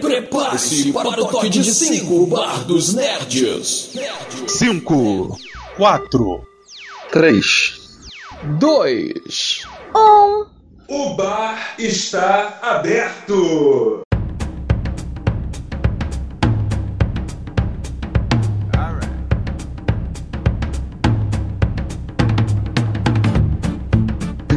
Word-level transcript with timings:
Prepare-se 0.00 0.92
para 0.92 1.08
o 1.08 1.14
toque 1.28 1.48
de 1.48 1.64
5 1.64 2.26
Bar 2.26 2.64
dos 2.64 2.94
Nerds. 2.94 3.90
5, 4.48 5.38
4, 5.76 6.46
3, 7.12 7.80
2, 8.58 9.62
1. 9.94 10.46
O 10.86 11.14
bar 11.16 11.74
está 11.78 12.58
aberto! 12.60 14.03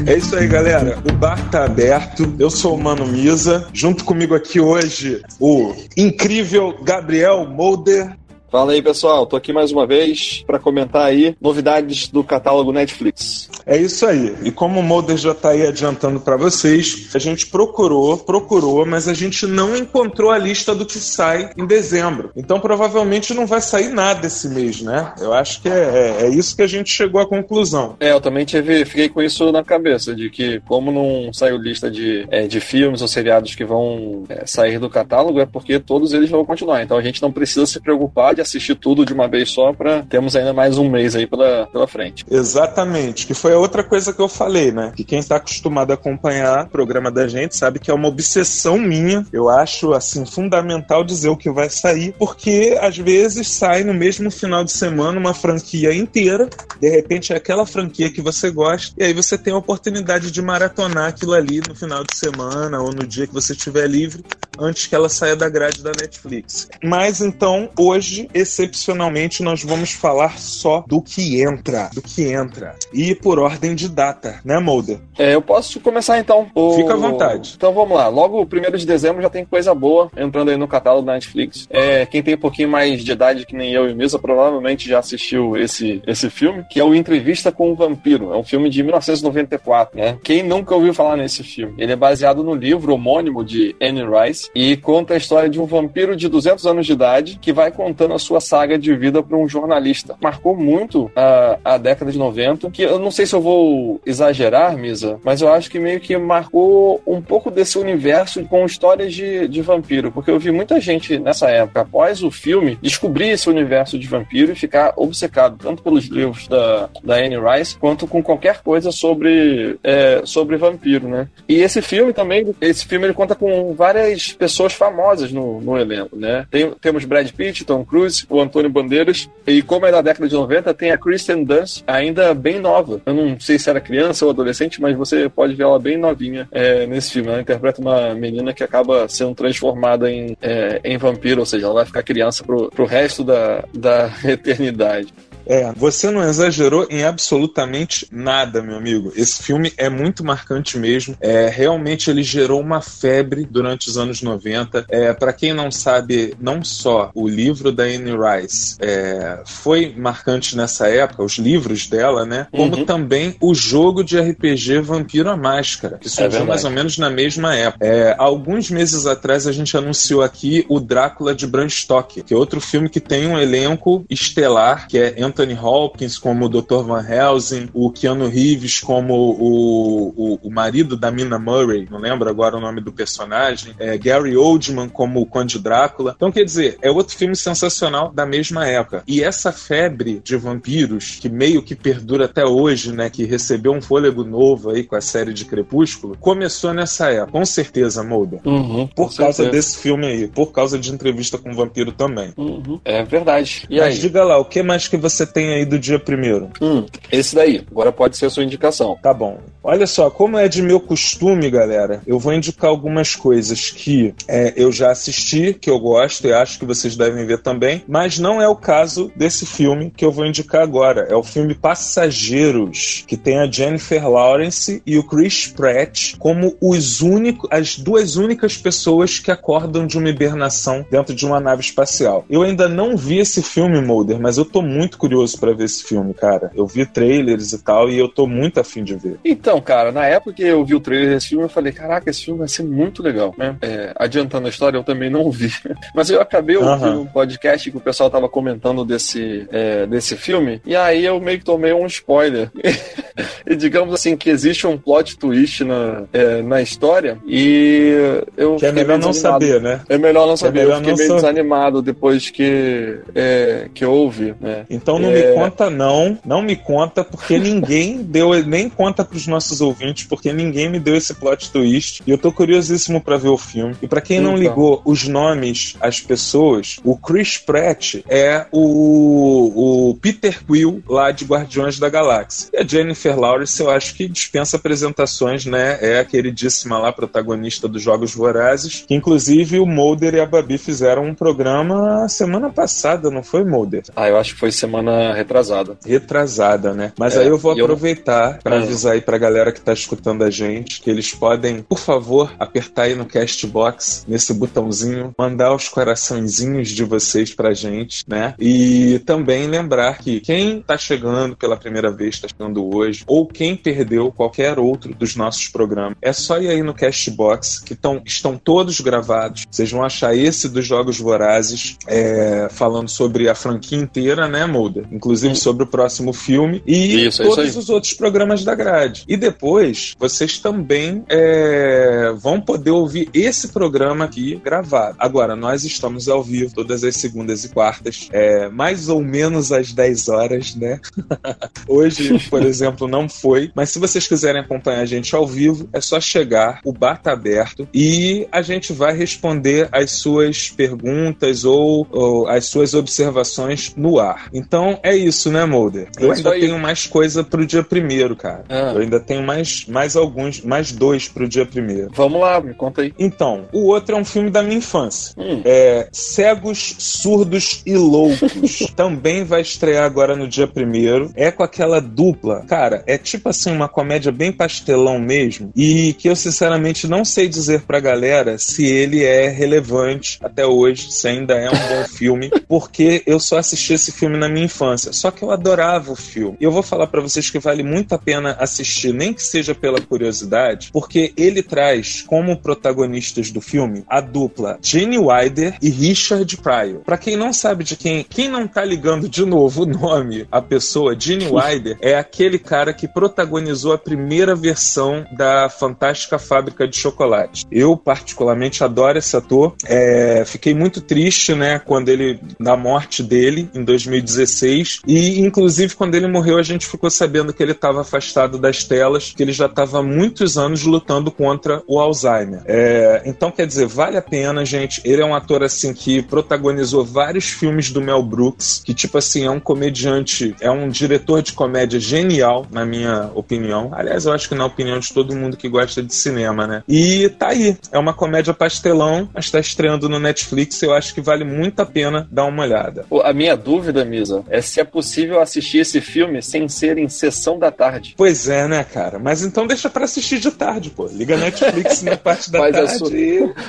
É 0.07 0.15
isso 0.15 0.37
aí, 0.37 0.47
galera. 0.47 0.97
O 1.05 1.11
bar 1.11 1.51
tá 1.51 1.65
aberto. 1.65 2.33
Eu 2.39 2.49
sou 2.49 2.75
o 2.75 2.81
Mano 2.81 3.05
Misa. 3.05 3.67
Junto 3.73 4.05
comigo 4.05 4.33
aqui 4.33 4.57
hoje, 4.57 5.21
o 5.37 5.73
incrível 5.97 6.73
Gabriel 6.81 7.45
Molder. 7.45 8.15
Fala 8.49 8.71
aí, 8.71 8.81
pessoal. 8.81 9.27
Tô 9.27 9.35
aqui 9.35 9.51
mais 9.51 9.69
uma 9.69 9.85
vez 9.85 10.45
para 10.47 10.59
comentar 10.59 11.05
aí 11.05 11.35
novidades 11.41 12.07
do 12.07 12.23
catálogo 12.23 12.71
Netflix. 12.71 13.49
É 13.67 13.75
isso 13.75 14.05
aí. 14.05 14.33
E 14.43 14.49
como 14.49 14.79
o 14.79 14.83
Molder 14.83 15.17
já 15.17 15.33
tá 15.33 15.49
aí 15.49 15.67
adiantando 15.67 16.21
para 16.21 16.37
vocês, 16.37 17.09
a 17.13 17.19
gente 17.19 17.47
procurou, 17.47 18.17
procurou, 18.17 18.85
mas 18.85 19.09
a 19.09 19.13
gente 19.13 19.45
não 19.45 19.75
encontrou 19.75 20.31
a 20.31 20.37
lista 20.37 20.73
do 20.73 20.85
que 20.85 20.97
sai 20.97 21.51
em 21.57 21.65
dezembro. 21.65 22.31
Então 22.35 22.61
provavelmente 22.61 23.33
não 23.33 23.45
vai 23.45 23.59
sair 23.59 23.89
nada 23.89 24.25
esse 24.27 24.47
mês, 24.47 24.81
né? 24.81 25.13
Eu 25.19 25.33
acho 25.33 25.61
que 25.61 25.67
é, 25.67 26.17
é, 26.21 26.25
é 26.25 26.29
isso 26.29 26.55
que 26.55 26.61
a 26.61 26.67
gente 26.67 26.89
chegou 26.89 27.19
à 27.19 27.27
conclusão. 27.27 27.97
É, 27.99 28.11
eu 28.13 28.21
também 28.21 28.45
tive, 28.45 28.85
fiquei 28.85 29.09
com 29.09 29.21
isso 29.21 29.51
na 29.51 29.63
cabeça, 29.63 30.15
de 30.15 30.29
que 30.29 30.61
como 30.61 30.89
não 30.89 31.33
saiu 31.33 31.57
lista 31.57 31.91
de, 31.91 32.25
é, 32.31 32.47
de 32.47 32.61
filmes 32.61 33.01
ou 33.01 33.07
seriados 33.07 33.53
que 33.53 33.65
vão 33.65 34.23
é, 34.29 34.45
sair 34.45 34.79
do 34.79 34.89
catálogo, 34.89 35.41
é 35.41 35.45
porque 35.45 35.77
todos 35.77 36.13
eles 36.13 36.29
vão 36.29 36.45
continuar. 36.45 36.83
Então 36.83 36.97
a 36.97 37.01
gente 37.01 37.21
não 37.21 37.33
precisa 37.33 37.65
se 37.65 37.81
preocupar 37.81 38.33
de 38.33 38.39
assistir 38.39 38.75
tudo 38.75 39.05
de 39.05 39.13
uma 39.13 39.27
vez 39.27 39.49
só 39.49 39.73
para 39.73 40.03
termos 40.03 40.37
ainda 40.37 40.53
mais 40.53 40.77
um 40.77 40.89
mês 40.89 41.15
aí 41.15 41.27
pela, 41.27 41.67
pela 41.67 41.87
frente. 41.87 42.25
Exatamente, 42.31 43.27
que 43.27 43.33
foi 43.33 43.56
outra 43.57 43.83
coisa 43.83 44.13
que 44.13 44.21
eu 44.21 44.27
falei, 44.27 44.71
né? 44.71 44.91
Que 44.95 45.03
quem 45.03 45.21
tá 45.21 45.37
acostumado 45.37 45.91
a 45.91 45.93
acompanhar 45.95 46.65
o 46.65 46.69
programa 46.69 47.11
da 47.11 47.27
gente 47.27 47.55
sabe 47.55 47.79
que 47.79 47.91
é 47.91 47.93
uma 47.93 48.07
obsessão 48.07 48.77
minha. 48.77 49.25
Eu 49.31 49.49
acho, 49.49 49.93
assim, 49.93 50.25
fundamental 50.25 51.03
dizer 51.03 51.29
o 51.29 51.37
que 51.37 51.49
vai 51.49 51.69
sair, 51.69 52.13
porque 52.17 52.77
às 52.81 52.97
vezes 52.97 53.47
sai 53.47 53.83
no 53.83 53.93
mesmo 53.93 54.29
final 54.31 54.63
de 54.63 54.71
semana 54.71 55.19
uma 55.19 55.33
franquia 55.33 55.93
inteira, 55.93 56.49
de 56.79 56.89
repente 56.89 57.33
é 57.33 57.35
aquela 57.35 57.65
franquia 57.65 58.11
que 58.11 58.21
você 58.21 58.49
gosta, 58.49 58.93
e 58.97 59.03
aí 59.03 59.13
você 59.13 59.37
tem 59.37 59.53
a 59.53 59.57
oportunidade 59.57 60.31
de 60.31 60.41
maratonar 60.41 61.09
aquilo 61.09 61.33
ali 61.33 61.61
no 61.67 61.75
final 61.75 62.03
de 62.03 62.15
semana 62.15 62.79
ou 62.81 62.93
no 62.93 63.05
dia 63.05 63.27
que 63.27 63.33
você 63.33 63.53
estiver 63.53 63.87
livre, 63.87 64.23
antes 64.59 64.87
que 64.87 64.95
ela 64.95 65.09
saia 65.09 65.35
da 65.35 65.49
grade 65.49 65.83
da 65.83 65.91
Netflix. 65.91 66.67
Mas 66.83 67.21
então, 67.21 67.69
hoje, 67.77 68.29
excepcionalmente, 68.33 69.43
nós 69.43 69.63
vamos 69.63 69.91
falar 69.91 70.37
só 70.39 70.83
do 70.87 71.01
que 71.01 71.41
entra. 71.41 71.89
Do 71.93 72.01
que 72.01 72.23
entra. 72.23 72.75
E 72.93 73.15
por 73.15 73.39
ordem 73.47 73.73
de 73.73 73.89
data, 73.89 74.39
né, 74.43 74.59
Molder? 74.59 74.99
É, 75.17 75.33
eu 75.33 75.41
posso 75.41 75.79
começar 75.79 76.19
então. 76.19 76.47
O... 76.53 76.73
Fica 76.73 76.93
à 76.93 76.97
vontade. 76.97 77.53
Então 77.55 77.73
vamos 77.73 77.97
lá. 77.97 78.07
Logo, 78.07 78.45
primeiro 78.45 78.77
de 78.77 78.85
dezembro 78.85 79.21
já 79.21 79.29
tem 79.29 79.45
coisa 79.45 79.73
boa 79.73 80.11
entrando 80.15 80.51
aí 80.51 80.57
no 80.57 80.67
catálogo 80.67 81.05
da 81.05 81.13
Netflix. 81.13 81.67
É, 81.69 82.05
quem 82.05 82.21
tem 82.21 82.35
um 82.35 82.39
pouquinho 82.39 82.69
mais 82.69 83.03
de 83.03 83.11
idade 83.11 83.45
que 83.45 83.55
nem 83.55 83.71
eu 83.71 83.89
e 83.89 83.95
Misa 83.95 84.19
provavelmente 84.19 84.87
já 84.87 84.99
assistiu 84.99 85.57
esse, 85.57 86.01
esse 86.05 86.29
filme, 86.29 86.63
que 86.69 86.79
é 86.79 86.83
o 86.83 86.93
Entrevista 86.93 87.51
com 87.51 87.71
o 87.71 87.75
Vampiro. 87.75 88.33
É 88.33 88.37
um 88.37 88.43
filme 88.43 88.69
de 88.69 88.83
1994, 88.83 89.97
né? 89.97 90.17
Quem 90.23 90.43
nunca 90.43 90.75
ouviu 90.75 90.93
falar 90.93 91.17
nesse 91.17 91.43
filme? 91.43 91.75
Ele 91.77 91.93
é 91.93 91.95
baseado 91.95 92.43
no 92.43 92.53
livro 92.53 92.93
homônimo 92.93 93.43
de 93.43 93.75
Anne 93.81 94.03
Rice 94.03 94.49
e 94.53 94.75
conta 94.77 95.13
a 95.13 95.17
história 95.17 95.49
de 95.49 95.59
um 95.59 95.65
vampiro 95.65 96.15
de 96.15 96.27
200 96.27 96.65
anos 96.65 96.85
de 96.85 96.93
idade 96.93 97.39
que 97.41 97.53
vai 97.53 97.71
contando 97.71 98.13
a 98.13 98.19
sua 98.19 98.39
saga 98.39 98.77
de 98.77 98.95
vida 98.95 99.23
para 99.23 99.37
um 99.37 99.47
jornalista. 99.47 100.15
Marcou 100.21 100.55
muito 100.55 101.09
a, 101.15 101.59
a 101.63 101.77
década 101.77 102.11
de 102.11 102.17
90, 102.17 102.69
que 102.71 102.81
eu 102.81 102.99
não 102.99 103.11
sei 103.11 103.25
se 103.25 103.35
eu 103.35 103.36
vou 103.41 104.01
exagerar, 104.05 104.77
Misa, 104.77 105.19
mas 105.23 105.41
eu 105.41 105.51
acho 105.51 105.69
que 105.69 105.79
meio 105.79 105.99
que 105.99 106.17
marcou 106.17 107.01
um 107.05 107.21
pouco 107.21 107.49
desse 107.51 107.77
universo 107.77 108.43
com 108.45 108.65
histórias 108.65 109.13
de, 109.13 109.47
de 109.47 109.61
vampiro, 109.61 110.11
porque 110.11 110.31
eu 110.31 110.39
vi 110.39 110.51
muita 110.51 110.79
gente 110.79 111.17
nessa 111.19 111.49
época, 111.49 111.81
após 111.81 112.23
o 112.23 112.31
filme, 112.31 112.77
descobrir 112.81 113.29
esse 113.29 113.49
universo 113.49 113.97
de 113.97 114.07
vampiro 114.07 114.51
e 114.51 114.55
ficar 114.55 114.93
obcecado, 114.95 115.57
tanto 115.61 115.83
pelos 115.83 116.05
livros 116.05 116.47
da, 116.47 116.89
da 117.03 117.15
Anne 117.15 117.37
Rice, 117.37 117.77
quanto 117.77 118.07
com 118.07 118.21
qualquer 118.21 118.61
coisa 118.61 118.91
sobre, 118.91 119.77
é, 119.83 120.21
sobre 120.25 120.57
vampiro, 120.57 121.07
né? 121.07 121.27
E 121.47 121.55
esse 121.55 121.81
filme 121.81 122.13
também, 122.13 122.53
esse 122.61 122.85
filme 122.85 123.05
ele 123.05 123.13
conta 123.13 123.35
com 123.35 123.73
várias 123.73 124.33
pessoas 124.33 124.73
famosas 124.73 125.31
no, 125.31 125.61
no 125.61 125.77
elenco, 125.77 126.15
né? 126.15 126.45
Tem, 126.49 126.71
temos 126.81 127.05
Brad 127.05 127.29
Pitt, 127.31 127.65
Tom 127.65 127.83
Cruise, 127.83 128.25
o 128.29 128.39
Antônio 128.39 128.69
Bandeiras, 128.69 129.29
e 129.45 129.61
como 129.61 129.85
é 129.85 129.91
da 129.91 130.01
década 130.01 130.27
de 130.27 130.35
90, 130.35 130.73
tem 130.73 130.91
a 130.91 130.97
Kristen 130.97 131.43
Dunst, 131.43 131.83
ainda 131.87 132.33
bem 132.33 132.59
nova. 132.59 133.01
Eu 133.05 133.13
não 133.25 133.39
sei 133.39 133.57
se 133.59 133.69
era 133.69 133.81
criança 133.81 134.25
ou 134.25 134.31
adolescente, 134.31 134.81
mas 134.81 134.95
você 134.95 135.29
pode 135.29 135.55
ver 135.55 135.63
ela 135.63 135.79
bem 135.79 135.97
novinha 135.97 136.47
é, 136.51 136.85
nesse 136.85 137.11
filme. 137.11 137.29
Ela 137.29 137.41
interpreta 137.41 137.81
uma 137.81 138.13
menina 138.13 138.53
que 138.53 138.63
acaba 138.63 139.07
sendo 139.07 139.35
transformada 139.35 140.11
em, 140.11 140.37
é, 140.41 140.79
em 140.83 140.97
vampiro, 140.97 141.41
ou 141.41 141.45
seja, 141.45 141.65
ela 141.65 141.75
vai 141.75 141.85
ficar 141.85 142.03
criança 142.03 142.43
pro, 142.43 142.69
pro 142.69 142.85
resto 142.85 143.23
da, 143.23 143.63
da 143.73 144.11
eternidade. 144.23 145.13
É, 145.47 145.71
você 145.75 146.09
não 146.11 146.23
exagerou 146.23 146.87
em 146.89 147.03
absolutamente 147.03 148.07
nada, 148.11 148.61
meu 148.61 148.75
amigo. 148.77 149.11
Esse 149.15 149.41
filme 149.41 149.71
é 149.77 149.89
muito 149.89 150.23
marcante 150.23 150.77
mesmo. 150.77 151.15
É, 151.19 151.47
realmente 151.49 152.09
ele 152.09 152.23
gerou 152.23 152.59
uma 152.61 152.81
febre 152.81 153.47
durante 153.49 153.89
os 153.89 153.97
anos 153.97 154.21
90. 154.21 154.85
É, 154.89 155.13
para 155.13 155.33
quem 155.33 155.53
não 155.53 155.71
sabe, 155.71 156.35
não 156.39 156.63
só 156.63 157.11
o 157.15 157.27
livro 157.27 157.71
da 157.71 157.83
Anne 157.83 158.11
Rice 158.11 158.75
é, 158.81 159.41
foi 159.45 159.93
marcante 159.97 160.55
nessa 160.57 160.87
época, 160.87 161.23
os 161.23 161.37
livros 161.37 161.87
dela, 161.87 162.25
né? 162.25 162.47
Como 162.51 162.77
Uhum. 162.77 162.85
também 162.85 163.35
o 163.41 163.55
jogo 163.55 164.03
de 164.03 164.19
RPG 164.19 164.81
Vampiro 164.81 165.29
à 165.29 165.37
Máscara, 165.37 165.97
que 165.97 166.09
surgiu 166.09 166.29
verdade. 166.29 166.49
mais 166.49 166.63
ou 166.65 166.71
menos 166.71 166.97
na 166.97 167.09
mesma 167.09 167.55
época. 167.55 167.85
É, 167.85 168.13
alguns 168.17 168.69
meses 168.69 169.05
atrás 169.05 169.47
a 169.47 169.51
gente 169.51 169.75
anunciou 169.77 170.21
aqui 170.21 170.65
o 170.69 170.79
Drácula 170.79 171.33
de 171.33 171.47
Bram 171.47 171.69
Stoker, 171.69 172.23
que 172.23 172.33
é 172.33 172.37
outro 172.37 172.59
filme 172.59 172.89
que 172.89 172.99
tem 172.99 173.27
um 173.27 173.37
elenco 173.39 174.05
estelar, 174.09 174.87
que 174.87 174.97
é 174.97 175.13
Anthony 175.37 175.53
Hopkins 175.61 176.17
como 176.17 176.45
o 176.45 176.49
Dr. 176.49 176.83
Van 176.83 177.05
Helsing, 177.07 177.69
o 177.73 177.91
Keanu 177.91 178.27
Reeves 178.27 178.79
como 178.79 179.13
o, 179.13 180.13
o, 180.17 180.39
o 180.41 180.49
marido 180.49 180.97
da 180.97 181.11
Mina 181.11 181.37
Murray, 181.37 181.87
não 181.91 181.99
lembro 181.99 182.27
agora 182.27 182.57
o 182.57 182.59
nome 182.59 182.81
do 182.81 182.91
personagem, 182.91 183.75
é, 183.77 183.95
Gary 183.97 184.35
Oldman 184.35 184.89
como 184.89 185.21
o 185.21 185.25
Conde 185.25 185.59
Drácula. 185.59 186.13
Então, 186.15 186.31
quer 186.31 186.43
dizer, 186.43 186.77
é 186.81 186.89
outro 186.89 187.15
filme 187.15 187.35
sensacional 187.35 188.11
da 188.11 188.25
mesma 188.25 188.67
época. 188.67 189.03
E 189.07 189.23
essa 189.23 189.51
febre 189.51 190.19
de 190.23 190.35
vampiros, 190.35 191.17
que 191.21 191.29
meio 191.29 191.61
que 191.61 191.75
perdura 191.75 192.25
até 192.25 192.43
hoje, 192.43 192.91
né, 192.91 193.09
que 193.09 193.25
recebeu 193.25 193.73
um 193.73 193.81
fôlego 193.81 194.23
novo 194.23 194.71
aí 194.71 194.83
com 194.83 194.95
a 194.95 195.01
série 195.01 195.33
de 195.33 195.45
Crepúsculo, 195.45 196.17
começou 196.19 196.73
nessa 196.73 197.11
época, 197.11 197.33
com 197.33 197.45
certeza, 197.45 198.03
Mulder. 198.03 198.39
Uhum, 198.43 198.87
Por 198.87 199.15
causa 199.15 199.43
certeza. 199.43 199.51
desse 199.51 199.77
filme 199.77 200.07
aí, 200.07 200.27
por 200.27 200.51
causa 200.51 200.79
de 200.79 200.91
entrevista 200.91 201.37
com 201.37 201.51
o 201.51 201.55
vampiro 201.55 201.91
também. 201.91 202.33
Uhum, 202.35 202.79
é 202.83 203.03
verdade. 203.03 203.67
E 203.69 203.77
Mas 203.79 203.95
aí? 203.95 203.99
diga 204.01 204.23
lá, 204.23 204.39
o 204.39 204.45
que 204.45 204.63
mais 204.63 204.87
que 204.87 204.97
você 204.97 205.26
tem 205.27 205.53
aí 205.53 205.65
do 205.65 205.77
dia 205.77 205.99
primeiro? 205.99 206.49
Hum, 206.61 206.85
esse 207.11 207.35
daí. 207.35 207.65
Agora 207.69 207.91
pode 207.91 208.17
ser 208.17 208.27
a 208.27 208.29
sua 208.29 208.43
indicação. 208.43 208.97
Tá 209.01 209.13
bom. 209.13 209.39
Olha 209.63 209.85
só, 209.85 210.09
como 210.09 210.37
é 210.37 210.47
de 210.47 210.61
meu 210.61 210.79
costume, 210.79 211.49
galera, 211.49 212.01
eu 212.07 212.17
vou 212.17 212.33
indicar 212.33 212.69
algumas 212.69 213.15
coisas 213.15 213.69
que 213.69 214.13
é, 214.25 214.53
eu 214.55 214.71
já 214.71 214.91
assisti, 214.91 215.53
que 215.53 215.69
eu 215.69 215.77
gosto 215.77 216.25
e 216.25 216.31
acho 216.31 216.57
que 216.57 216.65
vocês 216.65 216.95
devem 216.95 217.25
ver 217.25 217.39
também, 217.39 217.83
mas 217.85 218.17
não 218.17 218.41
é 218.41 218.47
o 218.47 218.55
caso 218.55 219.11
desse 219.13 219.45
filme 219.45 219.91
que 219.95 220.05
eu 220.05 220.11
vou 220.11 220.25
indicar 220.25 220.61
agora. 220.61 221.07
É 221.09 221.15
o 221.15 221.23
filme 221.23 221.53
Passageiros, 221.53 223.03
que 223.05 223.17
tem 223.17 223.39
a 223.39 223.51
Jennifer 223.51 224.09
Lawrence 224.09 224.81
e 224.85 224.97
o 224.97 225.03
Chris 225.03 225.47
Pratt 225.47 226.15
como 226.17 226.55
os 226.61 227.01
únicos, 227.01 227.49
as 227.51 227.77
duas 227.77 228.15
únicas 228.15 228.55
pessoas 228.55 229.19
que 229.19 229.31
acordam 229.31 229.85
de 229.85 229.97
uma 229.97 230.09
hibernação 230.09 230.85
dentro 230.89 231.13
de 231.13 231.25
uma 231.25 231.39
nave 231.39 231.61
espacial. 231.61 232.25
Eu 232.29 232.43
ainda 232.43 232.69
não 232.69 232.95
vi 232.95 233.19
esse 233.19 233.41
filme, 233.41 233.81
Mulder, 233.81 234.19
mas 234.19 234.37
eu 234.37 234.45
tô 234.45 234.61
muito 234.61 234.97
curioso 234.97 235.16
pra 235.25 235.53
ver 235.53 235.65
esse 235.65 235.83
filme, 235.83 236.13
cara. 236.13 236.51
Eu 236.55 236.67
vi 236.67 236.85
trailers 236.85 237.53
e 237.53 237.63
tal 237.63 237.89
e 237.89 237.97
eu 237.97 238.07
tô 238.07 238.27
muito 238.27 238.59
afim 238.59 238.83
de 238.83 238.95
ver. 238.95 239.19
Então, 239.23 239.59
cara, 239.61 239.91
na 239.91 240.05
época 240.05 240.33
que 240.33 240.43
eu 240.43 240.63
vi 240.63 240.75
o 240.75 240.79
trailer 240.79 241.09
desse 241.09 241.29
filme, 241.29 241.45
eu 241.45 241.49
falei, 241.49 241.71
caraca, 241.71 242.09
esse 242.09 242.25
filme 242.25 242.39
vai 242.39 242.47
ser 242.47 242.63
muito 242.63 243.01
legal, 243.01 243.33
né? 243.37 243.55
É, 243.61 243.93
adiantando 243.95 244.47
a 244.47 244.49
história, 244.49 244.77
eu 244.77 244.83
também 244.83 245.09
não 245.09 245.29
vi. 245.31 245.51
Mas 245.95 246.09
eu 246.09 246.21
acabei 246.21 246.57
ouvindo 246.57 246.85
Aham. 246.85 246.99
um 246.99 247.05
podcast 247.05 247.69
que 247.69 247.77
o 247.77 247.81
pessoal 247.81 248.09
tava 248.09 248.29
comentando 248.29 248.83
desse, 248.85 249.47
é, 249.51 249.85
desse 249.85 250.15
filme, 250.15 250.61
e 250.65 250.75
aí 250.75 251.05
eu 251.05 251.19
meio 251.19 251.39
que 251.39 251.45
tomei 251.45 251.73
um 251.73 251.85
spoiler. 251.85 252.51
e 253.45 253.55
digamos 253.55 253.93
assim, 253.93 254.15
que 254.15 254.29
existe 254.29 254.67
um 254.67 254.77
plot 254.77 255.17
twist 255.17 255.63
na, 255.63 256.03
é, 256.13 256.41
na 256.41 256.61
história 256.61 257.17
e 257.25 258.21
eu. 258.35 258.55
Que 258.55 258.65
é 258.67 258.71
melhor 258.71 258.99
não 258.99 259.13
saber, 259.13 259.61
né? 259.61 259.81
É 259.89 259.97
melhor 259.97 260.27
não 260.27 260.37
saber. 260.37 260.59
É 260.59 260.63
melhor 260.63 260.75
eu 260.75 260.79
fiquei 260.79 260.93
meio 260.95 261.07
saber. 261.07 261.21
desanimado 261.21 261.81
depois 261.81 262.29
que, 262.29 262.99
é, 263.15 263.69
que 263.73 263.83
eu 263.83 263.91
ouvi, 263.91 264.35
né? 264.39 264.65
Então 264.69 264.96
não 264.99 265.11
me 265.11 265.19
é. 265.19 265.33
conta, 265.33 265.69
não. 265.69 266.17
Não 266.25 266.41
me 266.41 266.55
conta, 266.55 267.03
porque 267.03 267.37
ninguém 267.39 268.01
deu. 268.01 268.33
Nem 268.45 268.69
conta 268.69 269.03
pros 269.03 269.27
nossos 269.27 269.61
ouvintes, 269.61 270.05
porque 270.05 270.31
ninguém 270.33 270.69
me 270.69 270.79
deu 270.79 270.95
esse 270.95 271.13
plot 271.13 271.51
twist. 271.51 272.01
E 272.05 272.11
eu 272.11 272.17
tô 272.17 272.31
curiosíssimo 272.31 273.01
para 273.01 273.17
ver 273.17 273.29
o 273.29 273.37
filme. 273.37 273.75
E 273.81 273.87
para 273.87 274.01
quem 274.01 274.19
não 274.19 274.31
então. 274.31 274.41
ligou 274.41 274.81
os 274.85 275.07
nomes 275.07 275.75
às 275.79 275.99
pessoas, 275.99 276.77
o 276.83 276.95
Chris 276.97 277.37
Pratt 277.37 277.95
é 278.07 278.45
o, 278.51 279.89
o 279.89 279.95
Peter 279.95 280.43
Quill 280.45 280.83
lá 280.87 281.11
de 281.11 281.25
Guardiões 281.25 281.79
da 281.79 281.89
Galáxia. 281.89 282.49
E 282.53 282.57
a 282.57 282.65
Jennifer 282.65 283.19
Lawrence, 283.19 283.61
eu 283.61 283.69
acho 283.69 283.95
que 283.95 284.07
dispensa 284.07 284.57
apresentações, 284.57 285.45
né? 285.45 285.77
É 285.81 285.99
a 285.99 286.05
queridíssima 286.05 286.77
lá, 286.77 286.91
protagonista 286.91 287.67
dos 287.67 287.81
Jogos 287.81 288.13
Vorazes, 288.13 288.85
que 288.87 288.95
inclusive 288.95 289.59
o 289.59 289.65
Mulder 289.65 290.15
e 290.15 290.19
a 290.19 290.25
Babi 290.25 290.57
fizeram 290.57 291.05
um 291.05 291.15
programa 291.15 292.07
semana 292.09 292.49
passada, 292.49 293.09
não 293.09 293.23
foi, 293.23 293.43
Mulder? 293.43 293.83
Ah, 293.95 294.09
eu 294.09 294.17
acho 294.17 294.33
que 294.33 294.39
foi 294.39 294.51
semana 294.51 294.86
retrasada. 295.13 295.77
Retrasada, 295.85 296.73
né? 296.73 296.93
Mas 296.97 297.15
é, 297.15 297.21
aí 297.21 297.27
eu 297.27 297.37
vou 297.37 297.51
aproveitar 297.51 298.35
eu... 298.35 298.41
para 298.41 298.55
ah. 298.57 298.63
avisar 298.63 298.93
aí 298.93 299.01
pra 299.01 299.17
galera 299.17 299.51
que 299.51 299.61
tá 299.61 299.73
escutando 299.73 300.23
a 300.23 300.29
gente 300.29 300.81
que 300.81 300.89
eles 300.89 301.13
podem, 301.13 301.61
por 301.61 301.79
favor, 301.79 302.31
apertar 302.39 302.83
aí 302.83 302.95
no 302.95 303.05
Castbox, 303.05 304.05
nesse 304.07 304.33
botãozinho, 304.33 305.13
mandar 305.17 305.53
os 305.53 305.67
coraçõezinhos 305.69 306.69
de 306.69 306.83
vocês 306.83 307.33
pra 307.33 307.53
gente, 307.53 308.03
né? 308.07 308.33
E 308.39 308.99
também 309.05 309.47
lembrar 309.47 309.97
que 309.97 310.19
quem 310.19 310.61
tá 310.61 310.77
chegando 310.77 311.35
pela 311.35 311.57
primeira 311.57 311.91
vez, 311.91 312.19
tá 312.19 312.27
chegando 312.27 312.75
hoje, 312.75 313.03
ou 313.07 313.25
quem 313.25 313.55
perdeu 313.55 314.11
qualquer 314.11 314.59
outro 314.59 314.93
dos 314.93 315.15
nossos 315.15 315.47
programas, 315.47 315.97
é 316.01 316.13
só 316.13 316.39
ir 316.39 316.49
aí 316.49 316.63
no 316.63 316.73
Castbox, 316.73 317.59
que 317.59 317.75
tão, 317.75 318.01
estão 318.05 318.37
todos 318.37 318.79
gravados. 318.81 319.45
Vocês 319.49 319.71
vão 319.71 319.83
achar 319.83 320.15
esse 320.15 320.49
dos 320.49 320.65
Jogos 320.65 320.99
Vorazes, 320.99 321.77
é, 321.87 322.47
falando 322.49 322.89
sobre 322.89 323.29
a 323.29 323.35
franquia 323.35 323.77
inteira, 323.77 324.27
né, 324.27 324.45
Mulder? 324.77 324.85
Inclusive 324.91 325.35
sobre 325.35 325.63
o 325.63 325.67
próximo 325.67 326.13
filme 326.13 326.61
e 326.65 327.05
isso, 327.07 327.23
todos 327.23 327.55
os 327.55 327.69
outros 327.69 327.93
programas 327.93 328.43
da 328.43 328.53
grade. 328.55 329.03
E 329.07 329.17
depois, 329.17 329.95
vocês 329.97 330.39
também 330.39 331.03
é, 331.09 332.13
vão 332.17 332.39
poder 332.39 332.71
ouvir 332.71 333.09
esse 333.13 333.49
programa 333.49 334.05
aqui 334.05 334.35
gravado. 334.43 334.95
Agora, 334.99 335.35
nós 335.35 335.63
estamos 335.63 336.07
ao 336.07 336.23
vivo 336.23 336.53
todas 336.53 336.83
as 336.83 336.95
segundas 336.95 337.43
e 337.43 337.49
quartas, 337.49 338.09
é, 338.11 338.49
mais 338.49 338.89
ou 338.89 339.01
menos 339.01 339.51
às 339.51 339.71
10 339.71 340.09
horas, 340.09 340.55
né? 340.55 340.79
Hoje, 341.67 342.19
por 342.29 342.43
exemplo, 342.43 342.87
não 342.87 343.07
foi, 343.09 343.51
mas 343.55 343.69
se 343.69 343.79
vocês 343.79 344.07
quiserem 344.07 344.41
acompanhar 344.41 344.81
a 344.81 344.85
gente 344.85 345.15
ao 345.15 345.27
vivo, 345.27 345.69
é 345.73 345.81
só 345.81 345.99
chegar, 345.99 346.61
o 346.63 346.71
bar 346.71 347.01
tá 347.01 347.13
aberto 347.13 347.67
e 347.73 348.27
a 348.31 348.41
gente 348.41 348.73
vai 348.73 348.95
responder 348.95 349.69
as 349.71 349.91
suas 349.91 350.49
perguntas 350.49 351.45
ou, 351.45 351.87
ou 351.91 352.27
as 352.27 352.45
suas 352.45 352.73
observações 352.73 353.73
no 353.75 353.99
ar. 353.99 354.27
Então 354.33 354.66
é 354.83 354.95
isso, 354.95 355.31
né, 355.31 355.45
Mulder? 355.45 355.89
Eu 355.99 356.11
ainda 356.11 356.31
tenho 356.31 356.59
mais 356.59 356.85
coisa 356.85 357.23
pro 357.23 357.45
dia 357.45 357.63
primeiro, 357.63 358.15
cara. 358.15 358.43
Ah. 358.49 358.71
Eu 358.73 358.81
ainda 358.81 358.99
tenho 358.99 359.23
mais, 359.23 359.65
mais 359.67 359.95
alguns, 359.95 360.41
mais 360.41 360.71
dois 360.71 361.07
pro 361.07 361.27
dia 361.27 361.45
primeiro. 361.45 361.89
Vamos 361.93 362.19
lá, 362.19 362.41
me 362.41 362.53
conta 362.53 362.81
aí. 362.81 362.93
Então, 362.97 363.45
o 363.51 363.67
outro 363.67 363.95
é 363.95 363.99
um 363.99 364.05
filme 364.05 364.29
da 364.29 364.41
minha 364.41 364.57
infância. 364.57 365.13
Hum. 365.17 365.41
É 365.45 365.87
Cegos, 365.91 366.75
Surdos 366.77 367.61
e 367.65 367.75
Loucos. 367.75 368.59
Também 368.75 369.23
vai 369.23 369.41
estrear 369.41 369.83
agora 369.83 370.15
no 370.15 370.27
dia 370.27 370.47
primeiro. 370.47 371.11
É 371.15 371.31
com 371.31 371.43
aquela 371.43 371.79
dupla. 371.79 372.43
Cara, 372.47 372.83
é 372.87 372.97
tipo 372.97 373.29
assim, 373.29 373.51
uma 373.51 373.67
comédia 373.67 374.11
bem 374.11 374.31
pastelão 374.31 374.99
mesmo. 374.99 375.51
E 375.55 375.93
que 375.93 376.09
eu, 376.09 376.15
sinceramente, 376.15 376.87
não 376.87 377.03
sei 377.05 377.27
dizer 377.27 377.61
pra 377.61 377.79
galera 377.79 378.37
se 378.37 378.65
ele 378.65 379.03
é 379.03 379.29
relevante 379.29 380.19
até 380.21 380.45
hoje, 380.45 380.91
se 380.91 381.07
ainda 381.07 381.33
é 381.35 381.49
um 381.49 381.51
bom 381.51 381.87
filme, 381.89 382.29
porque 382.47 383.03
eu 383.05 383.19
só 383.19 383.37
assisti 383.37 383.73
esse 383.73 383.91
filme 383.91 384.17
na 384.17 384.29
minha 384.29 384.45
infância. 384.45 384.56
Só 384.91 385.11
que 385.11 385.23
eu 385.23 385.31
adorava 385.31 385.91
o 385.91 385.95
filme. 385.95 386.37
E 386.39 386.43
eu 386.43 386.51
vou 386.51 386.63
falar 386.63 386.87
para 386.87 387.01
vocês 387.01 387.29
que 387.29 387.39
vale 387.39 387.63
muito 387.63 387.93
a 387.93 387.97
pena 387.97 388.35
assistir, 388.39 388.93
nem 388.93 389.13
que 389.13 389.21
seja 389.21 389.53
pela 389.53 389.79
curiosidade, 389.79 390.69
porque 390.71 391.13
ele 391.15 391.43
traz 391.43 392.01
como 392.01 392.37
protagonistas 392.37 393.31
do 393.31 393.41
filme 393.41 393.83
a 393.87 394.01
dupla 394.01 394.57
Gene 394.61 394.97
Wilder 394.97 395.57
e 395.61 395.69
Richard 395.69 396.37
Pryor. 396.37 396.81
Para 396.81 396.97
quem 396.97 397.15
não 397.15 397.31
sabe 397.31 397.63
de 397.63 397.75
quem, 397.75 398.03
quem 398.03 398.27
não 398.27 398.47
tá 398.47 398.63
ligando 398.63 399.07
de 399.07 399.25
novo 399.25 399.63
o 399.63 399.65
nome, 399.65 400.27
a 400.31 400.41
pessoa 400.41 400.95
Gene 400.97 401.27
Wilder 401.31 401.77
é 401.81 401.95
aquele 401.95 402.39
cara 402.39 402.73
que 402.73 402.87
protagonizou 402.87 403.73
a 403.73 403.77
primeira 403.77 404.35
versão 404.35 405.05
da 405.15 405.49
Fantástica 405.49 406.17
Fábrica 406.17 406.67
de 406.67 406.77
Chocolate. 406.77 407.45
Eu 407.51 407.77
particularmente 407.77 408.63
adoro 408.63 408.97
esse 408.97 409.15
ator. 409.15 409.55
É, 409.65 410.23
fiquei 410.25 410.53
muito 410.53 410.81
triste, 410.81 411.33
né, 411.33 411.59
quando 411.59 411.89
ele 411.89 412.19
na 412.39 412.55
morte 412.55 413.03
dele 413.03 413.49
em 413.53 413.63
2016 413.63 414.46
e 414.85 415.19
inclusive 415.19 415.75
quando 415.75 415.95
ele 415.95 416.07
morreu 416.07 416.37
a 416.37 416.43
gente 416.43 416.65
ficou 416.65 416.89
sabendo 416.89 417.33
que 417.33 417.41
ele 417.41 417.51
estava 417.51 417.81
afastado 417.81 418.37
das 418.37 418.63
telas, 418.63 419.13
que 419.15 419.23
ele 419.23 419.31
já 419.31 419.45
estava 419.45 419.79
há 419.79 419.83
muitos 419.83 420.37
anos 420.37 420.63
lutando 420.63 421.11
contra 421.11 421.61
o 421.67 421.79
Alzheimer. 421.79 422.41
É, 422.45 423.01
então 423.05 423.31
quer 423.31 423.47
dizer 423.47 423.67
vale 423.67 423.97
a 423.97 424.01
pena, 424.01 424.45
gente. 424.45 424.81
Ele 424.83 425.01
é 425.01 425.05
um 425.05 425.15
ator 425.15 425.43
assim 425.43 425.73
que 425.73 426.01
protagonizou 426.01 426.83
vários 426.83 427.25
filmes 427.25 427.71
do 427.71 427.81
Mel 427.81 428.01
Brooks, 428.03 428.61
que 428.65 428.73
tipo 428.73 428.97
assim 428.97 429.25
é 429.25 429.31
um 429.31 429.39
comediante, 429.39 430.35
é 430.39 430.49
um 430.49 430.69
diretor 430.69 431.21
de 431.21 431.33
comédia 431.33 431.79
genial 431.79 432.45
na 432.51 432.65
minha 432.65 433.11
opinião. 433.13 433.71
Aliás, 433.73 434.05
eu 434.05 434.13
acho 434.13 434.29
que 434.29 434.35
na 434.35 434.45
opinião 434.45 434.79
de 434.79 434.91
todo 434.93 435.15
mundo 435.15 435.37
que 435.37 435.49
gosta 435.49 435.81
de 435.83 435.93
cinema, 435.93 436.47
né? 436.47 436.63
E 436.67 437.09
tá 437.09 437.29
aí, 437.29 437.57
é 437.71 437.77
uma 437.77 437.93
comédia 437.93 438.33
pastelão, 438.33 439.09
mas 439.13 439.29
tá 439.29 439.39
estreando 439.39 439.89
no 439.89 439.99
Netflix. 439.99 440.61
Eu 440.61 440.73
acho 440.73 440.93
que 440.93 441.01
vale 441.01 441.23
muito 441.23 441.59
a 441.59 441.65
pena 441.65 442.07
dar 442.11 442.25
uma 442.25 442.43
olhada. 442.43 442.85
A 443.03 443.13
minha 443.13 443.35
dúvida, 443.35 443.83
Misa, 443.85 444.23
é 444.29 444.36
se 444.41 444.59
é 444.59 444.63
possível 444.63 445.21
assistir 445.21 445.59
esse 445.59 445.81
filme 445.81 446.21
sem 446.21 446.47
ser 446.47 446.77
em 446.77 446.89
sessão 446.89 447.37
da 447.37 447.51
tarde. 447.51 447.93
Pois 447.97 448.27
é, 448.27 448.47
né, 448.47 448.63
cara? 448.63 448.99
Mas 448.99 449.23
então 449.23 449.47
deixa 449.47 449.69
para 449.69 449.85
assistir 449.85 450.19
de 450.19 450.31
tarde, 450.31 450.69
pô. 450.69 450.87
Liga 450.87 451.17
Netflix 451.17 451.81
na 451.81 451.95
parte 451.97 452.31
da 452.31 452.39
faz 452.39 452.55
tarde. 452.55 452.71
A 452.71 452.77
sua, 452.77 452.89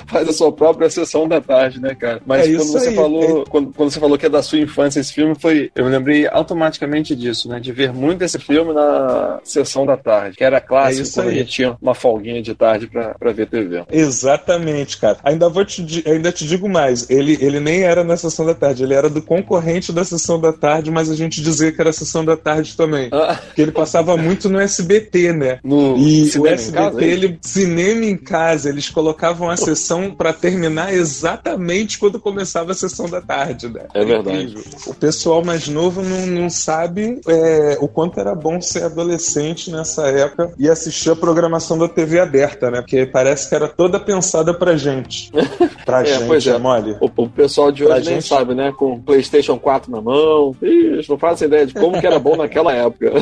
faz 0.06 0.29
a 0.29 0.32
sua 0.32 0.52
própria 0.52 0.90
sessão 0.90 1.29
da 1.29 1.40
tarde, 1.40 1.81
né, 1.81 1.94
cara? 1.94 2.20
Mas 2.26 2.46
é 2.46 2.55
quando 2.55 2.73
você 2.73 2.88
aí, 2.88 2.94
falou, 2.94 3.43
é... 3.43 3.50
quando, 3.50 3.73
quando, 3.73 3.90
você 3.90 4.00
falou 4.00 4.19
que 4.19 4.26
é 4.26 4.29
da 4.29 4.43
sua 4.43 4.58
infância 4.58 5.00
esse 5.00 5.12
filme, 5.12 5.35
foi, 5.38 5.70
eu 5.75 5.85
me 5.85 5.90
lembrei 5.90 6.26
automaticamente 6.26 7.14
disso, 7.14 7.49
né? 7.49 7.61
De 7.61 7.73
ver 7.73 7.93
muito 7.93 8.23
esse 8.23 8.38
filme 8.38 8.73
na 8.73 9.41
sessão 9.44 9.84
da 9.87 9.96
tarde, 9.96 10.37
que 10.37 10.44
era 10.44 10.61
clássico 10.61 11.08
é 11.08 11.12
quando 11.12 11.29
aí. 11.29 11.34
a 11.34 11.38
gente 11.38 11.50
tinha 11.50 11.76
uma 11.81 11.94
folguinha 11.94 12.43
de 12.43 12.55
tarde 12.55 12.87
para 12.87 13.32
ver 13.32 13.46
TV. 13.46 13.84
Exatamente, 13.91 14.99
cara. 14.99 15.19
Ainda 15.23 15.49
vou 15.49 15.64
te, 15.64 16.05
ainda 16.06 16.32
te 16.32 16.46
digo 16.46 16.69
mais, 16.69 17.08
ele, 17.11 17.38
ele 17.41 17.61
nem 17.61 17.82
era 17.82 18.05
na 18.05 18.17
sessão 18.17 18.44
da 18.44 18.55
tarde, 18.55 18.82
ele 18.82 18.94
era 18.94 19.08
do 19.08 19.23
concorrente 19.23 19.93
da 19.93 20.05
sessão 20.05 20.41
da 20.41 20.52
tarde, 20.52 20.77
mas 20.86 21.10
a 21.10 21.14
gente 21.14 21.42
dizia 21.42 21.72
que 21.72 21.80
era 21.80 21.92
sessão 21.92 22.25
da 22.25 22.36
tarde 22.36 22.76
também. 22.76 23.08
Ah. 23.12 23.38
Porque 23.46 23.62
ele 23.62 23.72
passava 23.72 24.16
muito 24.16 24.48
no 24.48 24.58
SBT, 24.58 25.32
né? 25.32 25.58
No 25.62 25.96
e 25.96 26.30
o 26.38 26.46
SBT, 26.46 26.72
casa, 26.72 27.00
é 27.00 27.04
ele, 27.04 27.38
cinema 27.42 28.04
em 28.04 28.16
casa, 28.16 28.69
eles 28.69 28.88
colocavam 28.90 29.50
a 29.50 29.56
sessão 29.56 30.10
para 30.10 30.32
terminar 30.32 30.92
exatamente 30.92 31.98
quando 31.98 32.20
começava 32.20 32.72
a 32.72 32.75
sessão 32.75 33.08
da 33.08 33.20
tarde, 33.20 33.69
né? 33.69 33.86
É 33.94 34.05
verdade. 34.05 34.55
O 34.86 34.94
pessoal 34.94 35.44
mais 35.44 35.69
novo 35.69 36.03
não, 36.03 36.26
não 36.26 36.50
sabe 36.50 37.20
é, 37.26 37.79
o 37.81 37.88
quanto 37.88 38.20
era 38.20 38.34
bom 38.34 38.60
ser 38.60 38.84
adolescente 38.84 39.70
nessa 39.70 40.06
época 40.08 40.53
e 40.58 40.69
assistir 40.69 41.10
a 41.10 41.17
programação 41.17 41.79
da 41.79 41.88
TV 41.88 42.20
aberta, 42.20 42.70
né? 42.70 42.81
Porque 42.81 43.06
parece 43.06 43.48
que 43.48 43.55
era 43.55 43.69
toda 43.69 43.98
pensada 43.98 44.55
pra 44.55 44.76
gente. 44.76 45.31
Pra 45.84 46.03
é, 46.03 46.05
gente, 46.05 46.50
é, 46.50 46.53
é 46.53 46.58
mole. 46.58 46.96
O, 47.00 47.06
o, 47.06 47.29
pessoal 47.31 47.72
de 47.72 47.82
hoje 47.82 47.94
pra 47.94 48.03
nem 48.03 48.14
gente... 48.20 48.29
sabe, 48.29 48.55
né? 48.55 48.72
Com 48.76 49.00
PlayStation 49.00 49.58
4 49.58 49.91
na 49.91 50.03
mão. 50.03 50.55
Ixi, 50.69 51.08
não 51.08 51.19
faz 51.19 51.41
ideia 51.41 51.67
de 51.67 51.75
como 51.75 51.98
que 51.98 52.06
era 52.06 52.19
bom 52.19 52.37
naquela 52.37 52.72
época. 52.72 53.13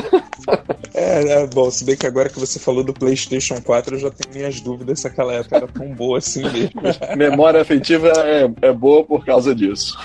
é, 0.93 1.43
é, 1.43 1.47
bom, 1.47 1.71
se 1.71 1.85
bem 1.85 1.95
que 1.95 2.05
agora 2.05 2.29
que 2.29 2.39
você 2.39 2.59
falou 2.59 2.83
do 2.83 2.93
PlayStation 2.93 3.61
4, 3.61 3.95
eu 3.95 3.99
já 3.99 4.11
tenho 4.11 4.35
minhas 4.35 4.59
dúvidas 4.59 4.99
se 4.99 5.07
aquela 5.07 5.33
época 5.33 5.57
era 5.57 5.67
tão 5.67 5.93
boa 5.93 6.17
assim 6.17 6.43
mesmo. 6.43 6.81
Memória 7.15 7.61
afetiva 7.61 8.09
é, 8.09 8.49
é 8.61 8.73
boa 8.73 9.03
por 9.03 9.25
causa 9.25 9.55
disso. 9.55 9.97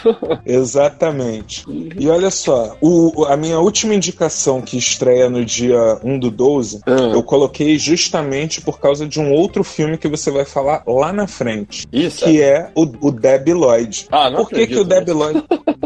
Exatamente. 0.47 1.65
E 1.99 2.09
olha 2.09 2.31
só, 2.31 2.77
o, 2.81 3.25
a 3.25 3.37
minha 3.37 3.59
última 3.59 3.95
indicação 3.95 4.61
que 4.61 4.77
estreia 4.77 5.29
no 5.29 5.45
dia 5.45 5.99
1 6.05 6.19
do 6.19 6.31
12, 6.31 6.81
ah. 6.87 6.91
eu 7.13 7.23
coloquei 7.23 7.79
justamente 7.79 8.61
por 8.61 8.79
causa 8.79 9.07
de 9.07 9.19
um 9.21 9.33
outro 9.33 9.65
filme 9.65 9.99
que 9.99 10.09
você 10.09 10.31
vai 10.31 10.45
falar 10.45 10.83
lá 10.87 11.13
na 11.13 11.27
frente. 11.27 11.87
Isso. 11.93 12.25
Que 12.25 12.41
é, 12.41 12.53
é 12.53 12.71
o, 12.75 12.83
o 13.01 13.11
Debbie 13.11 13.55
Lloyd. 13.55 14.07
Ah, 14.11 14.29
não 14.29 14.45
Por 14.45 14.51
que, 14.51 14.67
que 14.67 14.77
o 14.77 14.85
Debbie 14.85 15.13
Lloyd. 15.13 15.43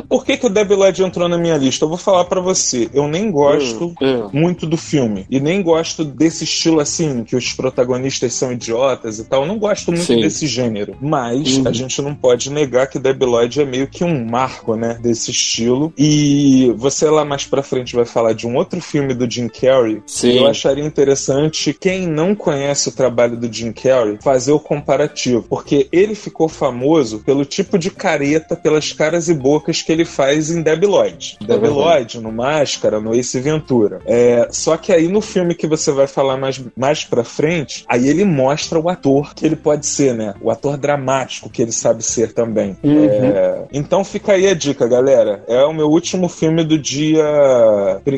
Por 0.08 0.24
que, 0.24 0.36
que 0.36 0.46
o 0.46 0.50
Debi 0.50 0.74
Lloyd 0.74 1.02
entrou 1.02 1.28
na 1.28 1.38
minha 1.38 1.56
lista? 1.56 1.84
Eu 1.84 1.88
vou 1.88 1.98
falar 1.98 2.24
para 2.24 2.40
você. 2.40 2.88
Eu 2.92 3.06
nem 3.08 3.30
gosto 3.30 3.94
Hum, 4.00 4.28
muito 4.32 4.66
do 4.66 4.76
filme. 4.76 5.26
E 5.30 5.40
nem 5.40 5.62
gosto 5.62 6.04
desse 6.04 6.44
estilo 6.44 6.80
assim, 6.80 7.24
que 7.24 7.36
os 7.36 7.52
protagonistas 7.52 8.34
são 8.34 8.52
idiotas 8.52 9.18
e 9.18 9.24
tal. 9.24 9.42
Eu 9.42 9.48
não 9.48 9.58
gosto 9.58 9.90
muito 9.92 10.04
Sim. 10.04 10.20
desse 10.20 10.46
gênero. 10.46 10.96
Mas 11.00 11.56
Uhum. 11.58 11.68
a 11.68 11.72
gente 11.72 12.00
não 12.02 12.14
pode 12.14 12.50
negar 12.50 12.86
que 12.88 12.98
Debi 12.98 13.24
Lloyd 13.24 13.60
é 13.60 13.64
meio 13.64 13.86
que 13.86 14.04
um 14.04 14.26
marco, 14.26 14.74
né? 14.76 14.98
Desse 15.00 15.30
estilo. 15.30 15.92
E 15.96 16.72
você 16.76 17.08
lá 17.10 17.24
mais 17.24 17.44
pra 17.44 17.62
frente 17.62 17.94
vai 17.94 18.04
falar 18.04 18.32
de 18.32 18.46
um 18.46 18.56
outro 18.56 18.80
filme 18.80 19.14
do 19.14 19.30
Jim 19.30 19.48
Carrey. 19.48 20.02
Sim. 20.06 20.38
Eu 20.38 20.46
acharia 20.46 20.84
interessante 20.84 21.76
quem 21.78 22.06
não 22.06 22.34
conhece 22.34 22.88
o 22.88 22.92
trabalho 22.92 23.36
do 23.36 23.52
Jim 23.52 23.72
Carrey 23.72 24.18
fazer 24.22 24.52
o 24.52 24.60
comparativo. 24.60 25.42
Porque 25.48 25.88
ele 25.92 26.14
ficou 26.14 26.48
famoso 26.48 27.20
pelo 27.20 27.44
tipo 27.44 27.78
de 27.78 27.90
careta, 27.90 28.56
pelas 28.56 28.92
caras 28.92 29.28
e 29.28 29.34
bocas 29.34 29.82
que 29.82 29.92
ele 29.96 30.04
faz 30.04 30.50
em 30.50 30.62
Debi 30.62 30.86
Lloyd. 30.86 31.36
Debi 31.40 31.66
Uhum. 31.68 32.22
No 32.22 32.32
Máscara, 32.32 33.00
no 33.00 33.14
Ace 33.14 33.38
Ventura. 33.40 34.00
É, 34.06 34.48
só 34.50 34.76
que 34.76 34.92
aí 34.92 35.08
no 35.08 35.20
filme 35.20 35.54
que 35.54 35.66
você 35.66 35.90
vai 35.90 36.06
falar 36.06 36.36
mais, 36.36 36.60
mais 36.76 37.04
pra 37.04 37.24
frente, 37.24 37.84
aí 37.88 38.08
ele 38.08 38.24
mostra 38.24 38.78
o 38.78 38.88
ator 38.88 39.34
que 39.34 39.44
ele 39.44 39.56
pode 39.56 39.86
ser, 39.86 40.14
né? 40.14 40.34
O 40.40 40.50
ator 40.50 40.76
dramático 40.76 41.50
que 41.50 41.62
ele 41.62 41.72
sabe 41.72 42.02
ser 42.02 42.32
também. 42.32 42.76
Uhum. 42.82 43.04
É, 43.06 43.64
então 43.72 44.04
fica 44.04 44.32
aí 44.32 44.46
a 44.46 44.54
dica, 44.54 44.86
galera. 44.86 45.42
É 45.48 45.62
o 45.64 45.72
meu 45.72 45.88
último 45.88 46.28
filme 46.28 46.62
do 46.64 46.78
dia 46.78 47.24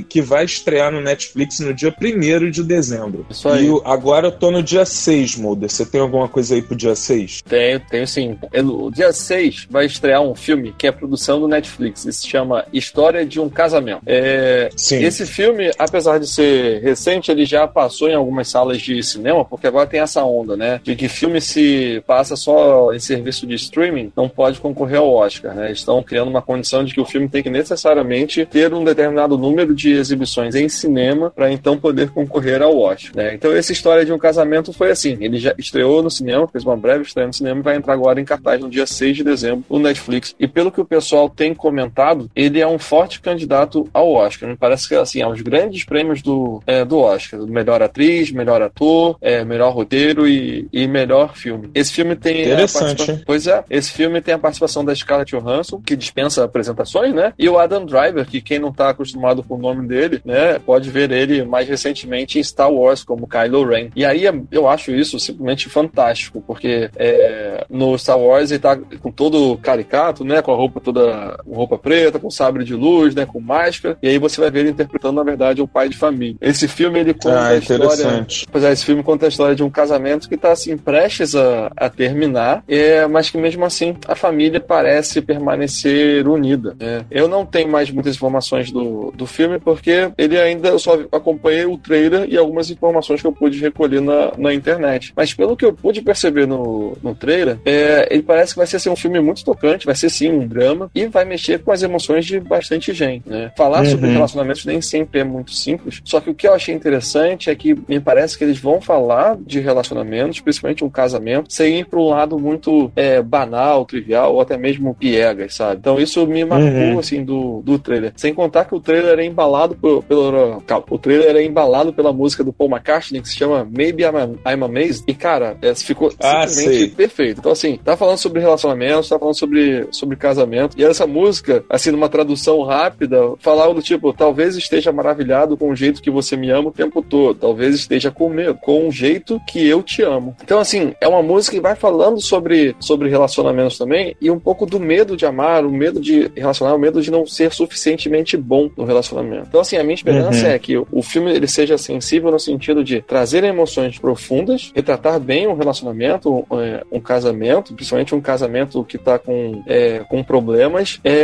que 0.09 0.21
vai 0.21 0.45
estrear 0.45 0.93
no 0.93 1.01
Netflix 1.01 1.61
no 1.61 1.73
dia 1.75 1.95
1 2.01 2.51
de 2.51 2.63
dezembro. 2.63 3.27
Isso 3.31 3.49
aí. 3.49 3.67
E 3.67 3.71
o- 3.71 3.83
agora 3.85 4.29
eu 4.29 4.33
tô 4.33 4.51
no 4.51 4.63
dia 4.63 4.85
6, 4.85 5.37
Mulder. 5.37 5.71
Você 5.71 5.85
tem 5.85 6.01
alguma 6.01 6.29
coisa 6.29 6.55
aí 6.55 6.63
pro 6.63 6.77
dia 6.77 6.95
6? 6.95 7.43
Tenho, 7.43 7.81
tenho 7.89 8.07
sim. 8.07 8.37
É 8.53 8.63
No 8.63 8.91
dia 8.91 9.13
6 9.13 9.67
vai 9.71 9.87
estrear 9.87 10.21
um 10.23 10.35
filme 10.35 10.75
que 10.77 10.87
é 10.87 10.93
produção 10.93 11.41
do 11.41 11.49
Netflix. 11.49 11.68
Ele 11.79 11.93
se 11.95 12.27
chama 12.27 12.65
História 12.73 13.25
de 13.25 13.41
um 13.41 13.49
Casamento. 13.49 14.03
É, 14.07 14.71
Sim. 14.77 15.03
Esse 15.03 15.27
filme, 15.27 15.71
apesar 15.79 16.19
de 16.19 16.27
ser 16.27 16.81
recente, 16.83 17.31
ele 17.31 17.45
já 17.45 17.67
passou 17.67 18.09
em 18.09 18.15
algumas 18.15 18.49
salas 18.49 18.81
de 18.81 19.03
cinema, 19.03 19.45
porque 19.45 19.67
agora 19.67 19.87
tem 19.87 20.01
essa 20.01 20.23
onda, 20.25 20.57
né? 20.57 20.81
De 20.83 20.95
que 20.95 21.09
filme 21.09 21.41
se 21.41 22.03
passa 22.07 22.37
só 22.37 22.93
em 22.93 22.99
serviço 22.99 23.47
de 23.47 23.55
streaming, 23.55 24.13
não 24.17 24.29
pode 24.29 24.61
concorrer 24.61 24.99
ao 24.99 25.13
Oscar, 25.13 25.55
né? 25.55 25.73
Estão 25.73 26.03
criando 26.03 26.29
uma 26.29 26.43
condição 26.43 26.85
de 26.85 26.95
que 26.95 27.01
o 27.01 27.05
filme 27.05 27.29
tem 27.29 27.43
que 27.43 27.51
necessariamente 27.51 28.47
ter 28.47 28.73
um 28.73 28.85
determinado 28.85 29.37
número 29.37 29.75
de 29.75 29.93
exibições 29.93 30.55
em 30.55 30.69
cinema 30.69 31.31
para 31.31 31.51
então 31.51 31.79
poder 31.79 32.11
concorrer 32.11 32.63
ao 32.63 32.79
Oscar, 32.79 33.13
né? 33.15 33.35
Então 33.35 33.53
essa 33.53 33.73
história 33.73 34.05
de 34.05 34.13
um 34.13 34.19
casamento 34.19 34.73
foi 34.73 34.91
assim, 34.91 35.17
ele 35.21 35.39
já 35.39 35.55
estreou 35.59 36.03
no 36.03 36.11
cinema, 36.11 36.49
fez 36.49 36.65
uma 36.65 36.77
breve 36.77 37.03
estreia 37.03 37.27
no 37.27 37.35
cinema 37.35 37.61
e 37.61 37.63
vai 37.63 37.77
entrar 37.77 37.95
agora 37.95 38.21
em 38.21 38.25
cartaz 38.25 38.61
no 38.61 38.69
dia 38.69 38.87
6 38.87 39.17
de 39.17 39.25
dezembro 39.25 39.65
no 39.69 39.79
Netflix. 39.79 40.35
E 40.39 40.47
pelo 40.47 40.71
que 40.71 40.81
o 40.81 40.85
pessoal 40.85 41.29
tem 41.29 41.55
comentado, 41.59 42.31
ele 42.35 42.61
é 42.61 42.67
um 42.67 42.79
forte 42.79 43.21
candidato 43.21 43.89
ao 43.93 44.13
Oscar. 44.13 44.49
Me 44.49 44.57
parece 44.57 44.89
que 44.89 44.95
assim, 44.95 45.21
aos 45.21 45.41
grandes 45.43 45.85
prêmios 45.85 46.23
do, 46.23 46.63
é, 46.67 46.85
do 46.85 46.99
Oscar, 46.99 47.41
melhor 47.43 47.83
atriz, 47.83 48.31
melhor 48.31 48.63
ator, 48.63 49.19
é, 49.21 49.45
melhor 49.45 49.75
roteiro 49.75 50.27
e, 50.27 50.67
e 50.73 50.87
melhor 50.87 51.37
filme. 51.37 51.71
Esse 51.75 51.93
filme 51.93 52.17
tem 52.17 52.43
Interessante? 52.43 53.23
Pois 53.27 53.47
é, 53.47 53.65
esse 53.69 53.91
filme 53.93 54.21
tem 54.21 54.35
a 54.35 54.39
participação 54.39 54.85
da 54.85 54.95
Scarlett 54.95 55.37
Johansson, 55.37 55.81
que 55.85 55.97
dispensa 55.97 56.45
apresentações, 56.45 57.15
né? 57.15 57.33
E 57.39 57.49
o 57.49 57.59
Adam 57.59 57.85
Driver, 57.85 58.27
que 58.27 58.41
quem 58.41 58.59
não 58.59 58.73
tá 58.73 58.91
acostumado 58.91 59.43
com 59.43 59.55
o 59.55 59.59
nome 59.59 59.87
dele, 59.87 60.21
né, 60.25 60.59
pode 60.59 60.91
ver 60.91 61.11
ele 61.11 61.45
mais 61.45 61.69
recentemente 61.69 62.39
em 62.39 62.43
Star 62.43 62.73
Wars 62.73 63.03
como 63.03 63.29
Kylo 63.29 63.65
Ren. 63.65 63.91
E 63.95 64.05
aí 64.05 64.25
eu 64.51 64.69
acho 64.69 64.93
isso 64.93 65.19
simplesmente 65.19 65.69
fantástico, 65.69 66.43
porque 66.47 66.91
é, 66.97 67.67
no 67.69 67.97
Star 67.99 68.19
Wars 68.19 68.51
ele 68.51 68.61
tá 68.61 68.77
com 68.77 69.11
todo 69.11 69.59
caricato, 69.59 70.25
né, 70.25 70.43
com 70.43 70.53
a 70.53 70.57
roupa 70.57 70.81
toda, 70.81 71.39
com 71.49 71.55
roupa 71.55 71.79
preta, 71.79 72.19
com 72.19 72.31
sabre 72.31 72.65
de 72.65 72.75
luz, 72.75 73.15
né, 73.15 73.27
com 73.27 73.41
máscara, 73.41 73.97
e 74.03 74.09
aí 74.09 74.19
você 74.19 74.41
vai 74.41 74.51
ver 74.51 74.61
ele 74.61 74.71
interpretando, 74.71 75.17
na 75.17 75.23
verdade, 75.23 75.63
um 75.63 75.67
pai 75.67 75.89
de 75.89 75.97
família. 75.97 76.37
Esse 76.41 76.69
filme, 76.69 76.99
ele 77.01 77.15
conta 77.15 77.39
Ah, 77.39 77.49
a 77.49 77.57
história... 77.57 78.27
Pois 78.51 78.65
é, 78.65 78.73
esse 78.73 78.85
filme 78.85 79.03
conta 79.03 79.27
a 79.27 79.29
história 79.29 79.55
de 79.55 79.63
um 79.63 79.71
casamento 79.71 80.29
que 80.29 80.37
tá 80.37 80.53
assim, 80.53 80.77
prestes 80.77 81.35
a, 81.35 81.71
a 81.77 81.89
terminar, 81.89 82.63
é, 82.69 83.07
mas 83.07 83.31
que 83.31 83.39
mesmo 83.39 83.65
assim 83.65 83.97
a 84.07 84.15
família 84.15 84.61
parece 84.61 85.21
permanecer 85.21 86.27
unida. 86.29 86.77
né? 86.79 87.05
Eu 87.11 87.29
não 87.29 87.45
tenho 87.45 87.69
mais 87.69 87.91
muitas 87.91 88.15
informações 88.17 88.71
do, 88.71 89.13
do 89.13 89.27
filme, 89.27 89.59
porque 89.59 90.11
ele 90.17 90.39
ainda 90.39 90.69
eu 90.69 90.79
só 90.79 90.99
acompanhei 91.13 91.65
o 91.65 91.79
trailer 91.79 92.27
e 92.29 92.37
algumas 92.37 92.71
informações 92.71 93.21
que 93.21 93.27
eu 93.27 93.33
pude 93.33 93.59
recolher 93.59 94.01
na, 94.01 94.33
na 94.37 94.53
internet. 94.55 95.13
Mas 95.17 95.33
pelo 95.35 95.57
que 95.57 95.65
eu 95.65 95.73
pude 95.73 96.03
perceber 96.03 96.47
no, 96.47 96.97
no 97.03 97.15
trailer, 97.15 97.59
é, 97.65 98.09
ele 98.11 98.23
parece 98.23 98.53
que 98.53 98.59
vai 98.59 98.67
ser 98.67 98.77
assim, 98.77 98.91
um 98.91 98.97
filme 98.97 99.21
muito 99.21 99.45
tocante, 99.45 99.87
vai 99.87 99.95
ser 99.95 100.11
sim 100.11 100.31
um 100.31 100.47
drama, 100.47 100.91
e 100.95 101.07
vai 101.07 101.25
mexer 101.25 101.38
com 101.65 101.73
as 101.73 101.83
emoções 101.83 102.25
de 102.27 102.41
bastante 102.41 102.93
gente. 102.93 103.29
Né? 103.29 103.51
Falar 103.57 103.85
sobre 103.85 104.07
Uhum. 104.09 104.13
relacionamentos 104.13 104.65
nem 104.65 104.81
sempre 104.81 105.21
é 105.21 105.25
muito 105.25 105.53
simples, 105.53 106.01
só 106.05 106.21
que 106.21 106.31
o 106.31 106.35
que 106.35 106.47
eu 106.47 106.55
achei 106.55 106.75
interessante 106.75 107.51
é 107.51 107.55
que 107.55 107.75
me 107.89 108.01
parece 108.01 108.37
que 108.37 108.45
eles 108.45 108.59
vão 108.59 108.81
falar 108.81 109.37
de 109.41 109.61
relacionamentos, 109.61 110.41
principalmente 110.41 110.85
um 110.85 110.91
casamento, 110.91 111.53
sem 111.53 111.81
ir 111.81 111.85
para 111.87 111.99
um 111.99 112.09
lado 112.09 112.39
muito 112.39 112.91
é, 112.97 113.21
banal, 113.23 113.85
trivial, 113.85 114.35
ou 114.35 114.41
até 114.41 114.57
mesmo 114.57 114.95
piegas, 114.95 115.55
sabe? 115.55 115.77
Então 115.81 115.99
isso 115.99 116.27
me 116.27 116.45
marcou, 116.45 116.69
Uhum. 116.69 116.99
assim, 116.99 117.25
do, 117.25 117.63
do 117.65 117.79
trailer. 117.79 118.13
Sem 118.17 118.35
contar 118.35 118.65
que 118.65 118.75
o 118.75 118.81
trailer 118.81 119.19
é 119.19 119.25
embalado 119.25 119.75
pelo... 119.77 120.03
pelo 120.03 120.61
calma, 120.67 120.85
o 120.91 120.99
trailer 120.99 121.37
é 121.37 121.43
embalado 121.45 121.93
pela 121.93 122.13
música 122.13 122.43
do 122.45 122.53
Paul 122.53 122.71
McCartney, 122.71 123.21
que 123.23 123.29
se 123.29 123.37
chama 123.37 123.65
Maybe 123.71 124.03
I'm, 124.05 124.39
I'm 124.47 124.63
Amazed, 124.65 125.05
e 125.07 125.15
cara, 125.15 125.57
é, 125.63 125.75
ficou 125.75 126.13
Ah, 126.21 126.47
simplesmente 126.47 126.79
sei. 126.79 126.89
perfeito. 126.89 127.39
Então 127.41 127.53
assim, 127.53 127.79
tá 127.85 127.97
falando 127.97 128.19
sobre 128.19 128.41
relacionamentos, 128.41 129.09
tá 129.09 129.19
falando 129.19 129.37
sobre, 129.39 129.87
sobre 129.91 130.17
casamento, 130.17 130.79
e 130.79 130.85
essa 130.85 131.07
música, 131.07 131.28
assim, 131.69 131.91
numa 131.91 132.09
tradução 132.09 132.63
rápida, 132.63 133.19
falava 133.39 133.75
do 133.75 133.83
tipo, 133.83 134.13
talvez 134.13 134.57
esteja 134.57 134.93
maravilhado 134.93 135.57
com 135.57 135.71
o 135.71 135.77
jeito 135.77 136.03
que 136.03 136.11
você 136.11 136.37
me 136.37 136.51
ama 136.51 136.69
o 136.69 136.73
tempo 136.73 137.03
todo, 137.03 137.39
talvez 137.39 137.75
esteja 137.75 138.11
com 138.11 138.29
medo, 138.29 138.55
com 138.55 138.89
o 138.89 138.93
jeito 138.93 139.41
que 139.47 139.67
eu 139.67 139.83
te 139.83 140.03
amo. 140.03 140.37
Então, 140.43 140.59
assim, 140.59 140.93
é 141.01 141.09
uma 141.09 141.23
música 141.23 141.57
que 141.57 141.63
vai 141.63 141.75
falando 141.75 142.21
sobre, 142.21 142.75
sobre 142.81 143.09
relacionamentos 143.09 143.79
também, 143.79 144.17
e 144.21 144.31
um 144.31 144.39
pouco 144.39 144.67
do 144.67 144.81
medo 144.81 145.17
de 145.17 145.27
amar, 145.27 145.65
o 145.65 145.71
medo 145.71 146.01
de 146.01 146.31
relacionar, 146.37 146.75
o 146.75 146.79
medo 146.79 147.01
de 147.01 147.11
não 147.11 147.27
ser 147.27 147.53
suficientemente 147.53 148.37
bom 148.37 148.71
no 148.77 148.85
relacionamento. 148.85 149.47
Então, 149.49 149.61
assim, 149.61 149.77
a 149.77 149.83
minha 149.83 149.95
esperança 149.95 150.47
Uhum. 150.47 150.53
é 150.53 150.59
que 150.59 150.77
o 150.79 151.03
filme 151.03 151.33
ele 151.33 151.47
seja 151.47 151.77
sensível 151.79 152.31
no 152.31 152.39
sentido 152.39 152.85
de 152.85 153.03
trazer 153.03 153.45
emoções 153.45 153.99
profundas, 153.99 154.73
retratar 154.75 155.19
bem 155.21 155.47
um 155.47 155.55
relacionamento, 155.55 156.45
um, 156.51 156.61
é, 156.61 156.83
um 156.91 157.01
casamento, 157.01 157.75
principalmente 157.75 158.15
um 158.15 158.21
casamento 158.21 158.85
que 158.85 158.97
está 158.97 159.19
com, 159.19 159.63
é, 159.67 160.01
com 160.09 160.23
problemas, 160.23 161.01
é, 161.05 161.18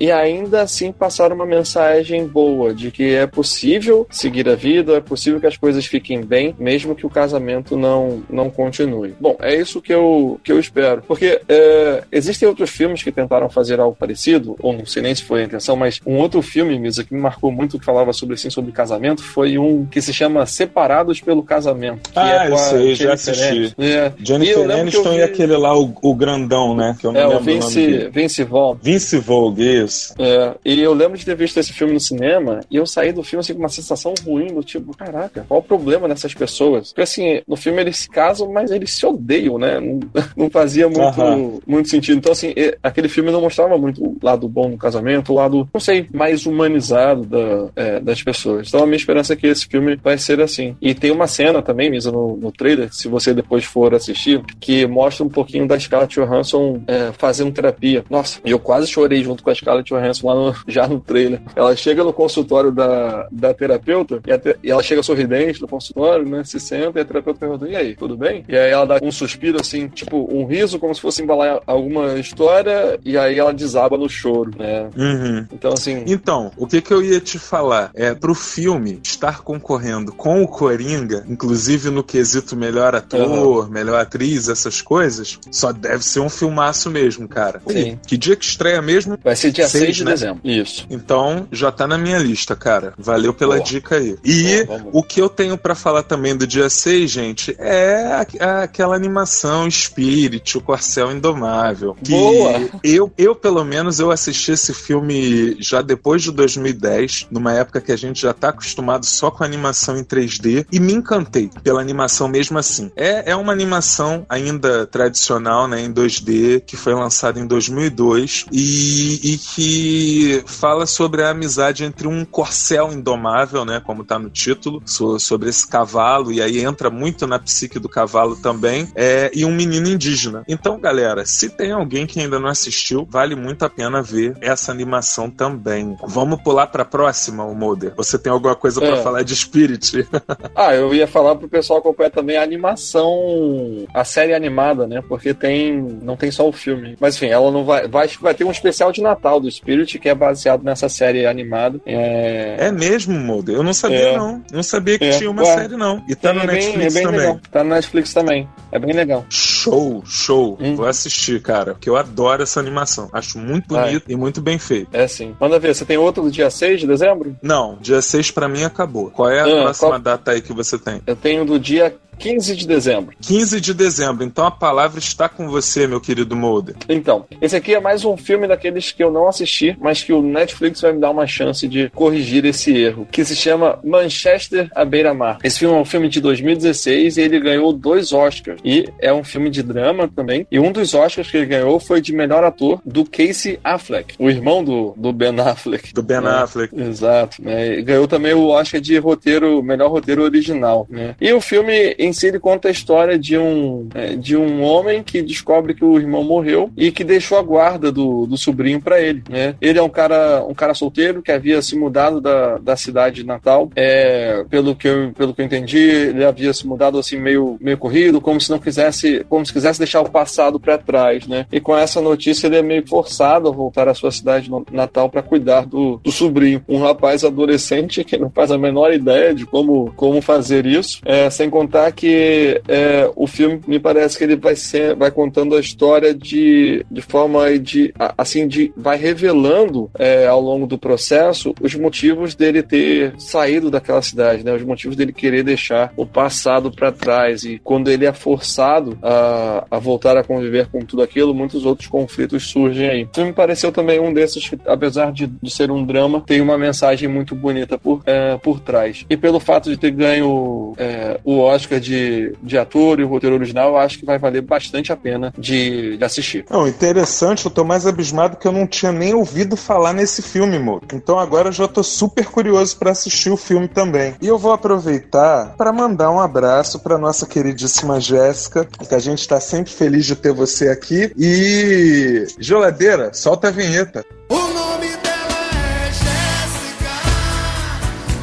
e 0.00 0.10
ainda 0.10 0.62
assim 0.62 0.92
passar 0.92 1.32
uma 1.32 1.46
mensagem 1.46 2.26
boa 2.26 2.72
de 2.74 2.90
que 2.90 3.14
é 3.14 3.26
possível 3.26 4.06
seguir 4.10 4.48
a 4.48 4.54
vida, 4.54 4.94
é 4.96 5.00
possível 5.00 5.40
que 5.40 5.46
as 5.46 5.56
coisas 5.56 5.86
fiquem 5.86 6.20
bem, 6.22 6.54
mesmo 6.58 6.94
que 6.94 7.06
o 7.06 7.10
casamento 7.10 7.76
não, 7.76 8.22
não 8.28 8.50
continue. 8.50 9.14
Bom, 9.20 9.36
é 9.40 9.54
isso 9.56 9.80
que 9.80 9.92
eu, 9.92 10.40
que 10.42 10.52
eu 10.52 10.58
espero. 10.58 11.02
Porque 11.06 11.40
é, 11.48 12.02
existem 12.10 12.48
outros 12.48 12.70
filmes 12.70 13.02
que 13.02 13.12
tentaram 13.12 13.48
fazer 13.48 13.80
algo 13.80 13.96
parecido, 13.98 14.56
ou 14.60 14.72
não 14.72 14.86
sei 14.86 15.02
nem 15.02 15.14
se 15.14 15.22
foi 15.22 15.42
a 15.42 15.44
intenção, 15.44 15.76
mas 15.76 16.00
um 16.06 16.16
outro 16.18 16.42
filme, 16.42 16.78
Misa, 16.78 17.04
que 17.04 17.14
me 17.14 17.20
marcou 17.20 17.50
muito, 17.50 17.78
que 17.78 17.84
falava 17.84 18.12
sobre 18.12 18.34
assim, 18.34 18.50
sobre 18.50 18.72
casamento, 18.72 19.22
foi 19.22 19.58
um 19.58 19.86
que 19.86 20.00
se 20.00 20.12
chama 20.12 20.44
Separados 20.46 21.20
pelo 21.20 21.42
Casamento. 21.42 22.10
Ah, 22.14 22.46
é 22.46 22.50
eu 22.50 22.56
sei, 22.58 22.94
já 22.94 23.14
assisti. 23.14 23.42
Aniston. 23.44 23.82
É. 23.82 24.12
E 24.18 24.20
eu 24.20 24.26
Jennifer 24.26 24.58
lembro 24.58 24.70
que 24.70 24.72
eu 24.74 24.80
Aniston 24.80 25.10
vi- 25.10 25.16
e 25.18 25.22
aquele 25.22 25.56
lá, 25.56 25.76
o, 25.78 25.92
o 26.02 26.14
grandão, 26.14 26.74
né? 26.74 26.96
Que 26.98 27.06
eu 27.06 27.12
não 27.12 27.20
É, 27.20 27.26
o 27.26 27.30
lembro 27.30 27.42
o 27.42 27.46
nome 27.46 27.60
Vince, 27.60 27.86
dele. 27.86 28.10
Vince 28.10 28.44
Vaughn. 28.44 28.76
Vince 28.82 29.18
Vogue, 29.40 29.84
isso. 29.84 30.14
É, 30.18 30.54
e 30.64 30.80
eu 30.80 30.92
lembro 30.92 31.16
de 31.16 31.24
ter 31.24 31.34
visto 31.34 31.58
esse 31.58 31.72
filme 31.72 31.94
no 31.94 32.00
cinema 32.00 32.60
e 32.70 32.76
eu 32.76 32.86
saí 32.86 33.12
do 33.12 33.22
filme 33.22 33.40
assim, 33.40 33.54
com 33.54 33.60
uma 33.60 33.68
sensação 33.68 34.14
ruim, 34.24 34.48
do 34.48 34.62
tipo, 34.62 34.96
caraca, 34.96 35.44
qual 35.48 35.60
o 35.60 35.62
problema 35.62 36.08
dessas 36.08 36.34
pessoas? 36.34 36.88
Porque 36.88 37.02
assim, 37.02 37.40
no 37.46 37.56
filme 37.56 37.80
eles 37.80 37.98
se 37.98 38.08
casam, 38.08 38.52
mas 38.52 38.70
eles 38.70 38.92
se 38.92 39.06
odeiam, 39.06 39.58
né? 39.58 39.80
Não, 39.80 40.00
não 40.36 40.50
fazia 40.50 40.88
muito, 40.88 41.62
muito 41.66 41.88
sentido. 41.88 42.18
Então, 42.18 42.32
assim, 42.32 42.54
aquele 42.82 43.08
filme 43.08 43.30
não 43.30 43.40
mostrava 43.40 43.76
muito 43.78 44.02
o 44.02 44.16
lado 44.22 44.48
bom 44.48 44.70
do 44.70 44.76
casamento, 44.76 45.32
o 45.32 45.36
lado, 45.36 45.68
não 45.72 45.80
sei, 45.80 46.06
mais 46.12 46.46
humanizado 46.46 47.24
da, 47.24 47.68
é, 47.76 48.00
das 48.00 48.22
pessoas. 48.22 48.68
Então 48.68 48.82
a 48.82 48.86
minha 48.86 48.96
esperança 48.96 49.32
é 49.32 49.36
que 49.36 49.46
esse 49.46 49.66
filme 49.66 49.96
vai 49.96 50.18
ser 50.18 50.40
assim. 50.40 50.76
E 50.80 50.94
tem 50.94 51.10
uma 51.10 51.26
cena 51.26 51.62
também, 51.62 51.90
Misa, 51.90 52.10
no, 52.10 52.36
no 52.36 52.52
trailer, 52.52 52.92
se 52.92 53.08
você 53.08 53.32
depois 53.32 53.64
for 53.64 53.94
assistir, 53.94 54.42
que 54.58 54.86
mostra 54.86 55.24
um 55.24 55.28
pouquinho 55.28 55.66
da 55.66 55.78
Scarlett 55.78 56.14
Johansson 56.14 56.82
é, 56.86 57.12
fazendo 57.16 57.52
terapia. 57.52 58.04
Nossa, 58.10 58.40
e 58.44 58.50
eu 58.50 58.58
quase 58.58 58.86
chorei 58.86 59.22
junto 59.30 59.42
com 59.42 59.50
a 59.50 59.54
Scarlett 59.54 59.88
Johansson 59.92 60.26
lá 60.26 60.34
no- 60.34 60.54
já 60.66 60.86
no 60.88 61.00
trailer. 61.00 61.40
Ela 61.54 61.74
chega 61.76 62.02
no 62.04 62.12
consultório 62.12 62.72
da, 62.72 63.26
da 63.30 63.54
terapeuta 63.54 64.20
e, 64.26 64.38
te- 64.38 64.56
e 64.62 64.70
ela 64.70 64.82
chega 64.82 65.02
sorridente 65.02 65.60
no 65.60 65.68
consultório, 65.68 66.28
né? 66.28 66.42
Se 66.44 66.58
senta 66.58 66.98
e 66.98 67.02
a 67.02 67.04
terapeuta 67.04 67.38
pergunta: 67.40 67.68
e 67.68 67.76
aí, 67.76 67.94
tudo 67.96 68.16
bem? 68.16 68.44
E 68.48 68.56
aí 68.56 68.70
ela 68.70 68.84
dá 68.86 68.98
um 69.02 69.12
suspiro 69.12 69.60
assim, 69.60 69.88
tipo 69.88 70.28
um 70.32 70.44
riso, 70.46 70.78
como 70.78 70.94
se 70.94 71.00
fosse 71.00 71.22
embalar 71.22 71.60
alguma 71.66 72.14
história, 72.18 72.98
e 73.04 73.16
aí 73.16 73.38
ela 73.38 73.52
desaba 73.52 73.96
no 73.96 74.08
choro, 74.08 74.50
né? 74.58 74.88
Uhum. 74.96 75.46
Então, 75.52 75.72
assim. 75.72 76.04
Então, 76.06 76.50
o 76.56 76.66
que, 76.66 76.80
que 76.80 76.92
eu 76.92 77.02
ia 77.02 77.20
te 77.20 77.38
falar 77.38 77.90
é 77.94 78.14
pro 78.14 78.34
filme 78.34 79.00
estar 79.04 79.42
concorrendo 79.42 80.12
com 80.12 80.42
o 80.42 80.48
Coringa, 80.48 81.24
inclusive 81.28 81.90
no 81.90 82.02
quesito 82.02 82.56
melhor 82.56 82.94
ator, 82.94 83.70
melhor 83.70 84.00
atriz, 84.00 84.48
essas 84.48 84.80
coisas, 84.82 85.38
só 85.50 85.72
deve 85.72 86.04
ser 86.04 86.20
um 86.20 86.28
filmaço 86.28 86.90
mesmo, 86.90 87.28
cara. 87.28 87.60
Sim. 87.68 87.98
Que 88.06 88.16
dia 88.16 88.36
que 88.36 88.44
estreia 88.44 88.80
mesmo? 88.82 89.09
Mesmo? 89.10 89.22
Vai 89.24 89.36
ser 89.36 89.52
dia 89.52 89.68
6, 89.68 89.84
6 89.84 89.96
de 89.96 90.04
né? 90.04 90.10
dezembro. 90.12 90.40
Isso. 90.44 90.86
Então, 90.90 91.46
já 91.52 91.70
tá 91.70 91.86
na 91.86 91.98
minha 91.98 92.18
lista, 92.18 92.56
cara. 92.56 92.94
Valeu 92.98 93.32
pela 93.32 93.56
Boa. 93.56 93.66
dica 93.66 93.96
aí. 93.96 94.16
E 94.24 94.64
Boa, 94.64 94.86
o 94.92 95.02
que 95.02 95.20
eu 95.20 95.28
tenho 95.28 95.56
para 95.56 95.74
falar 95.74 96.02
também 96.02 96.36
do 96.36 96.46
dia 96.46 96.68
6, 96.68 97.10
gente, 97.10 97.56
é 97.58 98.24
aquela 98.62 98.94
animação 98.94 99.70
Spirit, 99.70 100.56
o 100.56 100.60
Corcel 100.60 101.12
Indomável. 101.12 101.96
Que 102.02 102.10
Boa! 102.10 102.70
Eu, 102.82 103.12
eu, 103.16 103.34
pelo 103.34 103.64
menos, 103.64 104.00
eu 104.00 104.10
assisti 104.10 104.52
esse 104.52 104.72
filme 104.72 105.56
já 105.60 105.82
depois 105.82 106.22
de 106.22 106.30
2010, 106.32 107.28
numa 107.30 107.52
época 107.52 107.80
que 107.80 107.92
a 107.92 107.96
gente 107.96 108.20
já 108.20 108.32
tá 108.32 108.48
acostumado 108.50 109.04
só 109.04 109.30
com 109.30 109.44
animação 109.44 109.96
em 109.96 110.04
3D, 110.04 110.66
e 110.70 110.80
me 110.80 110.92
encantei 110.92 111.50
pela 111.62 111.80
animação 111.80 112.28
mesmo 112.28 112.58
assim. 112.58 112.90
É, 112.96 113.30
é 113.30 113.36
uma 113.36 113.52
animação 113.52 114.24
ainda 114.28 114.86
tradicional, 114.86 115.66
né, 115.68 115.82
em 115.82 115.92
2D, 115.92 116.62
que 116.66 116.76
foi 116.76 116.94
lançada 116.94 117.38
em 117.38 117.46
2002 117.46 118.46
e, 118.52 118.99
e 119.00 119.38
que 119.38 120.42
fala 120.46 120.86
sobre 120.86 121.22
a 121.22 121.30
amizade 121.30 121.84
entre 121.84 122.06
um 122.06 122.24
corcel 122.24 122.92
indomável, 122.92 123.64
né, 123.64 123.80
como 123.84 124.04
tá 124.04 124.18
no 124.18 124.30
título, 124.30 124.82
sobre 124.86 125.48
esse 125.48 125.66
cavalo, 125.66 126.32
e 126.32 126.40
aí 126.40 126.60
entra 126.64 126.90
muito 126.90 127.26
na 127.26 127.38
psique 127.38 127.78
do 127.78 127.88
cavalo 127.88 128.36
também, 128.36 128.88
é, 128.94 129.30
e 129.34 129.44
um 129.44 129.52
menino 129.52 129.88
indígena. 129.88 130.44
Então, 130.48 130.78
galera, 130.78 131.24
se 131.24 131.50
tem 131.50 131.72
alguém 131.72 132.06
que 132.06 132.20
ainda 132.20 132.38
não 132.38 132.48
assistiu, 132.48 133.06
vale 133.08 133.34
muito 133.34 133.64
a 133.64 133.70
pena 133.70 134.02
ver 134.02 134.36
essa 134.40 134.72
animação 134.72 135.30
também. 135.30 135.96
Vamos 136.06 136.42
pular 136.42 136.66
pra 136.66 136.84
próxima, 136.84 137.44
o 137.44 137.54
Mulder. 137.54 137.94
Você 137.96 138.18
tem 138.18 138.32
alguma 138.32 138.54
coisa 138.54 138.80
para 138.80 138.96
é. 138.96 139.02
falar 139.02 139.22
de 139.22 139.34
Spirit? 139.34 140.06
ah, 140.54 140.74
eu 140.74 140.94
ia 140.94 141.06
falar 141.06 141.36
pro 141.36 141.48
pessoal 141.48 141.78
acompanhar 141.78 142.10
também 142.10 142.36
a 142.36 142.42
animação, 142.42 143.86
a 143.94 144.04
série 144.04 144.34
animada, 144.34 144.86
né? 144.86 145.02
Porque 145.06 145.34
tem, 145.34 145.80
não 146.02 146.16
tem 146.16 146.30
só 146.30 146.48
o 146.48 146.52
filme. 146.52 146.96
Mas 147.00 147.16
enfim, 147.16 147.26
ela 147.26 147.50
não 147.50 147.64
vai, 147.64 147.88
vai, 147.88 148.08
vai 148.20 148.34
ter 148.34 148.44
um 148.44 148.50
especial 148.50 148.89
de 148.90 149.02
Natal 149.02 149.40
do 149.40 149.50
Spirit 149.50 149.98
que 149.98 150.08
é 150.08 150.14
baseado 150.14 150.62
nessa 150.62 150.88
série 150.88 151.26
animada. 151.26 151.80
É, 151.86 152.56
é 152.58 152.72
mesmo, 152.72 153.18
Mulder? 153.18 153.56
Eu 153.56 153.62
não 153.62 153.72
sabia 153.72 154.10
é. 154.10 154.16
não. 154.16 154.42
Não 154.52 154.62
sabia 154.62 154.98
que 154.98 155.04
é. 155.04 155.10
tinha 155.10 155.30
uma 155.30 155.42
Ué. 155.42 155.54
série 155.54 155.76
não. 155.76 156.02
E 156.08 156.14
tá 156.14 156.30
é 156.30 156.32
no 156.32 156.44
Netflix 156.44 156.76
bem, 156.76 156.86
é 156.86 156.90
bem 156.90 157.02
também. 157.04 157.20
Legal. 157.20 157.40
Tá 157.50 157.64
no 157.64 157.70
Netflix 157.70 158.14
também. 158.14 158.48
É 158.72 158.78
bem 158.78 158.92
legal. 158.92 159.24
Show, 159.28 160.02
show. 160.06 160.58
Hum. 160.60 160.76
Vou 160.76 160.86
assistir, 160.86 161.40
cara, 161.42 161.72
porque 161.74 161.88
eu 161.88 161.96
adoro 161.96 162.42
essa 162.42 162.60
animação. 162.60 163.08
Acho 163.12 163.38
muito 163.38 163.68
bonito 163.68 164.04
e 164.08 164.16
muito 164.16 164.40
bem 164.40 164.58
feito. 164.58 164.88
É 164.92 165.06
sim. 165.06 165.34
Manda 165.40 165.58
ver, 165.58 165.74
você 165.74 165.84
tem 165.84 165.96
outro 165.96 166.22
do 166.22 166.30
dia 166.30 166.50
6 166.50 166.80
de 166.80 166.86
dezembro? 166.86 167.36
Não, 167.42 167.76
dia 167.80 168.00
6 168.00 168.30
para 168.30 168.48
mim 168.48 168.64
acabou. 168.64 169.10
Qual 169.10 169.28
é 169.28 169.40
a 169.40 169.44
ah, 169.44 169.62
próxima 169.64 169.90
qual... 169.90 169.98
data 169.98 170.30
aí 170.32 170.40
que 170.40 170.52
você 170.52 170.78
tem? 170.78 171.02
Eu 171.06 171.16
tenho 171.16 171.44
do 171.44 171.58
dia 171.58 171.94
15 172.20 172.54
de 172.54 172.66
dezembro. 172.66 173.16
15 173.22 173.60
de 173.60 173.72
dezembro. 173.72 174.22
Então 174.22 174.44
a 174.44 174.50
palavra 174.50 174.98
está 174.98 175.26
com 175.26 175.48
você, 175.48 175.86
meu 175.86 176.00
querido 176.00 176.36
Mulder. 176.36 176.76
Então, 176.86 177.24
esse 177.40 177.56
aqui 177.56 177.74
é 177.74 177.80
mais 177.80 178.04
um 178.04 178.14
filme 178.16 178.46
daqueles 178.80 178.92
que 178.92 179.04
eu 179.04 179.12
não 179.12 179.28
assisti, 179.28 179.76
mas 179.80 180.02
que 180.02 180.12
o 180.12 180.22
Netflix 180.22 180.80
vai 180.80 180.92
me 180.92 181.00
dar 181.00 181.10
uma 181.10 181.26
chance 181.26 181.68
de 181.68 181.90
corrigir 181.90 182.44
esse 182.44 182.76
erro, 182.76 183.06
que 183.10 183.24
se 183.24 183.36
chama 183.36 183.78
Manchester 183.84 184.68
à 184.74 184.84
beira-mar. 184.84 185.38
Esse 185.44 185.60
filme 185.60 185.76
é 185.76 185.78
um 185.78 185.84
filme 185.84 186.08
de 186.08 186.20
2016 186.20 187.18
e 187.18 187.20
ele 187.20 187.38
ganhou 187.38 187.72
dois 187.72 188.12
Oscars. 188.12 188.60
E 188.64 188.88
é 188.98 189.12
um 189.12 189.22
filme 189.22 189.50
de 189.50 189.62
drama 189.62 190.08
também. 190.08 190.46
E 190.50 190.58
um 190.58 190.72
dos 190.72 190.94
Oscars 190.94 191.30
que 191.30 191.36
ele 191.36 191.46
ganhou 191.46 191.78
foi 191.78 192.00
de 192.00 192.12
melhor 192.12 192.42
ator 192.42 192.80
do 192.84 193.04
Casey 193.04 193.58
Affleck, 193.62 194.14
o 194.18 194.30
irmão 194.30 194.64
do, 194.64 194.94
do 194.96 195.12
Ben 195.12 195.38
Affleck. 195.38 195.92
Do 195.92 196.02
Ben 196.02 196.18
é, 196.18 196.28
Affleck. 196.28 196.74
Exato. 196.80 197.42
Né? 197.42 197.82
Ganhou 197.82 198.08
também 198.08 198.32
o 198.32 198.48
Oscar 198.48 198.80
de 198.80 198.96
roteiro, 198.98 199.62
melhor 199.62 199.90
roteiro 199.90 200.22
original. 200.22 200.86
Né? 200.88 201.14
E 201.20 201.32
o 201.32 201.40
filme 201.40 201.94
em 201.98 202.12
si 202.12 202.28
ele 202.28 202.38
conta 202.38 202.68
a 202.68 202.70
história 202.70 203.18
de 203.18 203.36
um, 203.36 203.88
é, 203.94 204.16
de 204.16 204.36
um 204.36 204.62
homem 204.62 205.02
que 205.02 205.20
descobre 205.22 205.74
que 205.74 205.84
o 205.84 205.98
irmão 205.98 206.24
morreu 206.24 206.70
e 206.76 206.90
que 206.90 207.04
deixou 207.04 207.38
a 207.38 207.42
guarda 207.42 207.90
do, 207.90 208.26
do 208.26 208.36
sobrinho 208.36 208.69
para 208.78 209.00
ele. 209.00 209.22
Né? 209.28 209.54
Ele 209.60 209.78
é 209.78 209.82
um 209.82 209.88
cara, 209.88 210.44
um 210.46 210.54
cara 210.54 210.74
solteiro 210.74 211.22
que 211.22 211.32
havia 211.32 211.60
se 211.62 211.76
mudado 211.76 212.20
da, 212.20 212.58
da 212.58 212.76
cidade 212.76 213.24
natal. 213.24 213.70
É, 213.74 214.44
pelo, 214.48 214.76
que 214.76 214.88
eu, 214.88 215.12
pelo 215.12 215.34
que 215.34 215.40
eu 215.40 215.46
entendi, 215.46 215.78
ele 215.78 216.24
havia 216.24 216.52
se 216.52 216.66
mudado 216.66 216.98
assim 216.98 217.18
meio, 217.18 217.56
meio 217.60 217.78
corrido, 217.78 218.20
como 218.20 218.40
se 218.40 218.50
não 218.50 218.58
quisesse, 218.58 219.24
como 219.28 219.44
se 219.44 219.52
quisesse 219.52 219.78
deixar 219.78 220.00
o 220.00 220.10
passado 220.10 220.60
para 220.60 220.78
trás. 220.78 221.26
Né? 221.26 221.46
E 221.50 221.60
com 221.60 221.76
essa 221.76 222.00
notícia 222.00 222.46
ele 222.46 222.56
é 222.56 222.62
meio 222.62 222.86
forçado 222.86 223.48
a 223.48 223.52
voltar 223.52 223.88
à 223.88 223.94
sua 223.94 224.10
cidade 224.10 224.50
natal 224.70 225.08
para 225.08 225.22
cuidar 225.22 225.66
do, 225.66 226.00
do 226.02 226.12
sobrinho. 226.12 226.62
Um 226.68 226.78
rapaz 226.78 227.24
adolescente 227.24 228.04
que 228.04 228.16
não 228.16 228.30
faz 228.30 228.50
a 228.50 228.58
menor 228.58 228.92
ideia 228.92 229.34
de 229.34 229.46
como, 229.46 229.92
como 229.96 230.20
fazer 230.20 230.66
isso. 230.66 231.00
É, 231.04 231.30
sem 231.30 231.48
contar 231.48 231.92
que 231.92 232.60
é, 232.68 233.10
o 233.16 233.26
filme 233.26 233.60
me 233.66 233.78
parece 233.78 234.18
que 234.18 234.24
ele 234.24 234.36
vai 234.36 234.56
ser, 234.56 234.94
vai 234.94 235.10
contando 235.10 235.56
a 235.56 235.60
história 235.60 236.14
de, 236.14 236.84
de 236.90 237.00
forma 237.00 237.58
de 237.58 237.92
assim 238.16 238.46
de 238.46 238.59
vai 238.76 238.96
revelando 238.96 239.90
é, 239.98 240.26
ao 240.26 240.40
longo 240.40 240.66
do 240.66 240.78
processo 240.78 241.54
os 241.60 241.74
motivos 241.74 242.34
dele 242.34 242.62
ter 242.62 243.14
saído 243.18 243.70
daquela 243.70 244.02
cidade, 244.02 244.44
né? 244.44 244.52
Os 244.52 244.62
motivos 244.62 244.96
dele 244.96 245.12
querer 245.12 245.42
deixar 245.42 245.92
o 245.96 246.06
passado 246.06 246.70
para 246.70 246.92
trás 246.92 247.44
e 247.44 247.60
quando 247.62 247.90
ele 247.90 248.06
é 248.06 248.12
forçado 248.12 248.98
a, 249.02 249.64
a 249.70 249.78
voltar 249.78 250.16
a 250.16 250.24
conviver 250.24 250.68
com 250.68 250.80
tudo 250.80 251.02
aquilo, 251.02 251.34
muitos 251.34 251.64
outros 251.64 251.88
conflitos 251.88 252.48
surgem 252.50 252.88
aí. 252.88 253.04
O 253.04 253.14
filme 253.14 253.30
me 253.30 253.36
pareceu 253.36 253.72
também 253.72 254.00
um 254.00 254.12
desses 254.12 254.48
que, 254.48 254.58
apesar 254.66 255.12
de, 255.12 255.26
de 255.26 255.50
ser 255.50 255.70
um 255.70 255.84
drama, 255.84 256.22
tem 256.26 256.40
uma 256.40 256.58
mensagem 256.58 257.08
muito 257.08 257.34
bonita 257.34 257.78
por, 257.78 258.02
é, 258.06 258.36
por 258.36 258.60
trás. 258.60 259.04
E 259.08 259.16
pelo 259.16 259.40
fato 259.40 259.70
de 259.70 259.76
ter 259.76 259.90
ganho 259.90 260.74
é, 260.76 261.18
o 261.24 261.38
Oscar 261.38 261.78
de 261.78 262.00
de, 262.42 262.58
ator 262.58 263.00
e 263.00 263.04
o 263.04 263.08
roteiro 263.08 263.36
original, 263.36 263.76
acho 263.76 263.98
que 263.98 264.04
vai 264.04 264.18
valer 264.18 264.42
bastante 264.42 264.92
a 264.92 264.96
pena 264.96 265.32
de, 265.38 265.96
de 265.96 266.04
assistir. 266.04 266.44
Não, 266.50 266.66
interessante, 266.66 267.44
eu 267.44 267.50
tô 267.50 267.64
mais 267.64 267.86
abismado 267.86 268.36
que 268.36 268.46
não 268.52 268.66
tinha 268.66 268.92
nem 268.92 269.14
ouvido 269.14 269.56
falar 269.56 269.92
nesse 269.92 270.22
filme, 270.22 270.58
Mo. 270.58 270.80
Então 270.92 271.18
agora 271.18 271.48
eu 271.48 271.52
já 271.52 271.68
tô 271.68 271.82
super 271.82 272.26
curioso 272.26 272.76
para 272.76 272.90
assistir 272.90 273.30
o 273.30 273.36
filme 273.36 273.68
também. 273.68 274.14
E 274.20 274.26
eu 274.26 274.38
vou 274.38 274.52
aproveitar 274.52 275.54
para 275.56 275.72
mandar 275.72 276.10
um 276.10 276.20
abraço 276.20 276.78
para 276.78 276.98
nossa 276.98 277.26
queridíssima 277.26 278.00
Jéssica, 278.00 278.64
que 278.64 278.94
a 278.94 278.98
gente 278.98 279.26
tá 279.26 279.40
sempre 279.40 279.72
feliz 279.72 280.04
de 280.06 280.16
ter 280.16 280.32
você 280.32 280.68
aqui. 280.68 281.12
E 281.16 282.26
geladeira, 282.38 283.12
solta 283.12 283.48
a 283.48 283.50
vinheta. 283.50 284.04
O 284.28 284.34
nome 284.34 284.88
dela 284.96 285.40
é 285.54 285.92
Jéssica. 285.92 286.90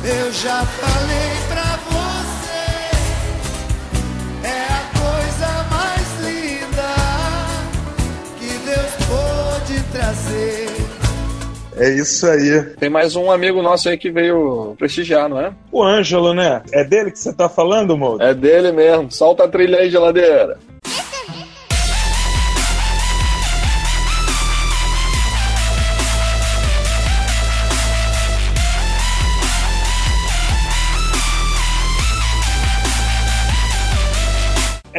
Eu 0.03 0.31
já 0.31 0.65
falei 0.65 1.46
É 11.77 11.89
isso 11.89 12.27
aí. 12.27 12.61
Tem 12.79 12.89
mais 12.89 13.15
um 13.15 13.31
amigo 13.31 13.61
nosso 13.61 13.87
aí 13.87 13.97
que 13.97 14.09
veio 14.09 14.75
prestigiar, 14.77 15.29
não 15.29 15.39
é? 15.39 15.53
O 15.71 15.83
Ângelo, 15.83 16.33
né? 16.33 16.61
É 16.71 16.83
dele 16.83 17.11
que 17.11 17.19
você 17.19 17.31
tá 17.31 17.47
falando, 17.47 17.95
Moura? 17.95 18.29
É 18.29 18.33
dele 18.33 18.71
mesmo. 18.71 19.11
Solta 19.11 19.43
a 19.43 19.47
trilha 19.47 19.77
aí, 19.77 19.89
geladeira. 19.89 20.57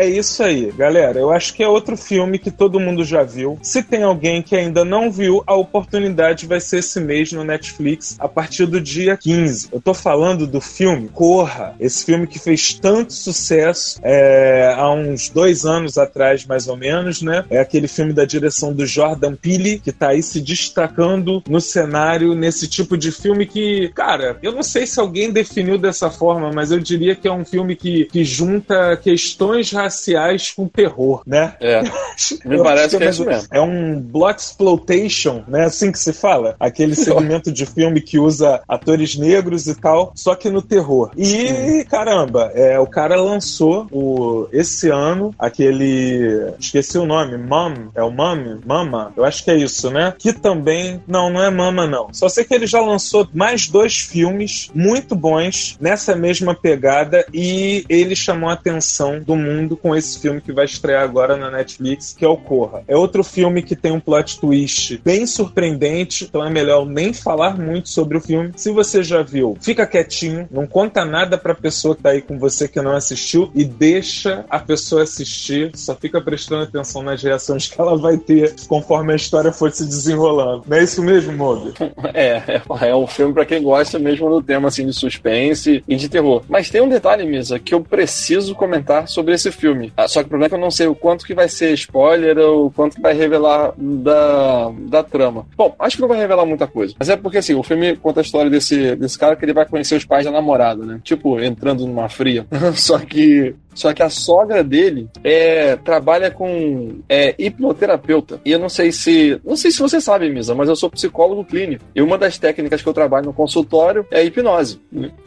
Isso 0.08 0.42
aí, 0.42 0.72
galera. 0.72 1.18
Eu 1.18 1.30
acho 1.30 1.54
que 1.54 1.62
é 1.62 1.68
outro 1.68 1.96
filme 1.96 2.38
que 2.38 2.50
todo 2.50 2.80
mundo 2.80 3.04
já 3.04 3.22
viu. 3.22 3.58
Se 3.62 3.82
tem 3.82 4.02
alguém 4.02 4.42
que 4.42 4.56
ainda 4.56 4.84
não 4.84 5.10
viu, 5.10 5.42
a 5.46 5.54
oportunidade 5.54 6.46
vai 6.46 6.60
ser 6.60 6.78
esse 6.78 7.00
mês 7.00 7.32
no 7.32 7.44
Netflix, 7.44 8.16
a 8.18 8.28
partir 8.28 8.66
do 8.66 8.80
dia 8.80 9.16
15. 9.16 9.68
Eu 9.72 9.80
tô 9.80 9.94
falando 9.94 10.46
do 10.46 10.60
filme 10.60 11.08
Corra, 11.08 11.74
esse 11.78 12.04
filme 12.04 12.26
que 12.26 12.38
fez 12.38 12.74
tanto 12.74 13.12
sucesso 13.12 13.98
é, 14.02 14.74
há 14.76 14.90
uns 14.90 15.28
dois 15.28 15.64
anos 15.64 15.98
atrás, 15.98 16.44
mais 16.46 16.68
ou 16.68 16.76
menos, 16.76 17.22
né? 17.22 17.44
É 17.50 17.58
aquele 17.60 17.88
filme 17.88 18.12
da 18.12 18.24
direção 18.24 18.72
do 18.72 18.86
Jordan 18.86 19.34
Peele, 19.34 19.78
que 19.78 19.92
tá 19.92 20.08
aí 20.08 20.22
se 20.22 20.40
destacando 20.40 21.42
no 21.48 21.60
cenário 21.60 22.34
nesse 22.34 22.68
tipo 22.68 22.96
de 22.96 23.12
filme 23.12 23.46
que, 23.46 23.90
cara, 23.94 24.38
eu 24.42 24.52
não 24.52 24.62
sei 24.62 24.86
se 24.86 24.98
alguém 25.00 25.30
definiu 25.30 25.78
dessa 25.78 26.10
forma, 26.10 26.50
mas 26.52 26.70
eu 26.70 26.78
diria 26.78 27.14
que 27.14 27.28
é 27.28 27.32
um 27.32 27.44
filme 27.44 27.76
que, 27.76 28.06
que 28.06 28.24
junta 28.24 28.96
questões 28.96 29.70
raciais 29.70 29.97
raciais 29.98 30.52
com 30.52 30.68
terror, 30.68 31.22
né? 31.26 31.54
É. 31.60 31.82
Me 32.44 32.62
parece 32.62 32.96
que 32.96 33.02
é, 33.02 33.06
é 33.06 33.10
isso 33.10 33.24
mesmo. 33.24 33.48
É 33.52 33.60
um 33.60 34.00
block 34.00 34.40
exploitation, 34.40 35.42
né? 35.48 35.64
Assim 35.64 35.90
que 35.90 35.98
se 35.98 36.12
fala. 36.12 36.56
Aquele 36.60 36.94
segmento 36.96 37.50
de 37.50 37.66
filme 37.66 38.00
que 38.00 38.18
usa 38.18 38.62
atores 38.68 39.16
negros 39.16 39.66
e 39.66 39.74
tal, 39.74 40.12
só 40.14 40.34
que 40.34 40.48
no 40.48 40.62
terror. 40.62 41.10
E, 41.16 41.84
caramba, 41.88 42.52
é, 42.54 42.78
o 42.78 42.86
cara 42.86 43.16
lançou 43.16 43.86
o, 43.90 44.48
esse 44.52 44.88
ano 44.88 45.34
aquele. 45.38 46.52
Esqueci 46.58 46.98
o 46.98 47.06
nome, 47.06 47.36
Mom. 47.36 47.74
É 47.94 48.02
o 48.02 48.10
Mom? 48.10 48.58
Mama? 48.64 49.12
Eu 49.16 49.24
acho 49.24 49.44
que 49.44 49.50
é 49.50 49.56
isso, 49.56 49.90
né? 49.90 50.14
Que 50.16 50.32
também. 50.32 51.02
Não, 51.06 51.30
não 51.30 51.42
é 51.42 51.50
Mama, 51.50 51.86
não. 51.86 52.08
Só 52.12 52.28
sei 52.28 52.44
que 52.44 52.54
ele 52.54 52.66
já 52.66 52.80
lançou 52.80 53.28
mais 53.32 53.68
dois 53.68 53.98
filmes 53.98 54.70
muito 54.74 55.14
bons 55.14 55.76
nessa 55.80 56.14
mesma 56.14 56.54
pegada 56.54 57.24
e 57.32 57.84
ele 57.88 58.14
chamou 58.14 58.50
a 58.50 58.52
atenção 58.52 59.20
do 59.20 59.34
mundo 59.34 59.76
com 59.76 59.87
com 59.88 59.96
esse 59.96 60.20
filme 60.20 60.38
que 60.38 60.52
vai 60.52 60.66
estrear 60.66 61.02
agora 61.02 61.34
na 61.34 61.50
Netflix, 61.50 62.12
que 62.12 62.22
é 62.22 62.28
o 62.28 62.36
Corra. 62.36 62.82
É 62.86 62.94
outro 62.94 63.24
filme 63.24 63.62
que 63.62 63.74
tem 63.74 63.90
um 63.90 63.98
plot 63.98 64.38
twist 64.38 65.00
bem 65.02 65.26
surpreendente, 65.26 66.24
então 66.24 66.44
é 66.44 66.50
melhor 66.50 66.84
nem 66.84 67.14
falar 67.14 67.56
muito 67.56 67.88
sobre 67.88 68.18
o 68.18 68.20
filme. 68.20 68.52
Se 68.54 68.70
você 68.70 69.02
já 69.02 69.22
viu, 69.22 69.56
fica 69.62 69.86
quietinho, 69.86 70.46
não 70.50 70.66
conta 70.66 71.06
nada 71.06 71.38
pra 71.38 71.54
pessoa 71.54 71.96
que 71.96 72.02
tá 72.02 72.10
aí 72.10 72.20
com 72.20 72.38
você 72.38 72.68
que 72.68 72.82
não 72.82 72.92
assistiu 72.94 73.50
e 73.54 73.64
deixa 73.64 74.44
a 74.50 74.58
pessoa 74.58 75.04
assistir, 75.04 75.70
só 75.74 75.94
fica 75.94 76.20
prestando 76.20 76.64
atenção 76.64 77.02
nas 77.02 77.22
reações 77.22 77.66
que 77.66 77.80
ela 77.80 77.96
vai 77.96 78.18
ter 78.18 78.54
conforme 78.68 79.14
a 79.14 79.16
história 79.16 79.52
for 79.52 79.72
se 79.72 79.86
desenrolando. 79.86 80.64
Não 80.66 80.76
é 80.76 80.82
isso 80.82 81.02
mesmo, 81.02 81.32
Moby? 81.32 81.72
É, 82.14 82.60
é, 82.82 82.88
é 82.88 82.96
um 82.96 83.06
filme 83.06 83.32
pra 83.32 83.44
quem 83.44 83.62
gosta 83.62 83.98
mesmo 83.98 84.28
do 84.28 84.42
tema 84.42 84.68
assim 84.68 84.84
de 84.84 84.92
suspense 84.92 85.84
e 85.86 85.96
de 85.96 86.08
terror. 86.08 86.42
Mas 86.48 86.70
tem 86.70 86.80
um 86.80 86.88
detalhe, 86.88 87.24
Misa, 87.24 87.58
que 87.58 87.74
eu 87.74 87.80
preciso 87.80 88.54
comentar 88.54 89.06
sobre 89.06 89.34
esse 89.34 89.52
filme. 89.52 89.67
Ah, 89.96 90.08
só 90.08 90.20
que 90.20 90.26
o 90.26 90.28
problema 90.28 90.46
é 90.46 90.48
que 90.48 90.54
eu 90.54 90.60
não 90.60 90.70
sei 90.70 90.86
o 90.86 90.94
quanto 90.94 91.26
que 91.26 91.34
vai 91.34 91.48
ser 91.48 91.72
spoiler 91.74 92.38
ou 92.38 92.66
o 92.66 92.70
quanto 92.70 92.96
que 92.96 93.02
vai 93.02 93.14
revelar 93.14 93.72
da, 93.76 94.70
da 94.88 95.02
trama. 95.02 95.46
Bom, 95.56 95.74
acho 95.78 95.96
que 95.96 96.02
não 96.02 96.08
vai 96.08 96.18
revelar 96.18 96.46
muita 96.46 96.66
coisa. 96.66 96.94
Mas 96.98 97.08
é 97.08 97.16
porque 97.16 97.38
assim, 97.38 97.54
o 97.54 97.62
filme 97.62 97.96
conta 97.96 98.20
a 98.20 98.22
história 98.22 98.50
desse, 98.50 98.96
desse 98.96 99.18
cara 99.18 99.36
que 99.36 99.44
ele 99.44 99.52
vai 99.52 99.66
conhecer 99.66 99.96
os 99.96 100.04
pais 100.04 100.24
da 100.24 100.30
namorada, 100.30 100.84
né? 100.84 101.00
Tipo, 101.02 101.40
entrando 101.40 101.86
numa 101.86 102.08
fria. 102.08 102.46
só 102.74 102.98
que 102.98 103.54
só 103.78 103.94
que 103.94 104.02
a 104.02 104.10
sogra 104.10 104.64
dele 104.64 105.08
é, 105.22 105.76
trabalha 105.76 106.32
com 106.32 106.98
é, 107.08 107.32
hipnoterapeuta. 107.38 108.40
E 108.44 108.50
eu 108.50 108.58
não 108.58 108.68
sei 108.68 108.90
se. 108.90 109.40
Não 109.44 109.54
sei 109.54 109.70
se 109.70 109.78
você 109.78 110.00
sabe, 110.00 110.28
Misa, 110.28 110.52
mas 110.52 110.68
eu 110.68 110.74
sou 110.74 110.90
psicólogo 110.90 111.44
clínico. 111.44 111.84
E 111.94 112.02
uma 112.02 112.18
das 112.18 112.36
técnicas 112.38 112.82
que 112.82 112.88
eu 112.88 112.92
trabalho 112.92 113.26
no 113.26 113.32
consultório 113.32 114.04
é 114.10 114.18
a 114.18 114.24
hipnose. 114.24 114.80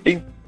Então, 0.06 0.41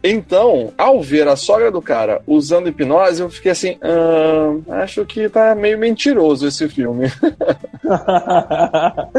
ao 0.77 1.01
ver 1.01 1.27
a 1.27 1.35
sogra 1.35 1.71
do 1.71 1.81
cara 1.81 2.21
usando 2.27 2.67
hipnose, 2.67 3.21
eu 3.21 3.29
fiquei 3.29 3.51
assim: 3.51 3.77
ah, 3.81 4.81
acho 4.83 5.05
que 5.05 5.29
tá 5.29 5.55
meio 5.55 5.77
mentiroso 5.77 6.47
esse 6.47 6.67
filme. 6.67 7.11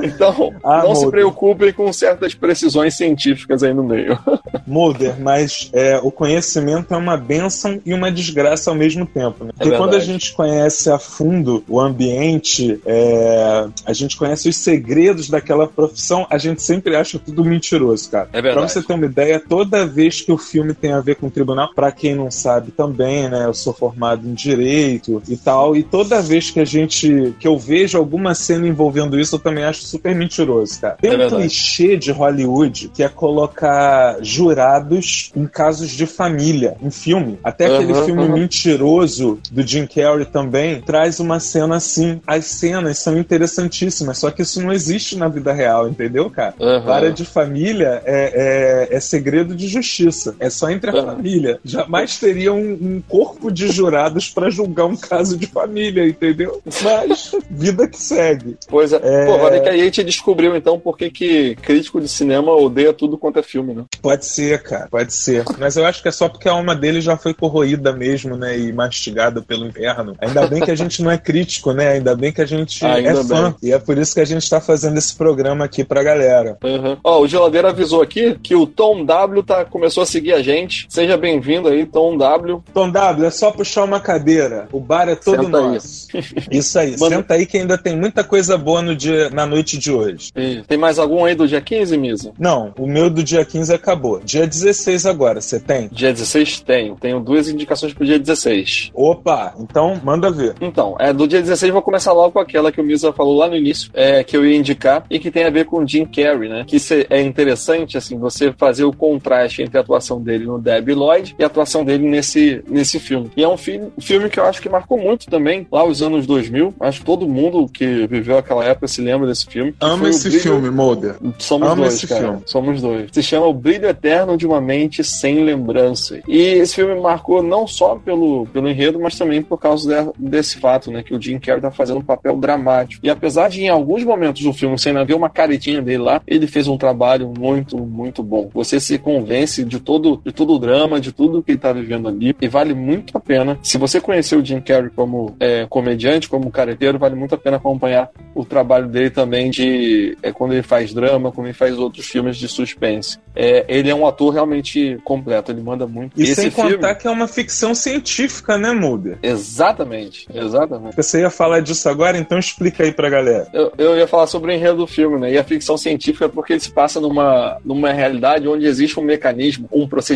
então, 0.02 0.54
Ah, 0.62 0.82
não 0.82 0.94
se 0.94 1.02
Mulder. 1.02 1.10
preocupem 1.10 1.72
com 1.72 1.92
certas 1.92 2.34
precisões 2.34 2.96
científicas 2.96 3.62
aí 3.62 3.72
no 3.72 3.84
meio. 3.84 4.18
Mulder, 4.66 5.20
mas 5.20 5.70
é, 5.72 5.98
o 6.02 6.10
conhecimento 6.10 6.94
é 6.94 6.96
uma 6.96 7.16
bênção 7.16 7.80
e 7.84 7.92
uma 7.92 8.10
desgraça 8.10 8.70
ao 8.70 8.76
mesmo 8.76 9.06
tempo. 9.06 9.44
Né? 9.44 9.50
Porque 9.52 9.70
verdade. 9.70 9.82
quando 9.82 9.96
a 9.96 10.04
gente 10.04 10.32
conhece 10.32 10.90
a 10.90 10.98
fundo 10.98 11.64
o 11.68 11.80
ambiente, 11.80 12.80
é, 12.86 13.66
a 13.84 13.92
gente 13.92 14.16
conhece 14.16 14.48
os 14.48 14.56
segredos 14.56 15.28
daquela 15.28 15.66
profissão, 15.66 16.26
a 16.30 16.38
gente 16.38 16.62
sempre 16.62 16.96
acha 16.96 17.18
tudo 17.18 17.44
mentiroso, 17.44 18.10
cara. 18.10 18.28
É 18.32 18.40
verdade. 18.40 18.54
Pra 18.54 18.68
você 18.68 18.86
ter 18.86 18.94
uma 18.94 19.06
ideia, 19.06 19.40
toda 19.40 19.86
vez 19.86 20.20
que 20.20 20.32
o 20.32 20.38
filme 20.38 20.73
tem 20.74 20.92
a 20.92 21.00
ver 21.00 21.16
com 21.16 21.26
o 21.26 21.30
tribunal, 21.30 21.70
pra 21.74 21.92
quem 21.92 22.14
não 22.14 22.30
sabe 22.30 22.70
também, 22.70 23.28
né? 23.28 23.44
Eu 23.46 23.54
sou 23.54 23.72
formado 23.72 24.28
em 24.28 24.34
direito 24.34 25.22
e 25.28 25.36
tal, 25.36 25.76
e 25.76 25.82
toda 25.82 26.20
vez 26.22 26.50
que 26.50 26.60
a 26.60 26.64
gente, 26.64 27.34
que 27.38 27.46
eu 27.46 27.58
vejo 27.58 27.96
alguma 27.98 28.34
cena 28.34 28.66
envolvendo 28.66 29.18
isso, 29.18 29.36
eu 29.36 29.38
também 29.38 29.64
acho 29.64 29.82
super 29.82 30.14
mentiroso, 30.14 30.80
cara. 30.80 30.96
Tem 31.00 31.12
É 31.12 31.26
um 31.26 31.28
clichê 31.30 31.96
de 31.96 32.10
Hollywood 32.12 32.90
que 32.94 33.02
é 33.02 33.08
colocar 33.08 34.16
jurados 34.22 35.30
em 35.34 35.46
casos 35.46 35.90
de 35.90 36.06
família, 36.06 36.76
em 36.82 36.90
filme. 36.90 37.38
Até 37.42 37.66
aquele 37.66 37.92
Aham, 37.92 38.04
filme 38.04 38.24
aham. 38.24 38.34
mentiroso 38.34 39.38
do 39.50 39.66
Jim 39.66 39.86
Carrey 39.86 40.24
também 40.26 40.80
traz 40.80 41.20
uma 41.20 41.38
cena 41.40 41.76
assim. 41.76 42.20
As 42.26 42.46
cenas 42.46 42.98
são 42.98 43.16
interessantíssimas, 43.18 44.18
só 44.18 44.30
que 44.30 44.42
isso 44.42 44.60
não 44.62 44.72
existe 44.72 45.16
na 45.16 45.28
vida 45.28 45.52
real, 45.52 45.88
entendeu, 45.88 46.30
cara? 46.30 46.54
Aham. 46.60 46.80
Vara 46.80 47.12
de 47.12 47.24
família 47.24 48.02
é, 48.04 48.88
é, 48.90 48.96
é 48.96 49.00
segredo 49.00 49.54
de 49.54 49.66
justiça. 49.68 50.34
É 50.38 50.50
só 50.50 50.63
entre 50.70 50.90
a 50.90 50.94
Aham. 50.94 51.06
família. 51.16 51.58
Jamais 51.64 52.18
teria 52.18 52.52
um, 52.52 52.72
um 52.72 53.02
corpo 53.06 53.50
de 53.50 53.68
jurados 53.68 54.28
pra 54.28 54.50
julgar 54.50 54.86
um 54.86 54.96
caso 54.96 55.36
de 55.36 55.46
família, 55.46 56.06
entendeu? 56.06 56.60
Mas 56.82 57.32
vida 57.50 57.86
que 57.88 57.98
segue. 57.98 58.56
Pois 58.68 58.92
é. 58.92 59.00
É. 59.02 59.26
Pô, 59.26 59.32
olha 59.32 59.60
que 59.60 59.68
a 59.68 59.76
gente 59.76 60.02
descobriu 60.04 60.56
então 60.56 60.78
por 60.78 60.96
que 60.96 61.10
que 61.10 61.56
crítico 61.56 62.00
de 62.00 62.08
cinema 62.08 62.52
odeia 62.52 62.92
tudo 62.92 63.18
quanto 63.18 63.38
é 63.38 63.42
filme, 63.42 63.74
né? 63.74 63.84
Pode 64.00 64.26
ser, 64.26 64.62
cara, 64.62 64.88
pode 64.90 65.12
ser. 65.12 65.44
Mas 65.58 65.76
eu 65.76 65.84
acho 65.84 66.02
que 66.02 66.08
é 66.08 66.12
só 66.12 66.28
porque 66.28 66.48
a 66.48 66.52
alma 66.52 66.74
dele 66.74 67.00
já 67.00 67.16
foi 67.16 67.34
corroída 67.34 67.92
mesmo, 67.92 68.36
né? 68.36 68.58
E 68.58 68.72
mastigada 68.72 69.42
pelo 69.42 69.66
inferno. 69.66 70.14
Ainda 70.18 70.46
bem 70.46 70.60
que 70.60 70.70
a 70.70 70.74
gente 70.76 71.02
não 71.02 71.10
é 71.10 71.18
crítico, 71.18 71.72
né? 71.72 71.88
Ainda 71.92 72.14
bem 72.14 72.32
que 72.32 72.40
a 72.40 72.46
gente 72.46 72.84
Ainda 72.84 73.20
é 73.20 73.24
fã. 73.24 73.54
E 73.62 73.72
é 73.72 73.78
por 73.78 73.98
isso 73.98 74.14
que 74.14 74.20
a 74.20 74.24
gente 74.24 74.48
tá 74.48 74.60
fazendo 74.60 74.96
esse 74.98 75.14
programa 75.14 75.64
aqui 75.64 75.84
pra 75.84 76.02
galera. 76.02 76.56
Uhum. 76.62 76.96
Ó, 77.02 77.20
o 77.20 77.26
Geladeira 77.26 77.70
avisou 77.70 78.02
aqui 78.02 78.38
que 78.42 78.54
o 78.54 78.66
Tom 78.66 79.04
W 79.04 79.42
tá, 79.42 79.64
começou 79.64 80.02
a 80.02 80.06
seguir 80.06 80.32
a 80.32 80.42
gente. 80.42 80.53
Seja 80.88 81.16
bem-vindo 81.16 81.68
aí, 81.68 81.84
Tom 81.86 82.16
W. 82.16 82.62
Tom 82.72 82.90
W, 82.90 83.26
é 83.26 83.30
só 83.30 83.50
puxar 83.50 83.84
uma 83.84 83.98
cadeira. 84.00 84.68
O 84.72 84.78
bar 84.80 85.08
é 85.08 85.14
todo 85.16 85.44
Senta 85.44 85.58
aí. 85.58 85.64
nosso. 85.74 86.08
Isso 86.50 86.78
aí. 86.78 86.96
Manda- 86.98 87.16
Senta 87.16 87.34
aí 87.34 87.46
que 87.46 87.58
ainda 87.58 87.76
tem 87.76 87.96
muita 87.96 88.22
coisa 88.22 88.56
boa 88.56 88.80
no 88.82 88.94
dia, 88.94 89.30
na 89.30 89.46
noite 89.46 89.76
de 89.78 89.90
hoje. 89.90 90.30
E 90.36 90.62
tem 90.66 90.78
mais 90.78 90.98
algum 90.98 91.24
aí 91.24 91.34
do 91.34 91.46
dia 91.48 91.60
15, 91.60 91.96
Misa? 91.98 92.32
Não, 92.38 92.72
o 92.78 92.86
meu 92.86 93.10
do 93.10 93.22
dia 93.22 93.44
15 93.44 93.72
acabou. 93.74 94.20
Dia 94.20 94.46
16 94.46 95.06
agora, 95.06 95.40
você 95.40 95.58
tem? 95.58 95.88
Dia 95.90 96.12
16 96.12 96.60
tenho. 96.60 96.96
Tenho 96.96 97.20
duas 97.20 97.48
indicações 97.48 97.92
pro 97.92 98.04
dia 98.06 98.18
16. 98.18 98.90
Opa, 98.94 99.54
então 99.58 100.00
manda 100.04 100.30
ver. 100.30 100.54
Então, 100.60 100.96
é, 100.98 101.12
do 101.12 101.26
dia 101.26 101.40
16 101.40 101.72
vou 101.72 101.82
começar 101.82 102.12
logo 102.12 102.32
com 102.32 102.38
aquela 102.38 102.70
que 102.70 102.80
o 102.80 102.84
Misa 102.84 103.12
falou 103.12 103.36
lá 103.36 103.48
no 103.48 103.56
início, 103.56 103.90
é, 103.94 104.22
que 104.24 104.36
eu 104.36 104.44
ia 104.46 104.56
indicar, 104.56 105.04
e 105.10 105.18
que 105.18 105.30
tem 105.30 105.44
a 105.44 105.50
ver 105.50 105.64
com 105.66 105.78
o 105.82 105.88
Jim 105.88 106.04
Carrey, 106.04 106.48
né? 106.48 106.64
Que 106.66 106.76
é 107.10 107.20
interessante, 107.22 107.96
assim, 107.96 108.18
você 108.18 108.52
fazer 108.52 108.84
o 108.84 108.92
contraste 108.92 109.62
entre 109.62 109.78
a 109.78 109.80
atuação 109.80 110.20
dele 110.20 110.33
no 110.38 110.58
Debbie 110.58 110.94
Lloyd 110.94 111.34
e 111.38 111.42
a 111.42 111.46
atuação 111.46 111.84
dele 111.84 112.08
nesse, 112.08 112.62
nesse 112.68 112.98
filme. 112.98 113.30
E 113.36 113.42
é 113.44 113.48
um 113.48 113.56
fi- 113.56 113.80
filme 114.00 114.28
que 114.28 114.40
eu 114.40 114.44
acho 114.44 114.60
que 114.60 114.68
marcou 114.68 114.98
muito 114.98 115.26
também, 115.26 115.66
lá 115.70 115.84
os 115.84 116.02
anos 116.02 116.26
2000. 116.26 116.74
Acho 116.80 117.00
que 117.00 117.06
todo 117.06 117.28
mundo 117.28 117.68
que 117.68 118.06
viveu 118.06 118.38
aquela 118.38 118.64
época 118.64 118.88
se 118.88 119.00
lembra 119.00 119.26
desse 119.26 119.46
filme. 119.46 119.74
o 119.80 120.06
esse 120.06 120.28
Brilho- 120.28 120.42
filme, 120.42 120.70
Mulder. 120.70 121.16
Somos 121.38 121.68
Amo 121.68 121.82
dois, 121.82 121.94
esse 121.94 122.06
cara. 122.06 122.20
filme. 122.24 122.38
Somos 122.46 122.80
dois. 122.82 123.08
Se 123.12 123.22
chama 123.22 123.46
O 123.46 123.52
Brilho 123.54 123.86
Eterno 123.88 124.36
de 124.36 124.46
uma 124.46 124.60
Mente 124.60 125.02
Sem 125.04 125.44
Lembrança. 125.44 126.20
E 126.26 126.38
esse 126.38 126.74
filme 126.74 126.94
marcou 127.00 127.42
não 127.42 127.66
só 127.66 127.96
pelo, 127.96 128.46
pelo 128.52 128.68
enredo, 128.68 128.98
mas 129.00 129.16
também 129.18 129.42
por 129.42 129.58
causa 129.58 129.88
de- 130.18 130.28
desse 130.30 130.58
fato, 130.58 130.90
né? 130.90 131.02
Que 131.02 131.14
o 131.14 131.20
Jim 131.20 131.38
Carrey 131.38 131.60
tá 131.60 131.70
fazendo 131.70 131.98
um 131.98 132.04
papel 132.04 132.36
dramático. 132.36 133.04
E 133.04 133.10
apesar 133.10 133.48
de 133.48 133.62
em 133.62 133.68
alguns 133.68 134.04
momentos 134.04 134.42
do 134.42 134.52
filme 134.52 134.78
você 134.78 134.88
ainda 134.88 135.04
ver 135.04 135.14
uma 135.14 135.28
caretinha 135.30 135.80
dele 135.82 135.98
lá, 135.98 136.22
ele 136.26 136.46
fez 136.46 136.68
um 136.68 136.76
trabalho 136.76 137.32
muito, 137.38 137.76
muito 137.78 138.22
bom. 138.22 138.50
Você 138.54 138.78
se 138.80 138.98
convence 138.98 139.64
de 139.64 139.78
todo, 139.80 140.20
de 140.24 140.32
todo 140.32 140.54
o 140.54 140.58
drama, 140.58 141.00
de 141.00 141.12
tudo 141.12 141.42
que 141.42 141.52
ele 141.52 141.58
tá 141.58 141.72
vivendo 141.72 142.08
ali. 142.08 142.34
E 142.40 142.48
vale 142.48 142.74
muito 142.74 143.16
a 143.16 143.20
pena. 143.20 143.58
Se 143.62 143.78
você 143.78 144.00
conhecer 144.00 144.36
o 144.36 144.44
Jim 144.44 144.60
Carrey 144.60 144.90
como 144.90 145.36
é, 145.38 145.66
comediante, 145.68 146.28
como 146.28 146.50
careteiro, 146.50 146.98
vale 146.98 147.14
muito 147.14 147.34
a 147.34 147.38
pena 147.38 147.56
acompanhar 147.56 148.10
o 148.34 148.44
trabalho 148.44 148.88
dele 148.88 149.10
também 149.10 149.50
de 149.50 150.16
é, 150.22 150.32
quando 150.32 150.52
ele 150.52 150.62
faz 150.62 150.92
drama, 150.92 151.30
quando 151.30 151.48
ele 151.48 151.54
faz 151.54 151.78
outros 151.78 152.06
filmes 152.06 152.36
de 152.36 152.48
suspense. 152.48 153.18
É, 153.36 153.64
ele 153.68 153.90
é 153.90 153.94
um 153.94 154.06
ator 154.06 154.32
realmente 154.32 154.98
completo, 155.04 155.52
ele 155.52 155.60
manda 155.60 155.86
muito. 155.86 156.18
E 156.18 156.22
Esse 156.22 156.34
sem 156.34 156.50
filme, 156.50 156.74
contar 156.74 156.94
que 156.94 157.06
é 157.06 157.10
uma 157.10 157.28
ficção 157.28 157.74
científica, 157.74 158.56
né, 158.56 158.72
Mulder? 158.72 159.18
Exatamente, 159.22 160.26
exatamente. 160.32 160.96
Você 160.96 161.20
ia 161.20 161.30
falar 161.30 161.60
disso 161.60 161.88
agora, 161.88 162.16
então 162.16 162.38
explica 162.38 162.84
aí 162.84 162.92
pra 162.92 163.10
galera. 163.10 163.48
Eu, 163.52 163.72
eu 163.76 163.96
ia 163.96 164.06
falar 164.06 164.26
sobre 164.26 164.52
o 164.52 164.54
enredo 164.54 164.78
do 164.78 164.86
filme, 164.86 165.18
né? 165.18 165.32
E 165.32 165.38
a 165.38 165.44
ficção 165.44 165.76
científica 165.76 166.26
é 166.26 166.28
porque 166.28 166.54
ele 166.54 166.60
se 166.60 166.70
passa 166.70 167.00
numa, 167.00 167.58
numa 167.64 167.92
realidade 167.92 168.48
onde 168.48 168.66
existe 168.66 168.98
um 168.98 169.02
mecanismo, 169.02 169.68
um 169.72 169.86
procedimento 169.88 170.13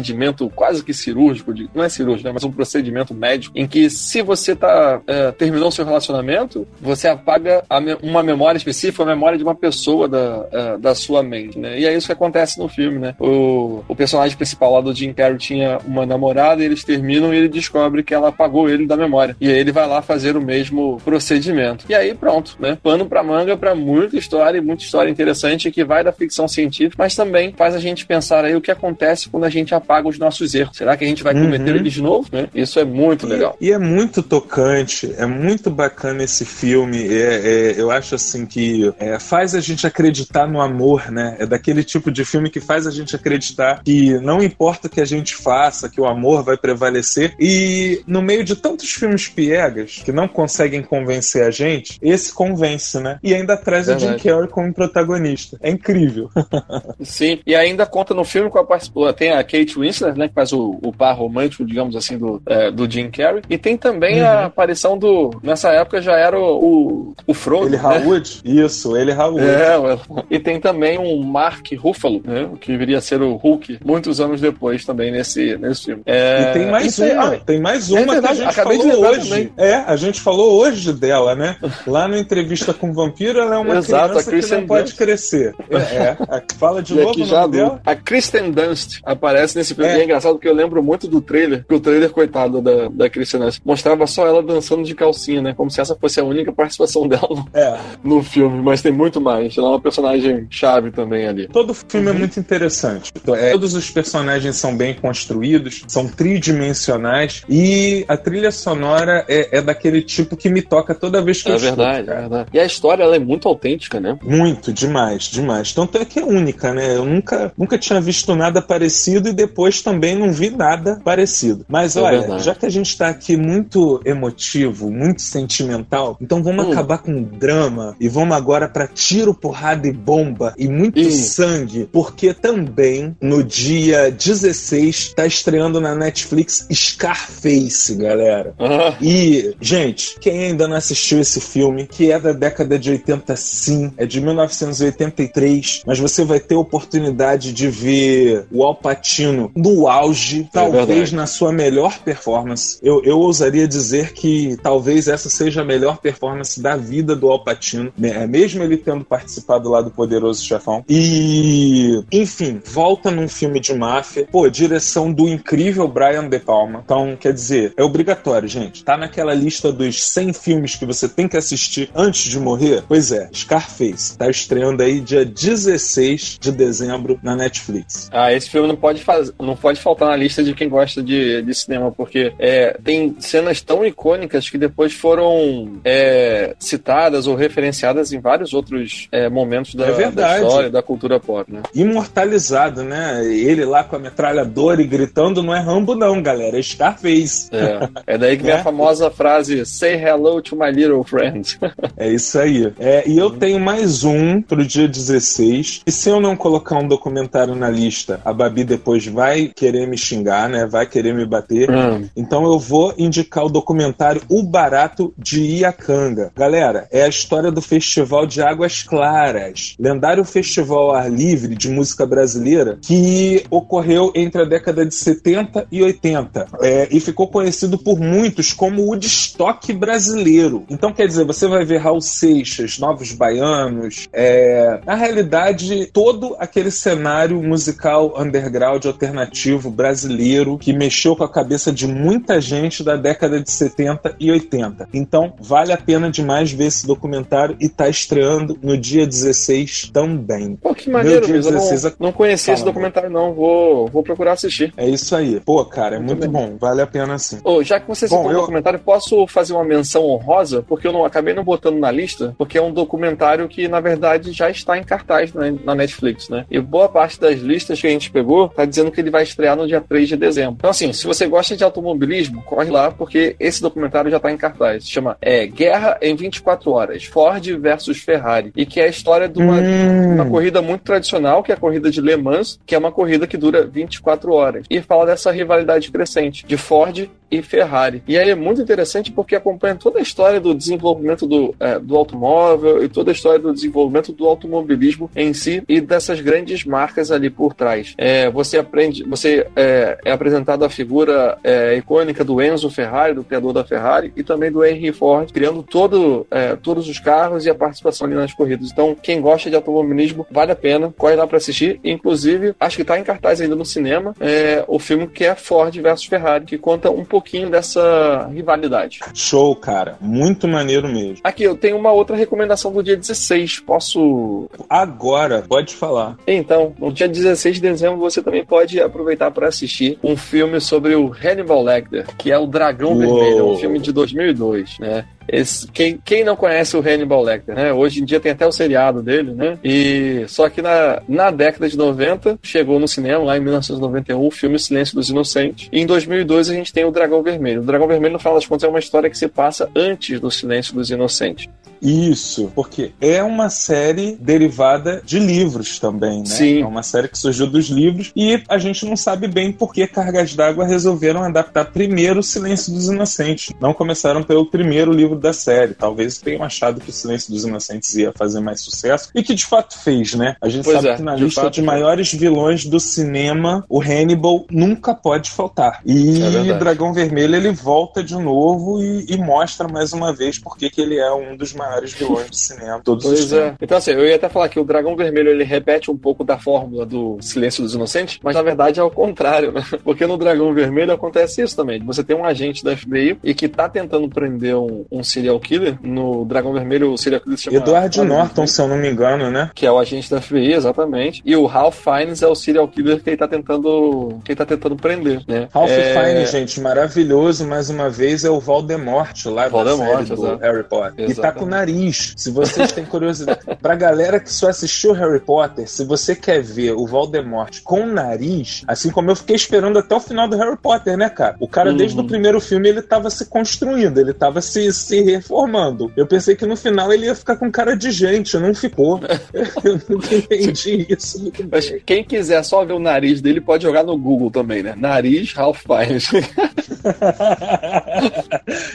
quase 0.55 0.83
que 0.85 0.93
cirúrgico, 0.95 1.53
de- 1.53 1.69
não 1.75 1.85
é 1.85 1.89
cirúrgico, 1.89 2.27
né? 2.29 2.33
Mas 2.35 2.45
um 2.45 2.51
procedimento 2.53 3.15
médico, 3.15 3.57
em 3.57 3.67
que 3.67 3.89
se 3.91 4.23
você 4.23 4.55
tá, 4.55 5.01
é, 5.07 5.33
terminou 5.33 5.69
o 5.69 5.73
seu 5.73 5.85
relacionamento, 5.85 6.67
você 6.81 7.09
apaga 7.09 7.63
me- 7.83 7.97
uma 8.03 8.23
memória 8.23 8.57
específica, 8.59 9.03
a 9.03 9.07
memória 9.07 9.37
de 9.39 9.45
uma 9.45 9.55
pessoa 9.55 10.09
da, 10.09 10.47
é, 10.53 10.79
da 10.79 10.95
sua 10.95 11.23
mente, 11.23 11.59
né? 11.59 11.79
E 11.79 11.87
é 11.87 11.95
isso 11.95 12.07
que 12.07 12.13
acontece 12.13 12.59
no 12.59 12.69
filme, 12.69 12.99
né? 12.99 13.15
O, 13.19 13.83
o 13.89 13.97
personagem 13.97 14.37
principal 14.37 14.73
lá 14.75 14.81
do 14.81 14.95
Jim 14.95 15.13
Carrey 15.13 15.39
tinha 15.39 15.79
uma 15.87 16.05
namorada, 16.07 16.63
eles 16.65 16.85
terminam 16.85 17.33
e 17.33 17.37
ele 17.37 17.49
descobre 17.49 18.03
que 18.03 18.15
ela 18.15 18.29
apagou 18.29 18.69
ele 18.69 18.87
da 18.87 18.97
memória. 18.97 19.37
E 19.41 19.49
aí 19.51 19.59
ele 19.59 19.73
vai 19.73 19.87
lá 19.87 20.01
fazer 20.03 20.37
o 20.37 20.41
mesmo 20.41 21.01
procedimento. 21.05 21.85
E 21.89 21.95
aí 21.95 22.15
pronto, 22.15 22.57
né? 22.59 22.79
Pano 22.83 23.07
pra 23.07 23.23
manga 23.23 23.57
pra 23.57 23.75
muita 23.75 24.17
história 24.17 24.59
e 24.59 24.61
muita 24.61 24.83
história 24.83 25.11
interessante 25.11 25.71
que 25.71 25.85
vai 25.85 26.03
da 26.05 26.13
ficção 26.13 26.47
científica, 26.49 26.97
mas 26.99 27.15
também 27.15 27.53
faz 27.57 27.75
a 27.75 27.79
gente 27.81 28.07
pensar 28.07 28.45
aí 28.45 28.55
o 28.55 28.61
que 28.61 28.71
acontece 28.71 29.29
quando 29.29 29.45
a 29.45 29.51
gente 29.51 29.75
apaga 29.75 29.88
os 30.05 30.19
nossos 30.19 30.55
erros. 30.55 30.77
Será 30.77 30.97
que 30.97 31.05
a 31.05 31.07
gente 31.09 31.23
vai 31.23 31.33
cometer 31.35 31.71
Uhum. 31.71 31.77
eles 31.77 31.93
de 31.93 32.03
novo? 32.03 32.29
Né? 32.33 32.49
Isso 32.55 32.79
é 32.79 32.85
muito 32.85 33.27
legal. 33.27 33.57
E, 33.61 33.69
e 33.69 33.73
é 33.73 33.79
muito 33.79 34.23
tocante, 34.23 35.13
é 35.17 35.27
muito 35.27 35.71
bacana 35.71 36.23
esse 36.23 36.45
filme. 36.45 36.99
É, 37.09 37.75
é- 37.75 37.75
eu 37.81 37.91
acho 37.91 38.15
assim 38.15 38.45
que 38.47 38.93
é, 38.99 39.19
faz 39.19 39.55
a 39.55 39.61
gente 39.61 39.87
acreditar 39.87 40.47
no 40.47 40.61
amor, 40.61 41.11
né? 41.11 41.37
É 41.39 41.47
daquele 41.47 41.83
tipo 41.85 42.11
de 42.11 42.25
filme 42.25 42.51
que 42.51 42.61
faz 42.61 42.87
a 42.87 42.91
gente 42.91 43.15
acreditar 43.17 43.83
que 43.85 44.19
não 44.21 44.43
importa 44.43 44.87
o 44.87 44.91
que 44.91 45.01
a 45.01 45.05
gente 45.05 45.35
faça, 45.37 45.89
que 45.89 46.01
o 46.01 46.07
amor 46.07 46.43
vai 46.43 46.57
prevalecer. 46.57 47.35
E 47.39 48.03
no 48.07 48.21
meio 48.23 48.45
de 48.45 48.57
tantos 48.57 48.91
filmes 48.93 49.29
piegas 49.29 50.03
que 50.05 50.13
não 50.13 50.27
conseguem 50.29 50.83
convencer 50.83 51.43
a 51.45 51.51
gente, 51.51 51.99
esse 52.03 52.33
convence, 52.33 52.99
né? 53.01 53.19
E 53.23 53.35
ainda 53.35 53.57
traz 53.57 53.87
Verdade. 53.87 54.07
o 54.07 54.19
Jim 54.19 54.25
Carrey 54.25 54.49
como 54.49 54.73
protagonista. 54.75 55.57
É 55.63 55.71
incrível. 55.71 56.31
Sim, 57.03 57.41
e 57.47 57.55
ainda 57.55 57.87
conta 57.87 58.15
no 58.15 58.25
filme 58.25 58.51
com 58.51 58.59
a 58.59 58.65
participação. 58.65 59.13
Tem 59.13 59.31
a 59.31 59.43
Kate 59.45 59.78
Winslet, 59.79 60.19
né? 60.19 60.29
Que 60.29 60.35
faz 60.35 60.53
o, 60.53 60.79
o 60.83 60.93
par 60.93 61.17
romântico, 61.17 61.65
digamos 61.65 61.97
assim, 61.97 62.19
do, 62.19 62.43
é, 62.47 62.71
do 62.71 62.91
Jim 62.91 63.11
Carrey. 63.11 63.43
E 63.49 63.59
tem 63.59 63.77
também 63.77 64.21
uhum. 64.21 64.27
a 64.27 64.45
aparição 64.47 64.99
do. 64.99 65.31
Nessa 65.43 65.71
época 65.71 66.01
já 66.01 66.17
era 66.17 66.39
o, 66.39 66.45
o, 66.45 67.15
o 67.27 67.35
Frodo. 67.35 67.67
Ele 67.67 67.77
né? 67.77 68.23
Isso, 68.45 68.97
ele 68.97 69.13
Howard. 69.13 69.47
É, 69.47 69.99
e 70.31 70.39
tem 70.39 70.61
também 70.61 70.99
um 70.99 71.23
Mark 71.23 71.67
Ruffalo, 71.79 72.23
né? 72.25 72.49
Que 72.61 72.77
viria 72.77 72.99
a 72.99 73.01
ser 73.01 73.23
o 73.23 73.35
Hulk 73.37 73.81
muitos 73.85 74.21
anos 74.21 74.41
depois 74.41 74.85
também 74.85 75.11
nesse, 75.11 75.57
nesse 75.57 75.87
filme. 75.87 76.03
É... 76.07 76.51
E 76.51 76.53
tem 76.53 76.67
mais 76.67 76.99
é- 76.99 77.15
uma, 77.15 77.35
é... 77.35 77.39
tem 77.39 77.61
mais 77.61 77.91
uma 77.91 78.17
é 78.17 78.21
que 78.21 78.27
a 78.27 78.35
gente 78.35 78.49
Acabei 78.49 78.79
falou 78.79 79.07
hoje. 79.07 79.29
Também. 79.29 79.53
É, 79.57 79.75
a 79.75 79.97
gente 79.97 80.21
falou 80.21 80.61
hoje 80.61 80.93
dela, 80.93 81.35
né? 81.35 81.57
Lá 81.87 82.09
na 82.09 82.19
entrevista 82.19 82.73
com 82.73 82.91
o 82.91 82.93
Vampiro, 82.93 83.39
ela 83.39 83.57
é 83.57 83.59
uma 83.59 83.77
Exato, 83.77 84.25
criança 84.25 84.31
que 84.31 84.61
não 84.61 84.67
pode 84.67 84.95
crescer. 84.95 85.55
É, 85.71 85.77
é. 85.77 86.17
Fala 86.59 86.83
de 86.83 86.93
e 86.93 86.97
novo 86.97 87.19
nome 87.19 87.53
dela. 87.53 87.81
A 87.85 87.95
Kristen 87.95 88.51
Dunst 88.51 89.01
aparece 89.05 89.57
nesse 89.57 89.68
filme. 89.75 89.91
É. 89.91 90.01
É 90.01 90.05
engraçado 90.05 90.35
porque 90.35 90.49
eu 90.49 90.55
lembro 90.55 90.83
muito 90.83 91.09
do 91.09 91.21
trailer, 91.21 91.65
que 91.67 91.75
o 91.75 91.81
trailer, 91.81 92.11
coitado 92.11 92.61
da, 92.61 92.89
da 92.89 93.11
Kristen 93.11 93.41
Dunst, 93.41 93.61
mostrava 93.65 94.07
só 94.07 94.27
ela 94.27 94.43
dançando 94.43 94.83
de 94.83 94.95
calcinha, 94.95 95.43
né? 95.43 95.55
Como 95.55 95.71
se 95.71 95.81
essa 95.81 95.97
fosse 95.97 96.21
a 96.21 96.25
única 96.25 96.53
participação 96.53 97.07
dela 97.09 97.29
no, 97.31 97.49
é. 97.53 97.79
no 98.03 98.23
filme. 98.23 98.63
Mas 98.63 98.83
tem 98.83 98.93
muito 98.93 99.21
mais. 99.21 99.57
Ela 99.57 99.69
é 99.69 99.71
uma 99.71 99.81
personagem 99.81 100.47
chave 100.51 100.91
também 100.91 101.27
ali. 101.27 101.49
Todo 101.49 101.75
filme 101.75 102.07
é 102.07 102.11
uhum. 102.11 102.17
é 102.17 102.19
muito 102.19 102.41
interessante. 102.41 103.13
Então, 103.15 103.35
é, 103.35 103.53
todos 103.53 103.75
os 103.75 103.91
personagens 103.91 104.57
são 104.57 104.77
bem 104.77 104.95
construídos, 104.95 105.83
são 105.87 106.07
tridimensionais 106.07 107.43
e 107.49 108.05
a 108.09 108.17
trilha 108.17 108.51
sonora 108.51 109.25
é, 109.29 109.59
é 109.59 109.63
daquele 109.63 110.03
tipo 110.03 110.37
que 110.37 110.49
me 110.49 110.63
toca 110.63 110.95
toda 110.95 111.23
vez 111.23 111.43
que 111.43 111.51
é 111.51 111.55
eu 111.55 111.59
verdade, 111.59 112.01
escuto. 112.01 112.13
É 112.13 112.21
verdade. 112.21 112.51
E 112.53 112.59
a 112.59 112.65
história 112.65 113.03
ela 113.03 113.17
é 113.17 113.19
muito 113.19 113.49
autêntica, 113.49 114.01
né? 114.01 114.19
Muito, 114.23 114.73
demais, 114.73 115.25
demais. 115.25 115.73
Tanto 115.73 115.99
é 115.99 116.05
que 116.05 116.19
é 116.19 116.25
única, 116.25 116.73
né? 116.73 116.97
Eu 116.97 117.05
nunca, 117.05 117.53
nunca 117.57 117.79
tinha 117.79 118.01
visto 118.01 118.35
nada 118.35 118.63
parecido 118.63 119.29
e 119.29 119.33
depois 119.33 119.58
também 119.83 120.17
não 120.17 120.33
vi 120.33 120.51
nada 120.51 121.01
parecido. 121.05 121.65
Mas 121.69 121.97
é 121.97 122.01
olha, 122.01 122.21
verdade. 122.21 122.45
já 122.45 122.55
que 122.55 122.67
a 122.67 122.71
gente 122.71 122.97
tá 122.97 123.09
aqui 123.09 123.37
muito 123.37 124.01
emotivo, 124.05 124.91
muito 124.91 125.23
sentimental, 125.23 126.17
então 126.21 126.43
vamos 126.43 126.67
hum. 126.67 126.73
acabar 126.73 126.99
com 126.99 127.23
drama 127.23 127.97
e 128.01 128.09
vamos 128.09 128.37
agora 128.37 128.69
para 128.69 128.87
tiro, 128.87 129.35
porrada 129.35 129.89
e 129.89 129.93
bomba 129.93 130.55
e 130.57 130.69
muito 130.69 131.11
sangue, 131.11 131.89
porque 131.93 132.33
também 132.33 133.17
no 133.21 133.43
dia 133.43 134.11
16 134.11 135.15
tá 135.15 135.27
estreando 135.27 135.81
na 135.81 135.95
Netflix 135.95 136.67
Scarface, 136.73 137.95
galera. 137.97 138.55
Uhum. 138.59 138.95
E, 139.01 139.55
gente, 139.61 140.19
quem 140.21 140.45
ainda 140.45 140.69
não 140.69 140.77
assistiu 140.77 141.21
esse 141.21 141.41
filme, 141.41 141.87
que 141.87 142.11
é 142.11 142.19
da 142.19 142.33
década 142.33 142.79
de 142.79 142.91
80 142.91 143.37
sim, 143.37 143.93
é 143.97 144.07
de 144.07 144.21
1983, 144.21 145.83
mas 145.87 145.99
você 145.99 146.25
vai 146.25 146.41
ter 146.41 146.55
oportunidade 146.55 147.53
de 147.53 147.69
ver 147.69 148.47
o 148.51 148.63
Al 148.65 148.75
Pacino 148.75 149.48
no 149.57 149.89
auge, 149.89 150.43
é 150.43 150.49
talvez 150.53 150.87
verdade. 150.87 151.17
na 151.17 151.27
sua 151.27 151.53
melhor 151.53 151.99
performance. 152.01 152.79
Eu, 152.83 153.03
eu 153.05 153.19
ousaria 153.19 153.67
dizer 153.67 154.13
que 154.13 154.57
talvez 154.63 155.09
essa 155.09 155.29
seja 155.29 155.63
a 155.63 155.65
melhor 155.65 155.99
performance 155.99 156.61
da 156.61 156.77
vida 156.77 157.15
do 157.15 157.31
Al 157.31 157.43
Pacino, 157.43 157.93
né? 157.97 158.27
mesmo 158.27 158.63
ele 158.63 158.77
tendo 158.77 159.05
participado 159.05 159.69
lá 159.69 159.81
do 159.81 159.91
Poderoso 159.91 160.45
Chefão. 160.45 160.85
E, 160.89 162.03
enfim, 162.13 162.61
volta 162.65 163.11
num 163.11 163.29
filme 163.29 163.61
de 163.61 163.75
máfia. 163.75 164.27
Pô, 164.31 164.49
direção 164.49 165.13
do 165.13 165.29
incrível 165.29 165.89
Brian 165.89 166.29
De 166.29 166.39
Palma. 166.39 166.83
Então, 166.85 167.17
quer 167.19 167.33
dizer, 167.33 167.73
é 167.77 167.83
obrigatório, 167.83 168.49
gente. 168.49 168.85
Tá 168.85 168.97
naquela 168.97 169.35
lista 169.35 169.73
dos 169.73 170.03
100 170.05 170.33
filmes 170.33 170.75
que 170.75 170.87
você 170.87 171.09
tem 171.09 171.29
que 171.29 171.37
assistir 171.37 171.91
antes 171.95 172.31
de 172.31 172.39
morrer? 172.39 172.85
Pois 172.87 173.13
é, 173.13 173.29
Scarface. 173.33 174.17
Tá 174.17 174.29
estreando 174.29 174.83
aí 174.83 175.01
dia 175.01 175.25
16 175.25 176.39
de 176.41 176.53
dezembro 176.53 177.19
na 177.23 177.35
Netflix. 177.35 178.09
Ah, 178.13 178.33
esse 178.33 178.49
filme 178.49 178.69
não 178.69 178.77
pode, 178.77 179.03
faz... 179.03 179.33
não 179.41 179.57
pode 179.57 179.81
faltar 179.81 180.09
na 180.09 180.17
lista 180.17 180.43
de 180.43 180.55
quem 180.55 180.69
gosta 180.69 181.03
de, 181.03 181.43
de 181.43 181.55
cinema, 181.55 181.91
porque 181.93 182.33
é, 182.39 182.77
tem 182.83 183.17
cenas 183.19 183.61
tão 183.61 183.85
icônicas 183.85 184.49
que 184.51 184.59
depois 184.59 184.93
foram 184.93 185.81
é, 185.85 186.55
citadas 186.59 187.27
ou 187.27 187.35
referenciadas 187.35 188.13
em 188.13 188.21
vários 188.21 188.53
outros 188.53 189.09
é, 189.13 189.29
momentos 189.29 189.75
da, 189.75 189.87
é 189.87 190.11
da, 190.11 190.41
história, 190.41 190.71
da 190.71 190.83
cultura 190.83 191.21
pop, 191.21 191.51
né? 191.53 191.63
Imortalizado, 191.75 192.83
né? 192.83 193.25
Ele 193.25 193.65
lá 193.65 193.85
com 193.85 193.97
a 193.97 193.99
metralhadora 193.99 194.83
e 194.83 194.87
gritando 194.87 195.43
não 195.43 195.55
é 195.55 195.61
Rambo 195.61 195.95
não, 195.95 196.23
galera, 196.23 196.59
é 196.59 196.63
Scarface. 196.63 197.49
É, 197.53 198.15
é 198.15 198.19
daí 198.19 198.37
que 198.37 198.43
vem 198.43 198.53
a 198.53 198.59
é. 198.59 198.63
famosa 198.63 199.11
frase 199.11 199.65
Say 199.65 199.95
hello 199.95 200.41
to 200.43 200.57
my 200.57 200.71
little 200.71 201.05
friend. 201.05 201.59
é 201.97 202.11
isso 202.11 202.39
aí. 202.39 202.73
É, 202.79 203.09
e 203.09 203.17
eu 203.19 203.31
tenho 203.31 203.61
mais 203.61 204.05
um 204.05 204.41
pro 204.41 204.65
dia 204.65 204.89
16, 204.89 205.83
e 205.87 205.93
se 205.93 206.09
eu 206.09 206.21
não 206.21 206.37
colocar 206.37 206.77
um 206.77 206.89
documentário 206.89 207.55
na 207.55 207.71
lista, 207.71 208.21
a 208.25 208.33
Babi 208.33 208.65
depois 208.65 209.07
vai 209.19 209.49
querer 209.53 209.89
me 209.89 209.99
xingar, 209.99 210.49
né? 210.49 210.65
Vai 210.65 210.87
querer 210.87 211.13
me 211.13 211.27
bater. 211.27 211.69
Hum. 211.69 212.09
Então 212.17 212.45
eu 212.45 212.57
vou 212.57 212.95
indicar 212.97 213.45
o 213.45 213.49
documentário 213.49 214.23
O 214.29 214.45
Barato 214.45 215.13
de 215.19 215.41
Iacanga. 215.41 216.31
Galera, 216.37 216.87
é 216.93 217.03
a 217.03 217.09
história 217.09 217.51
do 217.51 217.61
Festival 217.61 218.29
de 218.29 218.41
Águas 218.41 218.85
Claras, 218.85 219.75
lendário 219.77 220.25
festival 220.25 220.91
ao 220.91 220.95
ar 220.95 221.11
livre 221.11 221.57
de 221.57 221.69
música 221.69 222.07
brasileira 222.07 222.79
que 222.81 223.43
ocorreu 223.51 224.13
entre 224.15 224.43
a 224.43 224.45
década 224.45 224.87
de 224.87 224.95
70 224.95 225.67
e 225.73 225.83
80 225.83 226.47
é, 226.63 226.87
e 226.89 227.01
ficou 227.01 227.27
conhecido 227.27 227.77
por 227.77 227.99
muitos 227.99 228.53
como 228.53 228.83
o 228.83 228.91
Woodstock 228.91 229.73
brasileiro. 229.73 230.65
Então, 230.71 230.93
quer 230.93 231.09
dizer, 231.09 231.25
você 231.25 231.49
vai 231.49 231.65
ver 231.65 231.79
Raul 231.79 232.01
Seixas, 232.01 232.79
Novos 232.79 233.11
Baianos, 233.11 234.07
é, 234.13 234.79
na 234.87 234.95
realidade, 234.95 235.87
todo 235.93 236.37
aquele 236.39 236.71
cenário 236.71 237.43
musical 237.43 238.15
underground 238.17 238.85
alternativo 239.09 239.71
brasileiro 239.71 240.59
que 240.59 240.73
mexeu 240.73 241.17
com 241.17 241.25
a 241.25 241.29
cabeça 241.29 241.73
de 241.73 241.87
muita 241.87 242.41
gente 242.41 242.85
da 242.85 242.97
década 242.97 243.41
de 243.41 243.51
70 243.51 244.17
e 244.21 244.31
80. 244.31 244.89
Então, 244.93 245.33
vale 245.41 245.73
a 245.73 245.77
pena 245.77 246.11
demais 246.11 246.53
ver 246.53 246.67
esse 246.67 246.87
documentário 246.87 247.57
e 247.61 247.69
tá 247.69 247.89
estreando 247.89 248.59
no 248.63 248.77
dia 248.77 249.07
16 249.07 249.91
também. 249.93 250.57
Pô, 250.57 250.75
que 250.75 250.91
maneiro, 250.91 251.27
dia 251.27 251.37
16 251.37 251.85
não, 251.85 251.93
não 252.01 252.13
conhecia 252.13 252.55
esse 252.55 252.65
documentário, 252.65 253.11
não. 253.11 253.33
Vou, 253.33 253.89
vou 253.89 254.03
procurar 254.03 254.33
assistir. 254.33 254.73
É 254.77 254.89
isso 254.89 255.15
aí. 255.17 255.41
Pô, 255.41 255.65
cara, 255.65 255.97
é 255.97 255.99
muito, 255.99 256.19
muito 256.19 256.31
bom. 256.31 256.57
Vale 256.59 256.83
a 256.83 256.87
pena 256.87 257.19
sim. 257.19 257.41
Oh, 257.45 257.63
já 257.63 257.81
que 257.81 257.89
você 257.89 258.07
citou 258.07 258.25
bom, 258.25 258.31
eu... 258.31 258.39
um 258.39 258.41
documentário, 258.41 258.79
posso 258.79 259.27
fazer 259.27 259.55
uma 259.55 259.65
menção 259.65 260.05
honrosa? 260.05 260.63
Porque 260.63 260.87
eu 260.87 260.93
não 260.93 261.05
acabei 261.05 261.35
não 261.35 261.45
botando 261.45 261.79
na 261.79 261.91
lista, 261.91 262.35
porque 262.37 262.59
é 262.59 262.63
um 262.63 262.73
documentário 262.73 263.49
que, 263.49 263.69
na 263.69 263.81
verdade, 263.81 264.33
já 264.33 264.51
está 264.51 264.77
em 264.77 264.85
cartaz 264.85 265.33
na, 265.33 265.51
na 265.51 265.75
Netflix, 265.75 266.29
né? 266.29 266.45
E 266.51 266.61
boa 266.61 266.89
parte 266.89 267.21
das 267.21 267.41
listas 267.41 267.81
que 267.81 267.87
a 267.87 267.91
gente 267.91 268.11
pegou 268.11 268.49
tá 268.49 268.65
dizendo 268.65 268.91
que 268.91 268.98
ele 269.01 269.11
vai 269.11 269.23
estrear 269.23 269.57
no 269.57 269.67
dia 269.67 269.81
3 269.81 270.09
de 270.09 270.17
dezembro. 270.17 270.57
Então, 270.59 270.71
assim, 270.71 270.93
se 270.93 271.07
você 271.07 271.27
gosta 271.27 271.57
de 271.57 271.65
automobilismo, 271.65 272.43
corre 272.43 272.71
lá, 272.71 272.91
porque 272.91 273.37
esse 273.39 273.61
documentário 273.61 274.11
já 274.11 274.17
está 274.17 274.31
em 274.31 274.37
cartaz. 274.37 274.85
Se 274.85 274.91
chama 274.91 275.17
é, 275.21 275.47
Guerra 275.47 275.99
em 276.01 276.15
24 276.15 276.71
Horas, 276.71 277.05
Ford 277.05 277.45
versus 277.59 277.99
Ferrari. 277.99 278.53
E 278.57 278.67
que 278.67 278.81
é 278.81 278.85
a 278.85 278.89
história 278.89 279.29
de 279.29 279.39
uma, 279.39 279.57
hum. 279.57 280.15
uma 280.15 280.27
corrida 280.27 280.61
muito 280.63 280.83
tradicional, 280.83 281.43
que 281.43 281.53
é 281.53 281.55
a 281.55 281.59
corrida 281.59 281.91
de 281.91 282.01
Le 282.01 282.17
Mans, 282.17 282.59
que 282.67 282.75
é 282.75 282.79
uma 282.79 282.93
corrida 282.93 283.27
que 283.27 283.37
dura 283.37 283.67
24 283.67 284.33
horas. 284.33 284.67
E 284.71 284.81
fala 284.81 285.07
dessa 285.07 285.31
rivalidade 285.31 285.91
crescente 285.91 286.47
de 286.47 286.57
Ford 286.57 287.09
e 287.31 287.43
Ferrari. 287.43 288.03
E 288.09 288.19
aí 288.19 288.31
é 288.31 288.35
muito 288.35 288.61
interessante 288.61 289.13
porque 289.13 289.37
acompanha 289.37 289.75
toda 289.75 289.99
a 289.99 290.03
história 290.03 290.41
do 290.41 290.55
desenvolvimento 290.55 291.27
do, 291.27 291.55
é, 291.61 291.79
do 291.79 291.97
automóvel 291.97 292.83
e 292.83 292.89
toda 292.89 293.11
a 293.11 293.13
história 293.13 293.39
do 293.39 293.53
desenvolvimento 293.53 294.13
do 294.13 294.27
automobilismo 294.27 295.11
em 295.15 295.33
si 295.35 295.63
e 295.69 295.81
dessas 295.81 296.21
grandes 296.21 296.65
marcas 296.65 297.11
ali 297.11 297.29
por 297.29 297.55
trás. 297.55 297.95
É, 297.99 298.31
você 298.31 298.59
aprende, 298.59 298.88
você 299.09 299.47
é, 299.57 299.99
é 300.05 300.13
apresentado 300.13 300.65
a 300.65 300.71
figura 300.71 301.39
é, 301.43 301.77
icônica 301.77 302.25
do 302.25 302.43
Enzo 302.43 302.71
Ferrari, 302.71 303.15
do 303.15 303.25
criador 303.25 303.53
da 303.53 303.65
Ferrari, 303.65 304.13
e 304.17 304.23
também 304.23 304.51
do 304.51 304.65
Henry 304.65 304.93
Ford, 304.93 305.31
criando 305.33 305.63
todo, 305.63 306.27
é, 306.31 306.57
todos 306.57 306.89
os 306.89 306.99
carros 306.99 307.47
e 307.47 307.51
a 307.51 307.55
participação 307.55 308.07
ali 308.07 308.17
nas 308.17 308.33
corridas. 308.33 308.71
Então, 308.71 308.97
quem 309.01 309.21
gosta 309.21 309.51
de 309.51 309.57
automobilismo, 309.57 310.27
vale 310.31 310.53
a 310.53 310.57
pena, 310.57 310.93
corre 310.97 311.17
lá 311.17 311.27
para 311.27 311.39
assistir. 311.39 311.81
Inclusive, 311.83 312.55
acho 312.59 312.77
que 312.77 312.83
está 312.83 312.99
em 312.99 313.05
cartaz 313.05 313.41
ainda 313.41 313.57
no 313.57 313.65
cinema, 313.65 314.15
é, 314.21 314.65
o 314.67 314.79
filme 314.79 315.07
que 315.07 315.25
é 315.25 315.35
Ford 315.35 315.75
versus 315.81 316.07
Ferrari, 316.07 316.45
que 316.45 316.59
conta 316.59 316.91
um 316.91 317.05
pouquinho 317.05 317.51
dessa 317.51 318.29
rivalidade. 318.33 319.01
Show, 319.15 319.55
cara. 319.57 319.97
Muito 320.01 320.47
maneiro 320.47 320.89
mesmo. 320.89 321.19
Aqui, 321.25 321.43
eu 321.43 321.57
tenho 321.57 321.77
uma 321.77 321.93
outra 321.93 322.17
recomendação 322.17 322.73
do 322.73 322.83
dia 322.83 322.97
16. 322.97 323.61
Posso. 323.61 324.49
Agora, 324.69 325.45
pode 325.47 325.75
falar. 325.75 326.17
Então, 326.27 326.75
no 326.79 326.93
dia 326.93 327.09
16 327.09 327.57
de 327.57 327.63
dezembro, 327.63 327.99
você 327.99 328.23
também 328.23 328.45
pode 328.45 328.78
aproveitar 328.81 329.31
para 329.31 329.49
assistir 329.49 329.99
um 330.03 330.17
filme 330.17 330.61
sobre 330.61 330.95
o 330.95 331.13
Hannibal 331.13 331.63
Lecter, 331.63 332.07
que 332.17 332.31
é 332.31 332.39
o 332.39 332.47
Dragão 332.47 332.93
Uou. 332.93 332.99
Vermelho. 332.99 333.39
É 333.39 333.43
um 333.43 333.57
filme 333.57 333.79
de 333.79 333.93
2002, 333.93 334.79
né? 334.79 335.05
esse, 335.29 335.71
quem, 335.71 336.01
quem 336.03 336.25
não 336.25 336.35
conhece 336.35 336.77
o 336.77 336.81
Hannibal 336.81 337.23
Lecter, 337.23 337.55
né? 337.55 337.73
Hoje 337.73 338.01
em 338.01 338.05
dia 338.05 338.19
tem 338.19 338.33
até 338.33 338.47
o 338.47 338.53
seriado 338.53 339.03
dele, 339.03 339.33
né? 339.33 339.59
E 339.63 340.25
só 340.27 340.49
que 340.49 340.63
na, 340.63 341.03
na 341.07 341.31
década 341.31 341.69
de 341.69 341.77
90 341.77 342.39
chegou 342.43 342.81
no 342.81 342.89
cinema, 342.89 343.23
lá 343.23 343.37
em 343.37 343.41
1991, 343.41 344.27
o 344.27 344.31
filme 344.31 344.59
Silêncio 344.59 344.95
dos 344.95 345.11
Inocentes. 345.11 345.69
E 345.71 345.81
em 345.81 345.87
2002 345.87 346.49
a 346.49 346.55
gente 346.55 346.73
tem 346.73 346.85
o 346.85 346.91
Dragão 346.91 347.23
Vermelho. 347.23 347.61
O 347.61 347.65
Dragão 347.65 347.87
Vermelho, 347.87 348.15
no 348.15 348.19
final 348.19 348.35
das 348.35 348.47
contas, 348.47 348.65
é 348.65 348.69
uma 348.69 348.79
história 348.79 349.11
que 349.11 349.19
se 349.19 349.29
passa 349.29 349.71
antes 349.77 350.19
do 350.19 350.31
Silêncio 350.31 350.75
dos 350.75 350.91
Inocentes. 350.91 351.49
Isso, 351.81 352.51
porque 352.55 352.93
é 353.01 353.23
uma 353.23 353.49
série 353.51 354.17
derivada 354.21 355.03
de 355.05 355.19
livros 355.19 355.79
também, 355.79 356.21
né? 356.21 356.27
Sim. 356.27 356.63
É 356.63 356.67
uma 356.67 356.83
série 356.83 357.09
que 357.09 357.19
surgiu 357.19 357.47
dos 357.47 357.67
livros 357.67 358.13
e 358.15 358.43
a 358.49 358.59
gente 358.59 358.85
não 358.85 358.97
sabe 358.97 359.29
bem 359.29 359.53
por 359.53 359.73
que 359.73 359.87
Cargas 359.87 360.35
d'Água 360.35 360.67
resolveram 360.67 361.23
adaptar 361.23 361.67
primeiro 361.67 362.21
o 362.21 362.23
Silêncio 362.23 362.73
dos 362.73 362.89
Inocentes. 362.89 363.55
Não 363.61 363.73
começaram 363.73 364.23
pelo 364.23 364.47
primeiro 364.47 364.93
livro 364.93 365.17
da 365.17 365.33
série. 365.33 365.75
Talvez 365.75 366.19
tenham 366.19 366.43
achado 366.43 366.81
que 366.81 366.91
o 366.91 366.93
Silêncio 366.93 367.33
dos 367.33 367.45
Inocentes 367.45 367.95
ia 367.95 368.13
fazer 368.13 368.41
mais 368.41 368.61
sucesso 368.61 369.11
e 369.15 369.23
que 369.23 369.35
de 369.35 369.47
fato 369.47 369.79
fez, 369.79 370.15
né? 370.15 370.37
A 370.41 370.49
gente 370.49 370.65
Pois 370.65 370.77
sabe 370.77 370.89
é, 370.89 370.97
que 370.97 371.03
na 371.03 371.15
de 371.15 371.25
lista 371.25 371.43
fato 371.43 371.55
de 371.55 371.63
maiores 371.63 372.13
vilões 372.13 372.65
do 372.65 372.81
cinema, 372.81 373.65
o 373.69 373.81
Hannibal 373.81 374.45
nunca 374.51 374.95
pode 374.95 375.31
faltar. 375.31 375.81
E 375.85 376.23
É. 376.23 376.59
Dragão 376.59 376.93
Vermelho 376.93 377.37
ele 377.37 377.53
volta 377.53 378.03
de 378.03 378.17
novo 378.17 378.83
e, 378.83 379.07
e 379.09 379.17
mostra 379.17 379.69
mais 379.69 379.93
uma 379.93 380.13
vez 380.13 380.39
por 380.39 380.57
que 380.57 380.71
ele 380.77 380.99
é 380.99 381.13
um 381.13 381.37
dos 381.37 381.53
maiores 381.53 381.68
vilões 381.93 382.31
do 382.31 382.37
cinema. 382.37 382.81
Todos 382.85 383.05
os 383.05 383.11
Pois 383.11 383.33
é. 383.33 383.45
tempos. 383.45 383.59
Então, 383.61 383.79
assim, 383.79 383.91
eu 383.93 384.07
ia 384.07 384.17
até 384.17 384.29
falar 384.29 384.49
que 384.49 384.61
o 384.61 384.65
Dragão 384.65 384.97
Vermelho 384.97 385.31
ele 385.31 385.45
repete 385.45 385.91
um 385.91 385.97
pouco 385.97 386.25
da 386.25 386.39
fórmula 386.39 386.85
do 386.85 387.19
Silêncio 387.21 387.63
dos 387.63 387.75
Inocentes, 387.75 388.19
mas 388.23 388.35
na 388.35 388.43
verdade 388.43 388.81
é 388.81 388.83
o 388.83 388.91
contrário, 388.91 389.53
né? 389.53 389.65
Porque 389.85 390.07
no 390.07 390.17
Dragão 390.17 390.53
Vermelho 390.53 390.93
acontece 390.93 391.43
isso 391.43 391.57
também. 391.57 391.83
Você 391.85 392.03
tem 392.03 392.17
um 392.17 392.25
agente 392.25 392.65
da 392.65 392.77
FBI 392.77 393.19
e 393.23 393.35
que 393.35 393.49
tá 393.49 393.69
tentando 393.69 394.09
prender 394.09 394.57
um, 394.57 394.85
um 394.91 395.03
serial 395.03 395.39
killer. 395.41 395.79
No 395.83 396.25
Dragão 396.25 396.53
Vermelho, 396.53 396.93
o 396.93 396.99
serial 396.99 397.21
killer 397.21 397.39
se 397.39 397.45
chama. 397.45 397.57
Edward 397.57 398.01
Norton, 398.03 398.47
se 398.47 398.61
eu 398.61 398.69
não 398.69 398.77
me 398.77 398.89
engano, 398.91 399.31
né? 399.31 399.51
Que 399.55 399.67
é 399.67 399.73
o 399.73 399.79
agente 399.79 400.11
da 400.11 400.21
FBI, 400.21 400.53
exatamente. 400.53 401.23
E 401.25 401.37
o 401.37 401.47
Ralph 401.47 401.79
Fiennes 401.79 402.23
é 402.23 402.27
o 402.27 402.35
serial 402.35 402.69
killer 402.69 403.03
que 403.03 403.11
ele 403.11 403.17
tá 403.17 403.29
tentando. 403.29 404.21
que 404.25 404.33
ele 404.33 404.37
tá 404.37 404.47
tentando 404.47 404.77
prender, 404.77 405.23
né? 405.27 405.49
Ralph 405.53 405.71
é... 405.71 405.93
Fiennes, 405.93 406.31
gente, 406.31 406.61
maravilhoso, 406.61 407.47
mais 407.47 407.71
uma 407.71 407.89
vez, 407.91 408.25
é 408.25 408.31
o 408.31 408.41
Voldemort 408.41 409.27
lá 409.27 409.49
Voldemort, 409.49 409.79
da 409.79 409.95
série 409.97 410.05
do 410.07 410.15
exato. 410.15 410.43
Harry 410.43 410.65
Potter. 410.65 410.93
E 410.93 411.07
tá 411.07 411.11
Exatamente. 411.11 411.39
com 411.39 411.45
o 411.45 411.49
nariz. 411.59 412.15
Se 412.17 412.31
vocês 412.31 412.73
têm 412.73 412.85
curiosidade. 412.85 413.41
pra 413.61 413.75
galera 413.75 414.21
que 414.21 414.33
só 414.33 414.49
assistiu 414.49 414.93
Harry 414.93 415.21
Potter, 415.21 415.69
se 415.69 415.85
você 415.85 416.15
quer 416.15 416.43
ver 416.43 416.73
o 416.73 416.87
Voldemort 416.87 417.61
com 417.63 417.83
o 417.83 417.87
nariz, 417.87 418.63
assim 418.67 418.91
como 418.91 419.11
eu 419.11 419.17
fiquei 419.17 419.37
esperando 419.37 419.79
até 419.79 419.95
o 419.95 420.01
final 420.01 420.29
do 420.29 420.37
Harry 420.37 420.57
Potter, 420.57 420.97
né, 420.97 421.09
cara? 421.09 421.37
O 421.41 421.49
cara, 421.49 421.71
Uhum. 421.71 421.77
desde 421.77 422.01
o 422.01 422.05
primeiro 422.05 422.41
filme, 422.41 422.69
ele 422.69 422.83
tava 422.83 423.11
se 423.11 423.27
construindo, 423.27 423.99
ele 423.99 424.13
tava 424.13 424.41
se, 424.41 424.73
se 424.73 425.01
reformando. 425.03 425.93
Eu 425.97 426.07
pensei 426.07 426.37
que 426.37 426.47
no 426.47 426.57
final 426.57 426.93
ele 426.93 427.07
ia 427.07 427.15
ficar 427.15 427.37
com 427.37 427.51
cara 427.51 427.77
de 427.77 427.91
gente, 427.91 428.37
não 428.39 428.55
ficou. 428.55 429.01
eu 429.65 429.81
não 429.89 429.99
entendi 429.99 430.87
isso. 430.89 431.31
Mas 431.51 431.73
quem 431.85 432.05
quiser 432.05 432.43
só 432.45 432.65
ver 432.65 432.75
o 432.75 432.79
nariz 432.79 433.21
dele 433.21 433.41
pode 433.41 433.65
jogar 433.65 433.83
no 433.85 433.97
Google 433.99 434.31
também, 434.31 434.63
né? 434.63 434.75
Nariz 434.77 435.33
Ralph 435.33 435.63
Fiennes. 435.63 436.09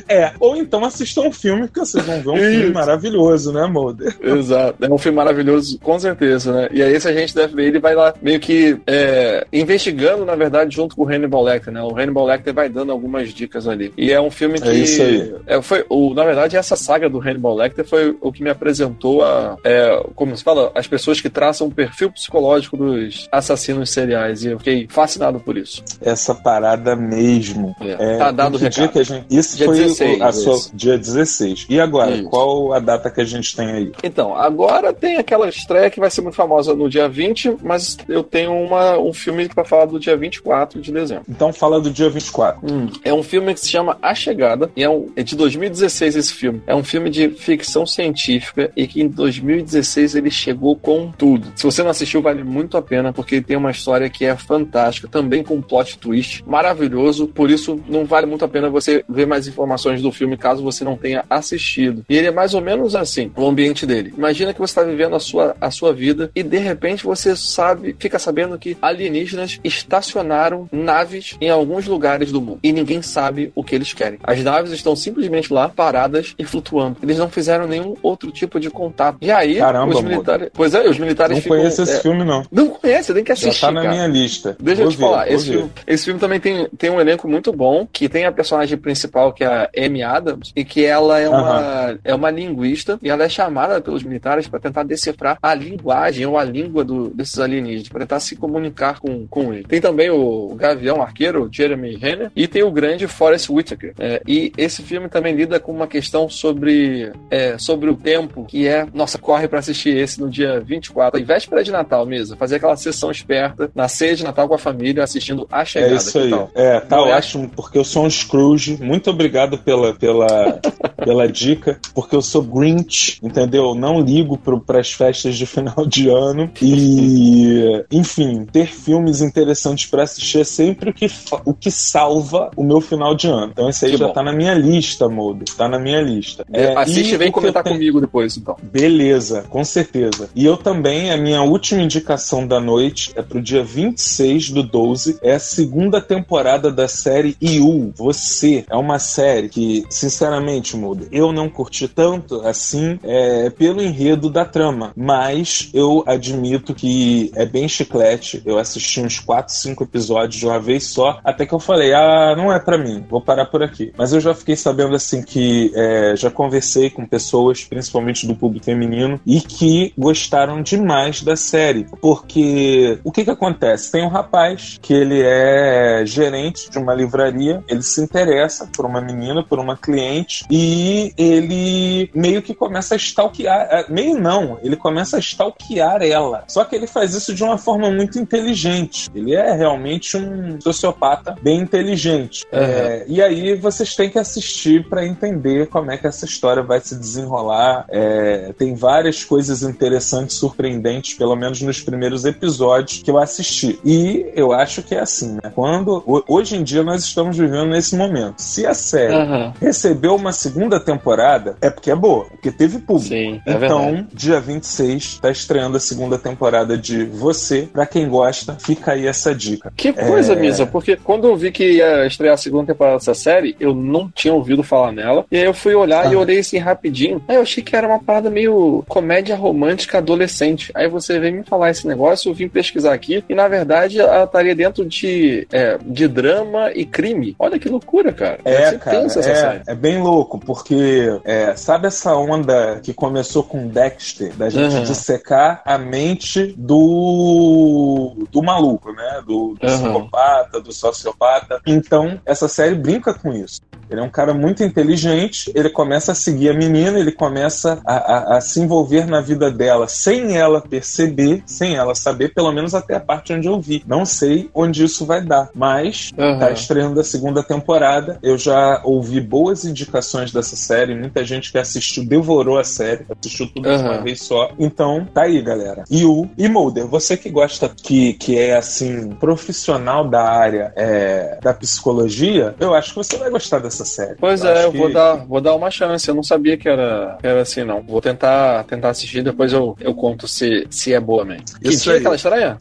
é, 0.08 0.32
ou 0.40 0.56
então 0.56 0.84
assistam 0.86 1.22
um 1.22 1.32
filme, 1.32 1.68
que 1.68 1.80
vocês 1.80 2.06
vão 2.06 2.22
ver 2.22 2.30
um 2.30 2.38
filme. 2.38 2.73
Maravilhoso, 2.74 3.52
né, 3.54 3.66
Mulder? 3.66 4.16
Exato. 4.22 4.84
É 4.84 4.92
um 4.92 4.98
filme 4.98 5.16
maravilhoso, 5.18 5.80
com 5.80 5.98
certeza, 6.00 6.52
né? 6.54 6.70
E 6.72 6.82
aí 6.82 6.94
esse 6.94 7.08
agente 7.08 7.34
da 7.36 7.48
FBI, 7.48 7.66
ele 7.66 7.80
vai 7.80 7.96
lá 7.96 8.14
meio 8.22 8.40
que 8.40 8.78
é, 8.88 9.46
investigando, 9.52 10.26
na 10.26 10.36
verdade, 10.36 10.76
junto 10.76 10.96
com 10.96 11.04
o 11.04 11.08
Hannibal 11.08 11.44
Lecter, 11.44 11.74
né? 11.74 11.82
O 11.82 11.96
Hannibal 11.98 12.26
Lecter 12.26 12.54
vai 12.54 12.70
dando 12.70 12.92
algumas 12.92 13.30
dicas 13.34 13.68
ali. 13.68 13.94
E 13.98 14.12
é 14.12 14.20
um 14.20 14.32
filme 14.32 14.60
que... 14.60 14.68
É 14.68 14.74
isso 14.74 15.02
aí. 15.02 15.34
é, 15.48 15.62
foi, 15.62 15.86
o, 15.90 16.14
na 16.14 16.24
verdade, 16.24 16.56
essa 16.58 16.76
saga 16.76 17.10
do 17.10 17.20
Hannibal 17.20 17.56
Lecter 17.56 17.86
foi 17.86 18.16
o 18.22 18.32
que 18.32 18.44
me 18.44 18.50
apresentou 18.50 19.24
a... 19.24 19.58
é, 19.64 20.04
como 20.16 20.36
se 20.36 20.44
fala? 20.44 20.72
As 20.76 20.88
pessoas 20.88 21.20
que 21.22 21.30
traçam 21.30 21.68
o 21.68 21.72
perfil 21.72 22.12
psicológico 22.12 22.78
dos 22.78 23.28
assassinos 23.32 23.90
seriais. 23.90 24.44
E 24.44 24.50
eu 24.50 24.58
fiquei 24.60 24.88
fascinado 24.90 25.40
por 25.40 25.58
isso. 25.58 25.84
Essa 26.02 26.34
parada 26.34 26.96
mesmo. 26.96 27.76
É. 27.82 28.18
Tá 28.18 28.32
dado 28.32 28.56
o 28.56 28.58
recado. 28.58 29.04
gente... 29.04 29.26
Isso 29.30 29.58
Dia 29.58 29.66
foi 29.66 29.78
16, 29.78 30.20
o- 30.20 30.24
a 30.24 30.32
sua... 30.32 30.58
dia 30.74 30.98
16. 30.98 31.66
E 31.70 31.80
agora, 31.80 32.12
Isso. 32.12 32.30
qual 32.30 32.63
a 32.72 32.80
data 32.80 33.10
que 33.10 33.22
a 33.22 33.26
gente 33.26 33.56
tem 33.56 33.68
aí? 33.68 33.92
Então, 34.04 34.36
agora 34.36 34.94
tem 34.94 35.18
aquela 35.18 35.50
estreia 35.50 35.90
que 35.90 36.00
vai 36.00 36.10
ser 36.10 36.22
muito 36.22 36.36
famosa 36.36 36.76
no 36.76 36.90
dia 36.90 37.10
20, 37.10 37.58
mas 37.62 37.98
eu 38.08 38.24
tenho 38.24 38.54
uma, 38.54 38.98
um 38.98 39.14
filme 39.14 39.48
pra 39.50 39.66
falar 39.66 39.86
do 39.86 40.00
dia 40.00 40.16
24 40.16 40.80
de 40.80 40.92
dezembro. 40.92 41.26
Então 41.28 41.52
fala 41.52 41.82
do 41.82 41.90
dia 41.90 42.10
24. 42.10 42.62
É 43.04 43.14
um 43.14 43.24
filme 43.24 43.54
que 43.54 43.60
se 43.60 43.70
chama 43.70 43.98
A 44.02 44.14
Chegada, 44.14 44.72
e 44.76 44.84
é, 44.84 44.90
um, 44.90 45.12
é 45.16 45.24
de 45.24 45.36
2016 45.36 46.16
esse 46.16 46.34
filme. 46.34 46.62
É 46.68 46.76
um 46.76 46.84
filme 46.84 47.10
de 47.10 47.30
ficção 47.30 47.86
científica 47.86 48.72
e 48.76 48.88
que 48.88 49.02
em 49.02 49.08
2016 49.08 50.16
ele 50.16 50.32
chegou 50.32 50.76
com 50.76 51.12
tudo. 51.12 51.48
Se 51.56 51.64
você 51.64 51.84
não 51.84 51.90
assistiu, 51.90 52.22
vale 52.22 52.44
muito 52.44 52.78
a 52.78 52.82
pena, 52.82 53.12
porque 53.12 53.36
ele 53.36 53.44
tem 53.44 53.58
uma 53.58 53.72
história 53.72 54.10
que 54.10 54.26
é 54.26 54.36
fantástica, 54.36 55.08
também 55.08 55.44
com 55.44 55.56
um 55.56 55.62
plot 55.62 55.98
twist 55.98 56.44
maravilhoso, 56.46 57.28
por 57.28 57.50
isso 57.50 57.80
não 57.88 58.06
vale 58.06 58.26
muito 58.26 58.46
a 58.46 58.48
pena 58.48 58.70
você 58.70 59.04
ver 59.08 59.26
mais 59.26 59.48
informações 59.48 60.02
do 60.02 60.12
filme 60.12 60.38
caso 60.38 60.64
você 60.64 60.84
não 60.84 60.98
tenha 60.98 61.26
assistido. 61.30 62.06
E 62.10 62.16
ele 62.16 62.28
é 62.28 62.32
mais 62.32 62.53
ou 62.54 62.62
menos 62.62 62.96
assim, 62.96 63.32
o 63.36 63.48
ambiente 63.48 63.86
dele. 63.86 64.14
Imagina 64.18 64.54
que 64.54 64.60
você 64.60 64.72
está 64.72 64.84
vivendo 64.84 65.16
a 65.16 65.20
sua, 65.20 65.56
a 65.60 65.72
sua 65.72 65.94
vida 65.94 66.32
e 66.36 66.44
de 66.44 66.58
repente 66.58 67.04
você 67.04 67.36
sabe, 67.36 67.96
fica 68.00 68.20
sabendo 68.20 68.58
que 68.58 68.78
alienígenas 68.82 69.60
estacionaram 69.64 70.68
naves 70.72 71.36
em 71.40 71.50
alguns 71.50 71.88
lugares 71.88 72.32
do 72.32 72.42
mundo 72.42 72.60
e 72.64 72.72
ninguém 72.72 73.02
sabe 73.02 73.52
o 73.56 73.64
que 73.64 73.76
eles 73.76 73.94
querem. 73.94 74.20
As 74.24 74.42
naves 74.44 74.72
estão 74.72 74.96
simplesmente 74.96 75.54
lá, 75.54 75.70
paradas 75.70 76.34
e 76.38 76.44
flutuando. 76.44 76.98
Eles 77.02 77.18
não 77.18 77.30
fizeram 77.30 77.68
nenhum 77.68 77.96
outro 78.02 78.32
tipo 78.32 78.60
de 78.60 78.70
contato. 78.70 79.18
E 79.22 79.32
aí, 79.32 79.56
Caramba, 79.56 79.96
os 79.96 80.02
militares. 80.02 80.50
Pois 80.54 80.74
é, 80.74 80.88
os 80.88 80.98
militares 80.98 81.38
Não 81.38 81.42
ficam. 81.42 81.58
conheço 81.58 81.82
esse 81.84 81.98
é, 81.98 82.00
filme, 82.02 82.24
não. 82.24 82.44
Não 82.52 82.70
conhece, 82.70 83.14
tem 83.14 83.24
que 83.24 83.32
assistir. 83.32 83.60
Já 83.60 83.68
tá 83.68 83.72
na 83.72 83.82
cara. 83.82 83.94
minha 83.94 84.08
lista. 84.08 84.56
Deixa 84.60 84.82
Vou 84.82 84.92
eu 84.92 84.92
te 84.92 84.98
ver, 84.98 85.04
falar, 85.04 85.32
esse 85.32 85.46
filme, 85.46 85.72
esse 85.88 86.06
filme 86.06 86.20
também 86.20 86.40
tem, 86.40 86.68
tem 86.78 86.90
um 86.90 87.00
elenco 87.00 87.28
muito 87.28 87.52
bom, 87.52 87.88
que 87.92 88.10
tem 88.10 88.26
a 88.26 88.32
personagem 88.32 88.78
principal, 88.78 89.34
que 89.34 89.44
é 89.44 89.48
a 89.48 89.70
Amy 89.78 90.04
Adams, 90.04 90.52
e 90.56 90.64
que 90.64 90.86
ela 90.86 91.20
é 91.20 91.30
uma, 91.30 92.00
é 92.04 92.16
uma 92.16 92.32
linguista, 92.48 93.00
e 93.02 93.10
ela 93.10 93.24
é 93.24 93.30
chamada 93.30 93.80
pelos 93.82 94.04
militares 94.04 94.48
para 94.48 94.60
tentar 94.60 94.84
decifrar 94.84 95.38
a 95.42 95.54
linguagem 95.54 96.26
ou 96.26 96.38
a 96.38 96.44
língua 96.44 96.84
do- 96.84 97.10
desses 97.10 97.40
alienígenas, 97.40 97.90
para 97.90 98.02
tentar 98.02 98.20
se 98.20 98.36
comunicar 98.36 99.00
com, 99.00 99.26
com 99.28 99.54
ele. 99.54 99.64
Tem 99.64 99.80
também 99.82 100.10
o 100.10 100.54
Gavião 100.56 101.02
Arqueiro, 101.02 101.50
Jeremy 101.52 101.96
Renner, 101.96 102.32
e 102.36 102.48
tem 102.48 102.64
o 102.64 102.72
grande 102.72 103.08
Forrest 103.08 103.50
Whitaker. 103.50 103.94
É, 104.00 104.22
e 104.28 104.52
esse 104.58 104.82
filme 104.82 105.10
também 105.10 105.34
lida 105.36 105.60
com 105.60 105.72
uma 105.72 105.88
questão 105.88 106.30
sobre, 106.30 107.12
é, 107.30 107.58
sobre 107.58 107.90
o 107.90 107.96
tempo, 107.96 108.46
que 108.46 108.68
é, 108.68 108.86
nossa, 108.94 109.18
corre 109.18 109.48
para 109.48 109.60
assistir 109.60 109.96
esse 109.96 110.20
no 110.20 110.30
dia 110.30 110.60
24, 110.60 111.20
em 111.20 111.24
véspera 111.24 111.64
de 111.64 111.72
Natal 111.72 112.06
mesmo, 112.06 112.36
fazer 112.38 112.56
aquela 112.58 112.76
sessão 112.76 113.12
esperta 113.12 113.72
na 113.74 113.88
ceia 113.88 114.16
de 114.16 114.24
Natal 114.24 114.48
com 114.48 114.56
a 114.56 114.58
família, 114.60 115.04
assistindo 115.04 115.48
A 115.52 115.64
Chegada. 115.66 115.94
É 115.94 115.96
isso 115.98 116.20
aí. 116.20 116.30
tal? 116.30 116.52
É, 116.56 116.80
tá 116.80 116.98
Não 116.98 117.08
é? 117.08 117.16
ótimo, 117.16 117.50
porque 117.56 117.78
eu 117.78 117.84
sou 117.84 118.06
um 118.06 118.10
Scrooge. 118.10 118.78
Muito 118.82 119.10
obrigado 119.10 119.58
pela, 119.58 119.94
pela, 119.94 120.60
pela 120.98 121.28
dica, 121.28 121.80
porque 121.94 122.16
eu 122.16 122.22
sou 122.24 122.42
Grinch, 122.42 123.20
entendeu? 123.22 123.76
Não 123.76 124.00
ligo 124.02 124.38
para 124.38 124.80
as 124.80 124.92
festas 124.92 125.36
de 125.36 125.46
final 125.48 125.86
de 125.86 126.10
ano. 126.10 126.50
E, 126.62 127.84
enfim, 127.92 128.46
ter 128.52 128.68
filmes 128.68 129.22
interessantes 129.22 129.86
para 129.86 130.04
assistir 130.04 130.40
é 130.42 130.44
sempre 130.44 130.90
o 130.90 130.94
que, 130.94 131.08
o 131.46 131.54
que 131.54 131.70
salva 131.72 132.50
o 132.56 132.64
meu 132.64 132.82
final 132.82 133.16
de 133.16 133.28
ano. 133.28 133.52
Então, 133.52 133.70
esse 133.70 133.86
aí 133.86 133.92
Que 133.92 133.98
já 133.98 134.08
bom. 134.08 134.14
tá 134.14 134.24
na 134.24 134.32
minha 134.34 134.54
lista, 134.54 135.08
Modo. 135.10 135.46
Tá 135.58 135.68
na 135.68 135.78
minha 135.80 136.02
lista. 136.02 136.46
É, 136.52 136.76
Assiste 136.76 137.14
e 137.14 137.18
vem 137.18 137.32
comentar 137.32 137.64
tenho- 137.64 137.76
comigo 137.76 138.00
depois, 138.02 138.38
então. 138.38 138.56
Beleza, 138.62 139.44
com 139.50 139.64
certeza. 139.64 140.30
E 140.36 140.46
eu 140.46 140.58
também, 140.58 141.12
a 141.12 141.18
minha 141.18 141.42
última 141.42 141.82
indicação 141.82 142.48
da 142.48 142.60
noite 142.60 143.12
é 143.16 143.22
pro 143.22 143.42
dia 143.42 143.64
26 143.64 144.50
do 144.50 144.64
12. 144.64 145.18
É 145.22 145.34
a 145.36 145.40
segunda 145.40 146.02
temporada 146.02 146.72
da 146.72 146.88
série 146.88 147.36
You, 147.42 147.92
Você. 147.96 148.66
É 148.70 148.76
uma 148.76 149.00
série 149.00 149.50
que, 149.50 149.84
sinceramente, 149.90 150.76
Muda, 150.78 151.08
eu 151.12 151.32
não 151.32 151.50
curti 151.50 151.88
tanto 151.88 152.13
assim 152.44 153.00
é, 153.04 153.50
pelo 153.50 153.82
enredo 153.82 154.30
da 154.30 154.46
trama. 154.46 154.92
Mas 154.96 155.70
eu 155.74 156.04
admito 156.06 156.74
que 156.74 157.32
é 157.36 157.46
bem 157.46 157.68
chiclete. 157.68 158.42
Eu 158.46 158.58
assisti 158.58 159.02
uns 159.02 159.20
4, 159.20 159.54
5 159.54 159.84
episódios 159.84 160.40
de 160.40 160.46
uma 160.46 160.60
vez 160.60 160.86
só, 160.88 161.20
até 161.24 161.46
que 161.46 161.54
eu 161.54 161.60
falei, 161.60 161.94
ah, 161.94 162.36
não 162.36 162.52
é 162.52 162.60
pra 162.60 162.78
mim, 162.78 163.06
vou 163.10 163.22
parar 163.22 163.46
por 163.46 163.64
aqui. 163.64 163.94
Mas 163.98 164.14
eu 164.14 164.20
já 164.20 164.34
fiquei 164.34 164.56
sabendo 164.56 164.96
assim 164.96 165.22
que 165.22 165.72
é, 165.76 166.16
já 166.16 166.30
conversei 166.30 166.90
com 166.90 167.06
pessoas, 167.06 167.64
principalmente 167.64 168.28
do 168.28 168.36
público 168.36 168.66
feminino, 168.66 169.20
e 169.26 169.42
que 169.42 169.94
gostaram 169.98 170.62
demais 170.62 171.22
da 171.22 171.36
série. 171.36 171.86
Porque 172.02 173.00
o 173.04 173.12
que 173.12 173.24
que 173.24 173.32
acontece? 173.32 173.92
Tem 173.92 174.04
um 174.04 174.10
rapaz 174.10 174.80
que 174.82 174.94
ele 174.94 175.22
é 175.22 176.04
gerente 176.06 176.70
de 176.70 176.78
uma 176.78 176.94
livraria, 176.94 177.64
ele 177.68 177.82
se 177.82 178.02
interessa 178.02 178.70
por 178.76 178.86
uma 178.86 179.02
menina, 179.02 179.44
por 179.44 179.60
uma 179.60 179.78
cliente, 179.78 180.46
e 180.50 181.14
ele 181.18 182.03
ele 182.04 182.12
meio 182.14 182.42
que 182.42 182.54
começa 182.54 182.96
a 182.96 182.98
stalkear. 182.98 183.68
é, 183.72 183.86
Meio 183.90 184.18
não, 184.20 184.58
ele 184.64 184.76
começa 184.76 185.18
a 185.18 185.20
stalkear 185.20 186.02
ela. 186.02 186.44
Só 186.48 186.64
que 186.64 186.76
ele 186.76 186.88
faz 186.88 187.14
isso 187.14 187.34
de 187.34 187.44
uma 187.44 187.58
forma 187.58 187.90
muito 187.92 188.20
inteligente. 188.20 189.10
Ele 189.14 189.34
é 189.36 189.54
realmente 189.54 190.18
um 190.18 190.60
sociopata 190.62 191.36
bem 191.42 191.60
inteligente. 191.60 192.46
É, 192.52 193.06
e 193.08 193.22
aí 193.22 193.56
vocês 193.56 193.96
têm 193.96 194.10
que 194.10 194.20
assistir 194.20 194.88
para 194.90 195.06
entender 195.06 195.68
como 195.68 195.92
é 195.92 195.98
que 195.98 196.08
essa 196.08 196.26
história 196.26 196.62
vai 196.64 196.80
se 196.80 196.96
desenrolar. 196.96 197.86
É, 197.90 198.54
tem 198.58 198.76
várias 198.76 199.24
coisas 199.24 199.64
interessantes, 199.64 200.38
surpreendentes, 200.38 201.14
pelo 201.16 201.36
menos 201.36 201.62
nos 201.62 201.82
primeiros 201.82 202.26
episódios 202.26 203.02
que 203.04 203.12
eu 203.12 203.18
assisti. 203.18 203.80
E 203.84 204.32
eu 204.36 204.52
acho 204.52 204.82
que 204.84 204.96
é 204.96 205.00
assim, 205.00 205.34
né? 205.34 205.52
Quando 205.54 206.04
ho- 206.06 206.24
hoje 206.28 206.56
em 206.56 206.64
dia 206.64 206.84
nós 206.84 207.04
estamos 207.04 207.38
vivendo 207.38 207.68
nesse 207.70 207.96
momento. 207.96 208.40
Se 208.40 208.66
a 208.66 208.74
série 208.74 209.14
Aham. 209.14 209.54
recebeu 209.62 210.16
uma 210.16 210.32
segunda 210.32 210.80
temporada, 210.80 211.56
é 211.62 211.70
porque 211.70 211.92
é 211.94 211.96
boa, 211.96 212.26
porque 212.26 212.52
teve 212.52 212.80
público. 212.80 213.10
Sim, 213.10 213.42
é 213.46 213.54
então, 213.54 213.86
verdade. 213.86 214.08
dia 214.14 214.40
26, 214.40 215.20
tá 215.20 215.30
estreando 215.32 215.78
a 215.78 215.80
segunda 215.80 216.18
temporada 216.18 216.78
de 216.78 217.04
Você. 217.06 217.68
Pra 217.72 217.86
quem 217.86 218.08
gosta, 218.10 218.58
fica 218.60 218.92
aí 218.94 219.08
essa 219.08 219.34
dica. 219.34 219.72
Que 219.76 219.94
coisa, 219.94 220.34
É. 220.34 220.36
Misa, 220.36 220.66
porque 220.66 220.96
quando 220.98 221.28
eu 221.28 221.36
vi 221.36 221.52
que 221.52 221.74
ia 221.78 222.06
estrear 222.06 222.34
a 222.34 222.38
segunda 222.38 222.68
temporada 222.74 222.98
dessa 222.98 223.14
série, 223.14 223.56
eu 223.60 223.74
não 223.74 224.10
tinha 224.10 224.34
ouvido 224.34 224.64
falar 224.64 224.92
nela. 224.92 225.26
E 225.32 225.38
aí 225.38 225.46
eu 225.46 225.54
fui 225.54 225.74
olhar 225.76 226.12
e 226.12 226.16
Ah. 226.16 226.20
olhei 226.20 226.40
assim 226.40 226.58
rapidinho. 226.58 227.22
Aí 227.28 227.36
eu 227.36 227.42
achei 227.42 227.64
que 227.64 227.76
era 227.76 227.88
uma 227.88 228.00
parada 228.00 228.30
meio 228.30 228.84
comédia 228.88 229.36
romântica 229.36 230.00
adolescente. 230.00 230.72
Aí 230.76 230.88
você 230.90 231.20
veio 231.20 231.36
me 231.36 231.44
falar 231.44 231.70
esse 231.72 231.88
negócio, 231.88 232.30
eu 232.30 232.34
vim 232.34 232.48
pesquisar 232.48 232.94
aqui. 232.94 233.24
E 233.30 233.36
na 233.36 233.48
verdade 233.48 234.00
ela 234.00 234.24
estaria 234.24 234.56
dentro 234.56 234.86
de, 234.86 235.48
é, 235.52 235.78
de 235.86 236.08
drama 236.08 236.72
e 236.74 236.86
crime. 236.86 237.36
Olha 237.40 237.60
que 237.60 237.70
loucura, 237.70 238.12
cara. 238.12 238.40
É, 238.46 238.72
cara, 238.74 239.02
tensa 239.02 239.20
essa 239.20 239.36
série. 239.36 239.62
é, 239.68 239.72
é 239.72 239.76
bem 239.76 240.02
louco, 240.02 240.40
porque 240.40 241.20
é, 241.24 241.56
sabe 241.56 241.83
essa 241.88 242.16
onda 242.16 242.80
que 242.82 242.94
começou 242.94 243.44
com 243.44 243.68
Dexter, 243.68 244.34
da 244.36 244.50
gente 244.50 244.76
Aham. 244.76 244.84
dissecar 244.84 245.62
a 245.66 245.78
mente 245.78 246.54
do, 246.58 248.28
do 248.32 248.42
maluco, 248.42 248.92
né? 248.92 249.22
Do, 249.26 249.56
do 249.60 249.66
Aham. 249.66 249.78
psicopata, 249.78 250.62
do 250.62 250.72
sociopata. 250.72 251.62
Então, 251.66 252.20
essa 252.26 252.48
série 252.48 252.76
brinca 252.76 253.14
com 253.14 253.34
isso. 253.34 253.62
Ele 253.90 254.00
é 254.00 254.04
um 254.04 254.10
cara 254.10 254.34
muito 254.34 254.64
inteligente, 254.64 255.52
ele 255.56 255.70
começa 255.70 256.12
a 256.12 256.16
seguir 256.16 256.50
a 256.50 256.54
menina, 256.54 257.00
ele 257.00 257.12
começa 257.12 257.80
a, 257.86 257.96
a- 257.96 258.38
a 258.38 258.42
se 258.42 258.60
envolver 258.60 259.06
na 259.08 259.22
vida 259.22 259.52
dela 259.52 259.88
sem 259.88 260.36
ela 260.38 260.62
perceber, 260.62 261.44
sem 261.46 261.76
ela 261.76 261.96
saber, 261.96 262.34
pelo 262.34 262.52
menos 262.52 262.74
até 262.74 262.96
a 262.96 263.00
parte 263.00 263.34
onde 263.34 263.48
eu 263.48 263.60
vi. 263.60 263.84
Não 263.88 264.06
sei 264.06 264.50
onde 264.54 264.84
isso 264.84 265.06
vai 265.06 265.22
dar, 265.22 265.50
mas 265.54 266.12
Aham. 266.18 266.40
tá 266.40 266.52
estreando 266.52 267.00
a 267.00 267.04
segunda 267.04 267.44
temporada. 267.44 268.18
Eu 268.22 268.38
já 268.38 268.82
ouvi 268.84 269.20
boas 269.22 269.66
indicações 269.66 270.32
dessa 270.32 270.56
série, 270.56 270.96
muita 270.96 271.24
gente 271.24 271.52
que 271.52 271.58
assistiu 271.58 272.06
devorou 272.06 272.58
a 272.58 272.64
série, 272.64 273.06
assistiu 273.20 273.48
tudo 273.48 273.70
de 273.78 273.84
uma 273.84 274.02
vez 274.02 274.22
só. 274.22 274.52
Então, 274.58 275.08
tá 275.14 275.24
aí, 275.24 275.42
galera. 275.42 275.84
E 275.90 276.06
o 276.06 276.28
e 276.38 276.48
Mulder, 276.48 276.88
você 276.88 277.16
que 277.18 277.30
gosta, 277.30 277.70
que, 277.70 278.14
que 278.14 278.38
é 278.38 278.56
assim, 278.56 279.10
profissional 279.20 280.08
da 280.10 280.24
área 280.24 280.72
é, 280.76 281.38
da 281.42 281.54
psicologia, 281.54 282.56
eu 282.60 282.74
acho 282.74 282.90
que 282.90 282.96
você 282.96 283.18
vai 283.18 283.30
gostar 283.30 283.60
dessa 283.60 283.83
série. 283.86 284.16
Pois 284.20 284.44
Eu 284.44 284.50
é, 284.50 284.66
eu 284.66 284.72
vou 284.72 284.88
que- 284.88 284.94
dar, 284.94 285.16
vou 285.26 285.42
dar 285.42 285.56
uma 285.56 285.70
chance. 285.72 286.08
Eu 286.08 286.16
não 286.16 286.24
sabia 286.24 286.58
que 286.58 286.68
era, 286.68 287.18
que 287.20 287.28
era 287.28 287.42
assim, 287.42 287.64
não. 287.64 287.82
Vou 287.82 288.02
tentar, 288.02 288.64
tentar 288.66 288.90
assistir, 288.90 289.24
depois 289.24 289.52
eu, 289.54 289.76
eu 289.80 289.94
conto 289.94 290.28
se, 290.28 290.66
se 290.70 290.94
é 290.94 291.00
boa 291.00 291.24
mesmo. 291.26 291.44
Que 291.62 291.70
Isso 291.70 291.84
dia 291.86 291.94
aí. 291.94 292.00
que 292.02 292.08
ela 292.08 292.16
estreia? 292.16 292.58